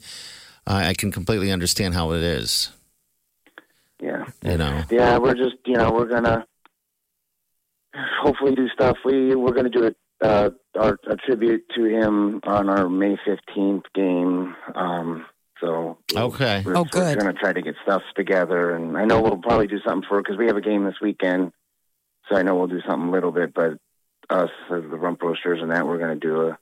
uh, 0.67 0.73
I 0.73 0.93
can 0.93 1.11
completely 1.11 1.51
understand 1.51 1.93
how 1.93 2.11
it 2.11 2.21
is. 2.21 2.69
Yeah. 4.43 4.51
You 4.51 4.57
know. 4.57 4.83
Yeah, 4.91 5.17
we're 5.17 5.35
just 5.35 5.55
you 5.65 5.75
know 5.77 5.91
we're 5.91 6.05
gonna 6.07 6.45
hopefully 8.21 8.55
do 8.55 8.67
stuff. 8.69 8.97
We 9.05 9.35
we're 9.35 9.53
gonna 9.53 9.69
do 9.69 9.87
a 9.87 10.25
uh, 10.25 10.49
our 10.77 10.97
a 11.09 11.15
tribute 11.17 11.63
to 11.75 11.85
him 11.85 12.39
on 12.45 12.69
our 12.69 12.89
May 12.89 13.17
fifteenth 13.25 13.83
game. 13.93 14.55
Um, 14.75 15.25
so 15.61 15.97
Okay. 16.15 16.61
we're, 16.65 16.77
Oh, 16.77 16.85
we're 16.93 17.15
gonna 17.15 17.33
try 17.33 17.53
to 17.53 17.61
get 17.61 17.75
stuff 17.83 18.01
together, 18.15 18.75
and 18.75 18.97
I 18.97 19.05
know 19.05 19.21
we'll 19.21 19.37
probably 19.37 19.67
do 19.67 19.79
something 19.85 20.07
for 20.07 20.21
because 20.21 20.37
we 20.37 20.47
have 20.47 20.57
a 20.57 20.61
game 20.61 20.83
this 20.85 20.99
weekend. 21.01 21.51
So 22.29 22.37
I 22.37 22.43
know 22.43 22.55
we'll 22.55 22.67
do 22.67 22.81
something 22.87 23.09
a 23.09 23.11
little 23.11 23.31
bit, 23.31 23.53
but 23.53 23.77
us 24.29 24.49
as 24.71 24.83
the 24.89 24.97
Rump 24.97 25.21
Roasters 25.21 25.59
and 25.61 25.71
that 25.71 25.85
we're 25.87 25.99
gonna 25.99 26.15
do 26.15 26.47
a. 26.47 26.57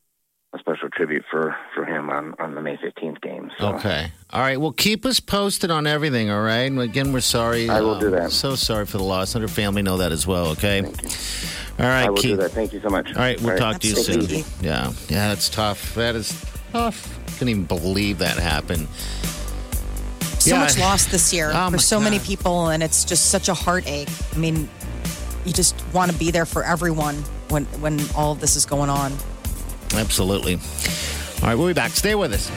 A 0.54 0.60
special 0.60 0.90
tribute 0.90 1.24
for, 1.32 1.56
for 1.74 1.86
him 1.86 2.10
on, 2.10 2.36
on 2.38 2.56
the 2.56 2.62
May 2.62 2.76
fifteenth 2.76 3.22
game. 3.22 3.50
So. 3.58 3.70
Okay. 3.76 4.12
All 4.32 4.42
right. 4.42 4.60
Well, 4.60 4.74
keep 4.74 5.06
us 5.06 5.22
posted 5.22 5.72
on 5.72 5.88
everything. 5.88 6.30
All 6.30 6.42
right. 6.42 6.64
And 6.70 6.78
again, 6.82 7.14
we're 7.14 7.22
sorry. 7.22 7.70
I 7.70 7.80
will 7.80 7.98
do 8.00 8.08
Um, 8.08 8.12
that. 8.14 8.32
So 8.34 8.56
sorry 8.56 8.86
for 8.86 8.98
the 8.98 9.04
loss. 9.04 9.34
and 9.36 9.44
our 9.46 9.48
family 9.48 9.82
know 9.82 9.96
that 9.98 10.12
as 10.12 10.28
well. 10.28 10.48
Okay. 10.48 10.82
Thank 10.82 11.04
you. 11.04 11.10
All 11.80 11.90
right, 11.90 12.04
I 12.06 12.10
will 12.10 12.18
Keith. 12.18 12.32
do 12.32 12.36
that. 12.38 12.52
Thank 12.52 12.74
you 12.74 12.82
so 12.82 12.90
much. 12.90 13.08
All 13.16 13.22
right, 13.22 13.40
we'll 13.42 13.58
talk 13.58 13.80
to 13.80 13.88
you 13.88 13.96
soon. 13.96 14.20
Absolutely. 14.22 14.44
Yeah, 14.68 14.92
yeah, 15.08 15.30
that's 15.30 15.48
tough. 15.50 15.96
That 15.96 16.16
is 16.16 16.44
tough. 16.74 17.18
Couldn't 17.40 17.48
even 17.50 17.64
believe 17.64 18.18
that 18.20 18.38
happened. 18.38 18.88
So 20.40 20.50
Yeah. 20.56 20.60
much 20.60 20.78
loss 20.78 21.06
this 21.06 21.32
year 21.34 21.50
Oh, 21.54 21.66
for 21.68 21.72
my 21.72 21.78
so 21.78 22.00
many 22.00 22.20
people. 22.20 22.68
And 22.70 22.84
it's 22.84 23.06
just 23.06 23.30
such 23.32 23.48
a 23.48 23.54
heartache. 23.54 24.10
I 24.36 24.38
mean, 24.38 24.70
you 25.46 25.54
just 25.54 25.76
want 25.94 26.12
to 26.12 26.18
be 26.18 26.30
there 26.30 26.46
for 26.46 26.64
everyone 26.64 27.16
when, 27.50 27.64
when 27.80 28.00
all 28.16 28.34
of 28.34 28.42
this 28.42 28.56
is 28.58 28.66
going 28.66 28.90
on. 28.90 29.14
Absolutely. 29.94 30.56
All 30.56 31.48
right, 31.50 31.56
we'll 31.56 31.68
be 31.68 31.74
back. 31.74 31.92
Stay 31.92 32.16
with 32.16 32.34
us. 32.34 32.48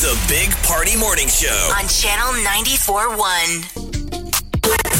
The 0.00 0.16
Big 0.28 0.50
Party 0.64 0.96
Morning 0.96 1.26
Show. 1.28 1.48
on 1.76 1.86
Channel 1.88 2.32
94.1. 2.44 3.88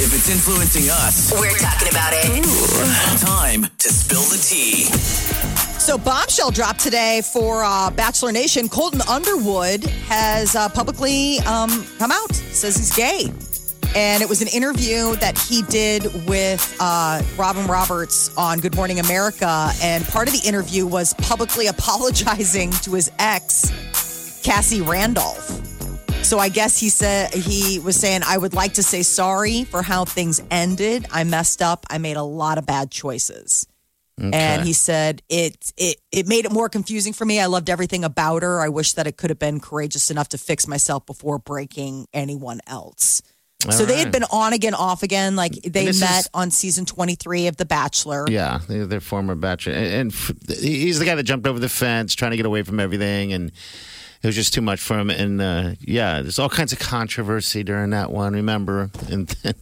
If 0.01 0.15
it's 0.15 0.29
influencing 0.31 0.91
us, 0.91 1.33
We're 1.33 1.57
talking 1.59 1.89
about 1.89 2.13
it. 2.15 2.45
time 3.25 3.63
to 3.79 3.89
spill 3.89 4.23
the 4.23 4.37
tea. 4.39 4.85
So, 5.79 5.97
bombshell 5.99 6.51
dropped 6.51 6.81
today 6.81 7.23
for 7.33 7.63
uh, 7.65 7.91
Bachelor 7.91 8.33
Nation. 8.33 8.69
Colton 8.69 9.01
Underwood 9.09 9.85
has 10.09 10.55
uh, 10.57 10.69
publicly 10.69 11.39
um, 11.41 11.87
come 11.99 12.11
out, 12.13 12.35
says 12.35 12.77
he's 12.77 12.95
gay. 12.95 13.33
And 13.95 14.23
it 14.23 14.29
was 14.29 14.43
an 14.43 14.49
interview 14.49 15.17
that 15.17 15.39
he 15.39 15.63
did 15.63 16.05
with 16.27 16.77
uh, 16.81 17.23
Robin 17.37 17.67
Roberts 17.67 18.37
on 18.37 18.61
Good 18.61 18.77
Morning 18.77 19.01
America. 19.01 19.71
And 19.83 20.05
part 20.05 20.29
of 20.29 20.35
the 20.35 20.47
interview 20.47 20.87
was 20.87 21.15
publicly 21.15 21.67
apologizing 21.69 22.71
to 22.71 22.95
his 22.95 23.11
ex, 23.19 24.41
Cassie 24.45 24.83
Randolph. 24.83 25.51
So 26.25 26.39
I 26.39 26.51
guess 26.51 26.79
he 26.79 26.91
said 26.91 27.33
he 27.33 27.79
was 27.79 27.97
saying, 27.97 28.21
I 28.27 28.37
would 28.37 28.53
like 28.53 28.75
to 28.75 28.83
say 28.83 29.03
sorry 29.03 29.65
for 29.65 29.83
how 29.83 30.05
things 30.05 30.43
ended. 30.51 31.07
I 31.11 31.25
messed 31.25 31.63
up. 31.63 31.87
I 31.89 31.99
made 31.99 32.19
a 32.19 32.23
lot 32.23 32.59
of 32.59 32.67
bad 32.67 32.91
choices. 32.91 33.67
And 34.21 34.67
he 34.67 34.73
said 34.73 35.23
it 35.29 35.73
it 35.77 35.99
it 36.11 36.27
made 36.27 36.45
it 36.45 36.51
more 36.51 36.69
confusing 36.69 37.13
for 37.13 37.25
me. 37.25 37.39
I 37.41 37.47
loved 37.47 37.71
everything 37.71 38.03
about 38.03 38.43
her. 38.43 38.61
I 38.61 38.69
wish 38.69 38.95
that 38.95 39.07
it 39.07 39.17
could 39.17 39.31
have 39.31 39.39
been 39.39 39.61
courageous 39.61 40.11
enough 40.11 40.29
to 40.31 40.39
fix 40.39 40.67
myself 40.67 41.07
before 41.07 41.39
breaking 41.39 42.09
anyone 42.13 42.61
else. 42.67 43.23
So 43.71 43.85
they 43.85 43.99
had 43.99 44.13
been 44.13 44.25
on 44.31 44.53
again, 44.53 44.75
off 44.75 45.03
again. 45.03 45.35
Like 45.35 45.53
they 45.63 45.87
met 45.87 45.93
is- 46.21 46.29
on 46.33 46.51
season 46.51 46.87
twenty 46.87 47.15
three 47.17 47.47
of 47.49 47.57
The 47.57 47.65
Bachelor. 47.65 48.25
Yeah, 48.29 48.61
they're, 48.69 48.87
they're 48.87 49.01
former 49.01 49.35
bachelor, 49.35 49.73
and, 49.75 49.87
and 49.87 50.13
f- 50.13 50.33
he's 50.61 50.99
the 51.01 51.05
guy 51.05 51.15
that 51.17 51.25
jumped 51.25 51.47
over 51.47 51.59
the 51.59 51.69
fence 51.69 52.15
trying 52.15 52.31
to 52.31 52.37
get 52.37 52.47
away 52.47 52.63
from 52.63 52.79
everything, 52.79 53.33
and 53.33 53.51
it 54.23 54.27
was 54.27 54.37
just 54.37 54.55
too 54.55 54.61
much 54.63 54.81
for 54.81 54.99
him. 54.99 55.11
And 55.11 55.41
uh, 55.43 55.71
yeah, 55.81 56.23
there's 56.23 56.39
all 56.39 56.49
kinds 56.49 56.73
of 56.73 56.79
controversy 56.79 57.63
during 57.65 57.91
that 57.91 58.11
one. 58.13 58.33
Remember, 58.35 58.91
and 59.11 59.29
then. 59.29 59.55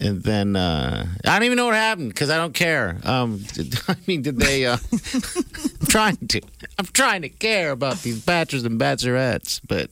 And 0.00 0.24
then 0.24 0.56
uh, 0.56 1.06
I 1.24 1.38
don't 1.38 1.44
even 1.46 1.56
know 1.56 1.66
what 1.66 1.76
happened 1.76 2.08
because 2.08 2.28
I 2.28 2.36
don't 2.36 2.52
care. 2.52 2.98
Um, 3.04 3.44
I 3.88 3.94
mean, 4.08 4.22
did 4.22 4.38
they? 4.38 4.66
Uh, 4.66 4.76
I'm 4.92 5.86
trying 5.86 6.16
to. 6.16 6.40
I'm 6.80 6.86
trying 6.86 7.22
to 7.22 7.28
care 7.28 7.70
about 7.70 7.98
these 8.02 8.20
bachelors 8.20 8.64
and 8.64 8.78
bachelorettes, 8.78 9.60
but 9.68 9.90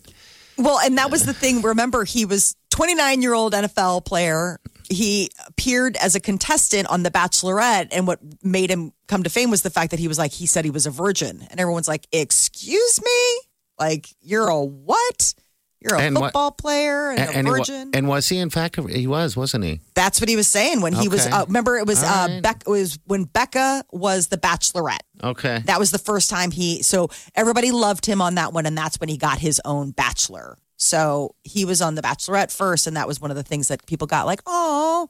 Well, 0.59 0.81
and 0.81 0.99
that 0.99 1.13
was 1.13 1.25
the 1.25 1.33
thing. 1.33 1.63
Remember, 1.63 2.03
he 2.03 2.25
was 2.25 2.57
29 2.73 3.23
year 3.23 3.35
old 3.35 3.53
NFL 3.53 4.05
player. 4.05 4.59
He 4.89 5.31
appeared 5.47 5.97
as 5.97 6.15
a 6.15 6.21
contestant 6.21 6.89
on 6.89 7.03
The 7.03 7.11
Bachelorette, 7.11 7.89
and 7.93 8.07
what 8.07 8.19
made 8.43 8.71
him 8.71 8.93
come 9.09 9.23
to 9.23 9.31
fame 9.31 9.51
was 9.51 9.63
the 9.63 9.71
fact 9.71 9.91
that 9.93 10.01
he 10.01 10.09
was 10.09 10.19
like, 10.19 10.33
he 10.33 10.47
said 10.47 10.65
he 10.65 10.71
was 10.71 10.87
a 10.87 10.91
virgin. 10.91 11.47
And 11.51 11.61
everyone's 11.61 11.89
like, 11.89 12.07
Excuse 12.13 13.01
me? 13.03 13.41
Like, 13.79 14.09
you're 14.21 14.49
a 14.49 14.61
what? 14.63 15.35
You're 15.81 15.97
a 15.97 16.01
And 16.03 16.15
what- 16.15 16.27
football 16.27 16.51
player 16.53 17.11
and, 17.11 17.21
and, 17.37 17.49
a 17.49 17.51
virgin. 17.51 17.91
and 17.95 18.07
was 18.09 18.29
he 18.29 18.39
in 18.39 18.51
fact? 18.51 18.77
He 18.91 19.07
was, 19.07 19.37
wasn't 19.37 19.65
he? 19.65 19.81
That's 19.95 20.21
what 20.21 20.29
he 20.29 20.37
was 20.37 20.47
saying 20.47 20.81
when 20.81 20.93
he 20.93 21.09
was. 21.09 21.27
Uh, 21.27 21.45
remember, 21.47 21.77
it 21.77 21.87
was 21.87 22.03
uh, 22.03 22.27
right. 22.29 22.43
Beck. 22.43 22.63
It 22.67 22.71
was 22.71 22.99
when 23.07 23.25
Becca 23.25 23.85
was 23.93 24.29
the 24.29 24.37
Bachelorette. 24.39 25.01
Okay. 25.23 25.61
That 25.67 25.79
was 25.79 25.91
the 25.91 25.99
first 25.99 26.31
time 26.31 26.51
he. 26.51 26.83
So 26.83 27.09
everybody 27.35 27.71
loved 27.73 28.07
him 28.07 28.21
on 28.23 28.37
that 28.37 28.53
one, 28.53 28.65
and 28.67 28.77
that's 28.79 28.99
when 29.01 29.09
he 29.09 29.17
got 29.17 29.39
his 29.39 29.61
own 29.65 29.91
Bachelor. 29.91 30.57
So 30.83 31.37
he 31.45 31.65
was 31.65 31.81
on 31.81 31.95
the 31.95 32.03
Bachelorette 32.03 32.51
first, 32.51 32.89
and 32.89 32.97
that 32.97 33.07
was 33.07 33.21
one 33.21 33.31
of 33.31 33.37
the 33.37 33.45
things 33.45 33.69
that 33.69 33.87
people 33.87 34.09
got 34.09 34.27
like, 34.27 34.41
oh, 34.47 35.09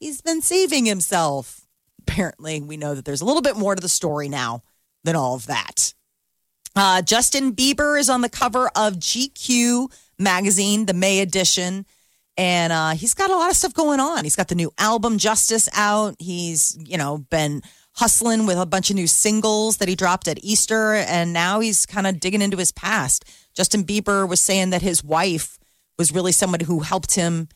he's 0.00 0.20
been 0.20 0.42
saving 0.42 0.86
himself. 0.86 1.60
Apparently, 2.00 2.60
we 2.60 2.76
know 2.76 2.96
that 2.96 3.04
there's 3.04 3.20
a 3.20 3.24
little 3.24 3.40
bit 3.40 3.56
more 3.56 3.76
to 3.76 3.80
the 3.80 3.88
story 3.88 4.28
now 4.28 4.64
than 5.04 5.14
all 5.14 5.36
of 5.36 5.46
that. 5.46 5.94
Uh, 6.74 7.00
Justin 7.00 7.54
Bieber 7.54 7.98
is 7.98 8.10
on 8.10 8.22
the 8.22 8.28
cover 8.28 8.66
of 8.74 8.94
GQ 8.94 9.92
magazine, 10.18 10.86
the 10.86 10.94
May 10.94 11.20
edition. 11.20 11.86
And 12.36 12.72
uh, 12.72 12.90
he's 12.90 13.14
got 13.14 13.30
a 13.30 13.36
lot 13.36 13.50
of 13.50 13.56
stuff 13.56 13.72
going 13.72 14.00
on. 14.00 14.24
He's 14.24 14.34
got 14.34 14.48
the 14.48 14.56
new 14.56 14.72
album 14.78 15.18
Justice 15.18 15.68
out. 15.74 16.16
He's, 16.18 16.76
you 16.84 16.98
know, 16.98 17.18
been 17.18 17.62
hustling 17.92 18.46
with 18.46 18.58
a 18.58 18.66
bunch 18.66 18.90
of 18.90 18.96
new 18.96 19.06
singles 19.06 19.76
that 19.76 19.88
he 19.88 19.94
dropped 19.94 20.26
at 20.26 20.42
Easter. 20.42 20.94
And 20.94 21.32
now 21.32 21.60
he's 21.60 21.86
kind 21.86 22.08
of 22.08 22.18
digging 22.18 22.42
into 22.42 22.56
his 22.56 22.72
past. 22.72 23.24
Justin 23.54 23.84
Bieber 23.84 24.28
was 24.28 24.40
saying 24.40 24.70
that 24.70 24.82
his 24.82 25.02
wife 25.02 25.58
was 25.98 26.12
really 26.12 26.32
someone 26.32 26.60
who 26.60 26.80
helped 26.80 27.14
him 27.14 27.48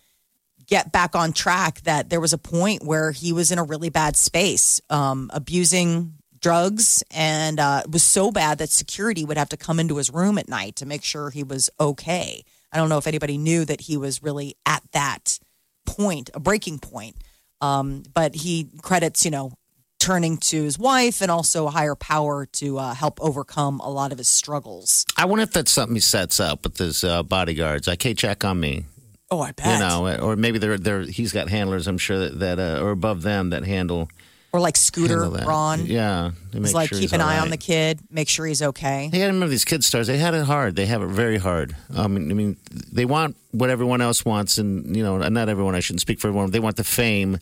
get 0.67 0.93
back 0.93 1.17
on 1.17 1.33
track 1.33 1.81
that 1.83 2.11
there 2.11 2.21
was 2.21 2.33
a 2.33 2.39
point 2.39 2.85
where 2.85 3.11
he 3.11 3.33
was 3.33 3.51
in 3.51 3.59
a 3.59 3.65
really 3.65 3.89
bad 3.89 4.17
space 4.17 4.81
um, 4.91 5.31
abusing 5.33 6.15
drugs 6.41 7.03
and 7.11 7.59
uh, 7.59 7.83
it 7.85 7.91
was 7.91 8.05
so 8.05 8.31
bad 8.31 8.59
that 8.59 8.71
security 8.71 9.25
would 9.25 9.39
have 9.39 9.49
to 9.49 9.57
come 9.57 9.81
into 9.81 9.97
his 9.97 10.11
room 10.11 10.39
at 10.39 10.49
night 10.49 10.77
to 10.77 10.87
make 10.87 11.03
sure 11.03 11.31
he 11.31 11.43
was 11.43 11.71
okay. 11.81 12.45
I 12.71 12.77
don't 12.77 12.89
know 12.89 12.99
if 12.99 13.07
anybody 13.07 13.39
knew 13.39 13.65
that 13.65 13.81
he 13.81 13.97
was 13.97 14.23
really 14.23 14.55
at 14.67 14.83
that 14.93 15.39
point 15.87 16.31
a 16.35 16.41
breaking 16.41 16.79
point. 16.79 17.17
Um, 17.61 18.05
but 18.15 18.37
he 18.37 18.69
credits 18.83 19.25
you 19.25 19.33
know 19.33 19.53
turning 19.99 20.37
to 20.39 20.63
his 20.63 20.79
wife 20.79 21.21
and 21.21 21.31
also 21.31 21.67
a 21.67 21.71
higher 21.71 21.95
power 21.95 22.47
to 22.47 22.79
uh, 22.79 22.95
help 22.95 23.19
overcome 23.21 23.81
a 23.81 23.91
lot 23.91 24.13
of 24.13 24.19
his 24.19 24.29
struggles 24.29 25.05
I 25.17 25.25
wonder 25.25 25.43
if 25.43 25.53
that's 25.53 25.71
something 25.73 25.97
he 25.97 26.01
sets 26.01 26.39
up 26.41 26.65
with 26.65 26.79
his 26.79 27.03
uh, 27.05 27.23
bodyguards. 27.23 27.87
Like, 27.87 28.03
hey, 28.03 28.15
check 28.15 28.45
on 28.45 28.61
me. 28.61 28.85
oh 29.31 29.41
i 29.41 29.53
bet 29.53 29.67
You 29.81 29.87
know, 29.87 30.19
or 30.23 30.37
maybe 30.37 30.59
they're 30.59 30.79
they're 30.79 31.03
he's 31.03 31.33
got 31.33 31.49
handlers. 31.49 31.87
I'm 31.87 31.99
sure 31.99 32.19
that, 32.21 32.39
that 32.39 32.59
uh, 32.59 32.83
are 32.85 32.91
above 32.91 33.23
them 33.23 33.51
that 33.51 33.65
handle 33.65 34.09
or 34.51 34.61
like 34.61 34.77
Scooter 34.79 35.29
Braun 35.29 35.85
Yeah, 35.85 36.31
He's 36.53 36.73
like 36.73 36.89
sure 36.89 36.97
keep 36.97 37.11
he's 37.11 37.13
an 37.13 37.21
eye 37.21 37.39
on 37.39 37.51
the 37.51 37.59
kid 37.59 38.01
make 38.11 38.29
sure 38.31 38.47
he's 38.47 38.63
okay 38.63 39.11
Hey, 39.13 39.25
I 39.25 39.27
remember 39.27 39.49
these 39.49 39.67
kid 39.67 39.85
stars. 39.85 40.07
They 40.07 40.17
had 40.17 40.33
it 40.35 40.47
hard. 40.47 40.75
They 40.75 40.87
have 40.87 41.03
it 41.03 41.09
very 41.09 41.37
hard. 41.37 41.77
I 41.95 42.07
mean, 42.09 42.57
they 42.93 43.05
want 43.05 43.37
what 43.51 43.69
everyone 43.69 44.01
else 44.01 44.25
wants, 44.25 44.57
and 44.57 44.97
you 44.97 45.03
know, 45.03 45.19
not 45.19 45.49
everyone. 45.51 45.75
I 45.75 45.81
shouldn't 45.81 46.01
speak 46.01 46.19
for 46.21 46.29
everyone. 46.29 46.51
They 46.51 46.61
want 46.61 46.77
the 46.77 46.85
fame, 46.85 47.39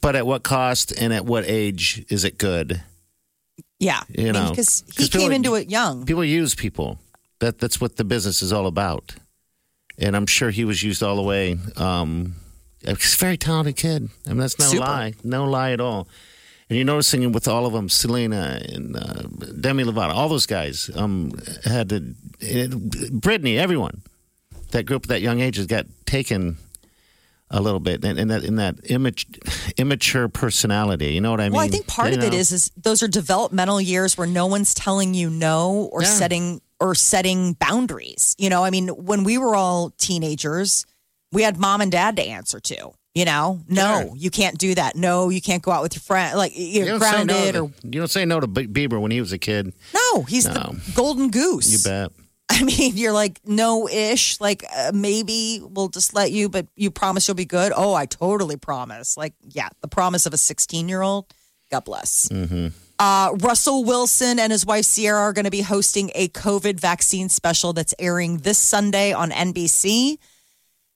but 0.00 0.16
at 0.16 0.26
what 0.26 0.42
cost 0.42 0.92
and 0.92 1.12
at 1.12 1.24
what 1.24 1.44
age 1.46 2.04
is 2.08 2.24
it 2.24 2.38
good? 2.38 2.82
Yeah, 3.80 4.02
You 4.08 4.32
know, 4.32 4.50
because 4.50 4.82
he 4.96 5.08
came 5.08 5.20
people- 5.22 5.34
into 5.34 5.54
it 5.54 5.70
young. 5.70 6.04
People 6.04 6.24
use 6.24 6.54
people. 6.54 6.98
That 7.40 7.58
that's 7.60 7.80
what 7.80 7.96
the 7.96 8.04
business 8.04 8.42
is 8.42 8.52
all 8.52 8.66
about. 8.66 9.14
And 9.98 10.16
I'm 10.16 10.26
sure 10.26 10.50
he 10.50 10.64
was 10.64 10.82
used 10.82 11.02
all 11.02 11.14
the 11.16 11.22
way. 11.22 11.56
Um, 11.76 12.34
he's 12.84 13.14
a 13.14 13.16
very 13.18 13.36
talented 13.36 13.76
kid. 13.76 14.08
I 14.26 14.30
mean, 14.30 14.38
that's 14.38 14.58
no 14.58 14.66
Super. 14.66 14.84
lie, 14.84 15.14
no 15.22 15.44
lie 15.44 15.70
at 15.72 15.80
all. 15.80 16.08
And 16.68 16.76
you're 16.76 16.84
noticing 16.84 17.30
with 17.32 17.46
all 17.48 17.64
of 17.66 17.72
them, 17.72 17.88
Selena 17.88 18.60
and 18.68 18.96
uh, 18.96 19.22
Demi 19.60 19.84
Lovato, 19.84 20.12
all 20.12 20.28
those 20.28 20.46
guys 20.46 20.90
um, 20.94 21.32
had 21.64 21.88
to. 21.90 22.14
It, 22.40 23.12
Brittany, 23.12 23.58
everyone, 23.58 24.02
that 24.72 24.84
group 24.84 25.04
at 25.04 25.08
that 25.08 25.22
young 25.22 25.40
age 25.40 25.56
has 25.56 25.66
got 25.66 25.86
taken 26.04 26.56
a 27.50 27.60
little 27.62 27.80
bit 27.80 28.04
in, 28.04 28.18
in 28.18 28.28
that 28.28 28.44
in 28.44 28.56
that 28.56 28.76
image, 28.90 29.26
immature 29.76 30.28
personality. 30.28 31.12
You 31.14 31.20
know 31.20 31.30
what 31.30 31.40
I 31.40 31.44
mean? 31.44 31.52
well, 31.54 31.64
I 31.64 31.68
think 31.68 31.86
part 31.86 32.12
You 32.12 32.18
of 32.18 32.24
it 32.24 32.32
know? 32.32 32.38
is 32.38 32.52
is 32.52 32.70
those 32.76 33.02
are 33.02 33.08
developmental 33.08 33.80
years 33.80 34.18
where 34.18 34.26
no 34.26 34.46
one's 34.46 34.74
telling 34.74 35.14
you 35.14 35.30
no 35.30 35.88
or 35.92 36.02
Yeah. 36.02 36.08
setting 36.08 36.60
or 36.80 36.94
setting 36.94 37.54
boundaries. 37.54 38.34
You 38.38 38.50
know, 38.50 38.64
I 38.64 38.70
mean, 38.70 38.88
when 38.88 39.24
we 39.24 39.38
were 39.38 39.56
all 39.56 39.90
teenagers, 39.98 40.84
we 41.32 41.42
had 41.42 41.56
mom 41.56 41.80
and 41.80 41.90
dad 41.90 42.16
to 42.16 42.22
answer 42.22 42.60
to. 42.60 42.92
You 43.14 43.24
know, 43.24 43.60
no, 43.68 44.00
Sure. 44.08 44.16
you 44.16 44.30
can't 44.30 44.58
do 44.58 44.76
that. 44.76 44.94
No, 44.94 45.28
you 45.28 45.40
can't 45.40 45.60
go 45.62 45.72
out 45.72 45.82
with 45.82 45.94
your 45.96 46.02
friend. 46.02 46.36
Like 46.38 46.56
You 46.56 46.84
you're 46.84 46.98
don't 46.98 47.00
say 47.00 47.10
no 47.24 47.24
grounded 47.34 47.54
to- 47.54 47.60
or 47.62 47.70
you 47.82 47.98
don't 48.00 48.10
say 48.10 48.24
no 48.24 48.38
to 48.38 48.46
Bieber 48.46 49.00
when 49.00 49.10
he 49.10 49.18
was 49.20 49.32
a 49.32 49.38
kid. 49.38 49.72
no. 49.92 50.22
He's 50.22 50.44
No. 50.46 50.52
the 50.52 50.92
golden 50.94 51.30
goose. 51.30 51.68
You 51.68 51.78
bet. 51.78 52.12
I 52.50 52.64
mean, 52.64 52.96
you're 52.96 53.12
like 53.12 53.40
no 53.44 53.88
ish. 53.88 54.40
Like 54.40 54.64
uh, 54.74 54.92
maybe 54.94 55.60
we'll 55.62 55.88
just 55.88 56.14
let 56.14 56.32
you, 56.32 56.48
but 56.48 56.66
you 56.76 56.90
promise 56.90 57.28
you'll 57.28 57.34
be 57.34 57.44
good. 57.44 57.72
Oh, 57.76 57.94
I 57.94 58.06
totally 58.06 58.56
promise. 58.56 59.16
Like 59.16 59.34
yeah, 59.42 59.68
the 59.82 59.88
promise 59.88 60.24
of 60.26 60.32
a 60.32 60.38
16 60.38 60.88
year 60.88 61.02
old. 61.02 61.32
God 61.70 61.84
bless. 61.84 62.28
Uh, 62.98 63.30
Russell 63.40 63.84
Wilson 63.84 64.38
and 64.40 64.50
his 64.50 64.66
wife 64.66 64.84
Sierra 64.84 65.20
are 65.20 65.32
going 65.32 65.44
to 65.44 65.50
be 65.50 65.60
hosting 65.60 66.10
a 66.14 66.28
COVID 66.28 66.80
vaccine 66.80 67.28
special 67.28 67.72
that's 67.72 67.94
airing 67.98 68.38
this 68.38 68.58
Sunday 68.58 69.12
on 69.12 69.30
NBC. 69.30 70.18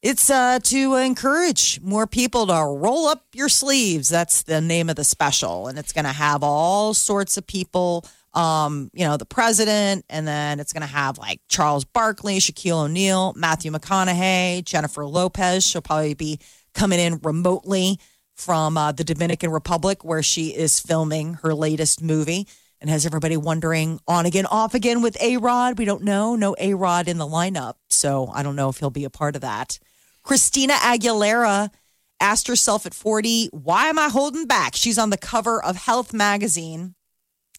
It's 0.03 0.29
uh, 0.31 0.59
to 0.65 0.97
encourage 0.97 1.81
more 1.81 2.09
people 2.09 2.49
to 2.49 2.55
roll 2.55 3.07
up 3.07 3.27
your 3.35 3.49
sleeves. 3.49 4.09
That's 4.09 4.43
the 4.43 4.61
name 4.61 4.91
of 4.91 4.97
the 4.97 5.05
special. 5.05 5.69
And 5.69 5.79
it's 5.79 5.93
going 5.93 6.07
to 6.07 6.13
have 6.13 6.43
all 6.43 6.93
sorts 6.93 7.37
of 7.37 7.47
people, 7.47 8.05
um, 8.35 8.91
you 8.95 9.07
know, 9.07 9.17
the 9.17 9.27
president, 9.27 10.05
and 10.09 10.27
then 10.27 10.59
it's 10.61 10.73
going 10.73 10.83
to 10.83 10.87
have 10.87 11.19
like 11.19 11.41
Charles 11.49 11.85
Barkley, 11.85 12.39
Shaquille 12.39 12.85
O'Neal, 12.85 13.35
Matthew 13.37 13.71
McConaughey, 13.71 14.65
Jennifer 14.65 15.05
Lopez. 15.05 15.65
She'll 15.67 15.83
probably 15.83 16.15
be 16.15 16.39
coming 16.75 16.99
in 16.99 17.19
remotely 17.23 17.99
from 18.35 18.79
uh, 18.79 18.93
the 18.93 19.05
Dominican 19.05 19.51
Republic, 19.51 20.05
where 20.05 20.23
she 20.23 20.49
is 20.49 20.81
filming 20.81 21.35
her 21.35 21.55
latest 21.55 22.03
movie. 22.03 22.49
And 22.81 22.91
has 22.91 23.07
everybody 23.07 23.37
wondering 23.37 24.01
on 24.09 24.27
again, 24.27 24.47
off 24.47 24.75
again 24.75 25.03
with 25.03 25.17
A 25.21 25.37
Rod? 25.37 25.79
We 25.79 25.85
don't 25.85 26.03
know. 26.03 26.35
No 26.35 26.57
A 26.59 26.75
Rod 26.75 27.07
in 27.07 27.19
the 27.19 27.27
lineup. 27.27 27.75
So 27.89 28.29
I 28.35 28.43
don't 28.43 28.57
know 28.57 28.71
if 28.71 28.79
he'll 28.79 28.91
be 28.91 29.05
a 29.05 29.11
part 29.11 29.37
of 29.37 29.43
that. 29.43 29.79
Christina 30.25 30.75
Aguilera 30.75 31.71
asked 32.19 32.49
herself 32.49 32.85
at 32.85 32.95
40, 32.95 33.51
Why 33.53 33.87
am 33.87 34.01
I 34.01 34.09
holding 34.09 34.47
back? 34.47 34.75
She's 34.75 34.99
on 34.99 35.11
the 35.11 35.17
cover 35.17 35.63
of 35.63 35.77
Health 35.77 36.13
magazine. 36.13 36.95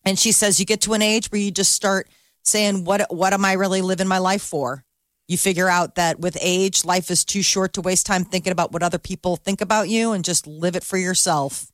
And 0.05 0.19
she 0.19 0.31
says, 0.31 0.59
You 0.59 0.65
get 0.65 0.81
to 0.81 0.93
an 0.93 1.01
age 1.01 1.31
where 1.31 1.41
you 1.41 1.51
just 1.51 1.71
start 1.71 2.09
saying, 2.43 2.83
"What 2.83 3.13
what 3.13 3.33
am 3.33 3.45
I 3.45 3.53
really 3.53 3.81
living 3.81 4.07
my 4.07 4.17
life 4.17 4.41
for?" 4.41 4.83
You 5.27 5.37
figure 5.37 5.69
out 5.69 5.95
that 5.95 6.19
with 6.19 6.37
age, 6.41 6.83
life 6.83 7.09
is 7.09 7.23
too 7.23 7.41
short 7.41 7.73
to 7.73 7.81
waste 7.81 8.05
time 8.05 8.25
thinking 8.25 8.51
about 8.51 8.73
what 8.73 8.83
other 8.83 8.99
people 8.99 9.37
think 9.37 9.61
about 9.61 9.89
you, 9.89 10.11
and 10.11 10.23
just 10.23 10.45
live 10.45 10.75
it 10.75 10.83
for 10.83 10.97
yourself. 10.97 11.71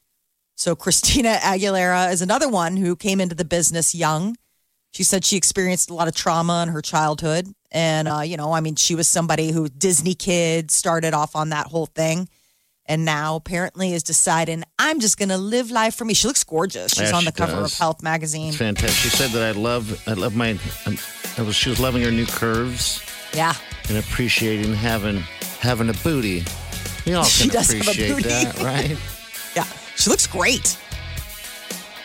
So 0.56 0.76
Christina 0.76 1.38
Aguilera 1.42 2.12
is 2.12 2.22
another 2.22 2.50
one 2.50 2.78
who 2.78 2.96
came 2.96 3.20
into 3.20 3.36
the 3.36 3.46
business 3.46 3.96
young. 3.96 4.36
She 4.92 5.04
said 5.04 5.24
she 5.24 5.38
experienced 5.38 5.90
a 5.90 5.94
lot 5.94 6.08
of 6.08 6.16
trauma 6.16 6.64
in 6.64 6.70
her 6.70 6.82
childhood. 6.82 7.48
And, 7.72 8.08
uh, 8.08 8.22
you 8.22 8.38
know, 8.38 8.52
I 8.52 8.60
mean, 8.60 8.76
she 8.76 8.96
was 8.96 9.08
somebody 9.08 9.52
who 9.52 9.70
Disney 9.70 10.16
kid 10.16 10.72
started 10.72 11.14
off 11.14 11.36
on 11.36 11.50
that 11.50 11.68
whole 11.68 11.86
thing. 11.86 12.28
And 12.90 13.06
now 13.06 13.36
apparently 13.36 13.94
is 13.94 14.02
deciding, 14.02 14.64
I'm 14.80 15.00
just 15.00 15.18
going 15.20 15.30
to 15.30 15.38
live 15.38 15.70
life 15.70 15.94
for 15.94 16.06
me. 16.06 16.16
She 16.16 16.28
looks 16.28 16.44
gorgeous. 16.44 16.92
She's 16.94 17.12
Yeah, 17.12 17.16
on 17.18 17.24
the 17.24 17.30
she 17.30 17.36
cover 17.38 17.52
does. 17.62 17.74
of 17.74 17.78
Health 17.78 18.02
magazine. 18.02 18.52
Fantastic. 18.52 18.90
She 18.98 19.10
said 19.10 19.30
that 19.30 19.44
I 19.44 19.52
love, 19.52 20.02
I 20.08 20.14
love 20.14 20.36
my, 20.36 20.58
um, 20.88 20.98
I 21.38 21.44
was, 21.44 21.56
she 21.56 21.70
was 21.70 21.80
loving 21.80 22.02
her 22.02 22.10
new 22.12 22.26
curves 22.26 23.00
Yeah. 23.32 23.54
and 23.90 23.98
appreciating 24.00 24.74
having, 24.74 25.18
having 25.60 25.90
a 25.90 25.94
booty. 26.04 26.44
We 27.06 27.14
all 27.14 27.24
She 27.26 27.44
can 27.44 27.54
does 27.58 27.72
have 27.72 27.88
a 27.88 27.92
appreciate 27.92 28.24
that, 28.24 28.60
right? 28.64 28.98
Yeah. 29.56 29.66
She 29.96 30.10
looks 30.10 30.26
great. 30.28 30.76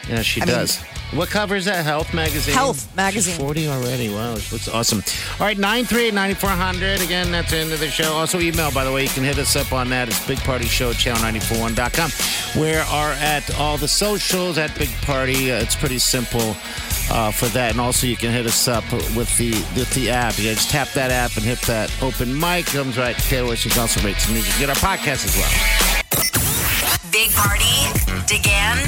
Yeah, 0.09 0.21
she 0.23 0.43
I 0.43 0.45
mean- 0.45 0.55
does. 0.55 0.81
What 1.13 1.29
cover 1.29 1.55
is 1.57 1.65
that? 1.67 1.85
Health 1.85 2.13
magazine. 2.15 2.55
Health 2.55 2.95
magazine. 2.97 3.35
She's 3.35 3.41
Forty 3.43 3.69
already. 3.69 4.09
Wow, 4.09 4.37
she 4.37 4.55
looks 4.55 4.69
awesome. 4.69 5.03
All 5.41 5.47
right, 5.47 5.59
nine 5.59 5.85
three 5.85 6.07
eight 6.07 6.15
ninety 6.15 6.35
four 6.35 6.51
hundred. 6.51 7.01
Again, 7.01 7.31
that's 7.31 7.51
the 7.51 7.59
end 7.59 7.73
of 7.73 7.81
the 7.81 7.89
show. 7.89 8.13
Also, 8.13 8.41
email 8.41 8.71
by 8.73 8.85
the 8.85 8.93
way. 8.93 9.03
You 9.05 9.09
can 9.09 9.25
hit 9.25 9.39
us 9.39 9.55
up 9.57 9.73
on 9.73 9.91
that. 9.91 10.09
It's 10.09 10.27
Big 10.27 10.39
Party 10.39 10.67
Show 10.67 10.93
Channel 10.93 11.23
941.com. 11.23 12.61
Where 12.61 12.83
are 12.85 13.13
at 13.13 13.55
all 13.59 13.77
the 13.77 13.89
socials 13.89 14.59
at 14.59 14.77
Big 14.79 14.91
Party? 15.03 15.53
Uh, 15.53 15.61
it's 15.61 15.77
pretty 15.77 15.99
simple. 15.99 16.57
Uh, 17.11 17.31
for 17.31 17.45
that, 17.49 17.73
and 17.73 17.81
also 17.83 18.07
you 18.07 18.17
can 18.17 18.33
hit 18.33 18.47
us 18.47 18.67
up 18.67 18.83
with 19.15 19.37
the 19.37 19.51
with 19.77 19.93
the 19.93 20.09
app. 20.09 20.39
You 20.39 20.45
just 20.45 20.71
tap 20.71 20.89
that 20.93 21.11
app 21.11 21.37
and 21.37 21.45
hit 21.45 21.61
that 21.63 21.93
open 22.03 22.33
mic. 22.41 22.65
Comes 22.65 22.97
right 22.97 23.15
to 23.15 23.49
us. 23.49 23.63
You 23.63 23.71
can 23.71 23.81
also 23.81 24.01
rate 24.01 24.17
some 24.17 24.33
music. 24.33 24.59
Get 24.59 24.71
our 24.71 24.75
podcast 24.77 25.27
as 25.27 25.37
well. 25.37 26.44
Big 27.11 27.31
Party, 27.33 27.77
DeGan, 28.27 28.79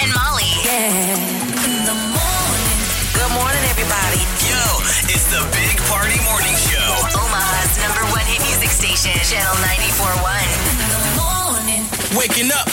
and 0.00 0.10
Molly. 0.14 0.48
Yeah. 0.64 1.16
In 1.64 1.84
the 1.84 1.96
morning. 2.12 2.78
Good 3.12 3.32
morning, 3.32 3.64
everybody. 3.72 4.20
Yo, 4.44 4.60
it's 5.08 5.26
the 5.32 5.42
Big 5.52 5.76
Party 5.88 6.16
Morning 6.24 6.56
Show. 6.68 6.88
Omaha's 7.16 7.76
number 7.80 8.04
one 8.12 8.24
hit 8.26 8.40
music 8.44 8.70
station, 8.70 9.12
Channel 9.28 9.54
94.1. 9.64 10.44
In 10.80 10.88
the 10.92 11.14
morning. 11.20 11.82
Waking 12.16 12.50
up. 12.52 12.68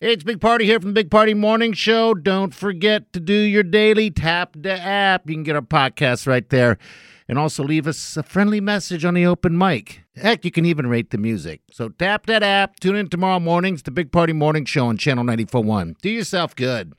Hey, 0.00 0.12
it's 0.12 0.24
Big 0.24 0.40
Party 0.40 0.64
here 0.64 0.78
from 0.80 0.90
the 0.90 0.94
Big 0.94 1.10
Party 1.10 1.34
Morning 1.34 1.72
Show. 1.72 2.14
Don't 2.14 2.54
forget 2.54 3.12
to 3.14 3.20
do 3.20 3.34
your 3.34 3.62
daily 3.62 4.10
tap 4.10 4.54
the 4.58 4.72
app. 4.72 5.28
You 5.28 5.34
can 5.36 5.42
get 5.42 5.56
our 5.56 5.62
podcast 5.62 6.26
right 6.26 6.48
there. 6.50 6.78
And 7.28 7.38
also 7.38 7.64
leave 7.64 7.86
us 7.86 8.16
a 8.16 8.22
friendly 8.22 8.60
message 8.60 9.04
on 9.04 9.14
the 9.14 9.26
open 9.26 9.58
mic. 9.58 10.02
Heck, 10.14 10.44
you 10.44 10.50
can 10.50 10.64
even 10.64 10.86
rate 10.86 11.10
the 11.10 11.18
music. 11.18 11.60
So 11.72 11.88
tap 11.88 12.26
that 12.26 12.42
app. 12.42 12.78
Tune 12.78 12.94
in 12.94 13.08
tomorrow 13.08 13.40
mornings, 13.40 13.82
the 13.82 13.90
Big 13.90 14.12
Party 14.12 14.32
Morning 14.32 14.64
Show 14.64 14.86
on 14.86 14.96
Channel 14.96 15.24
941. 15.24 15.96
Do 16.00 16.08
yourself 16.08 16.54
good. 16.54 16.94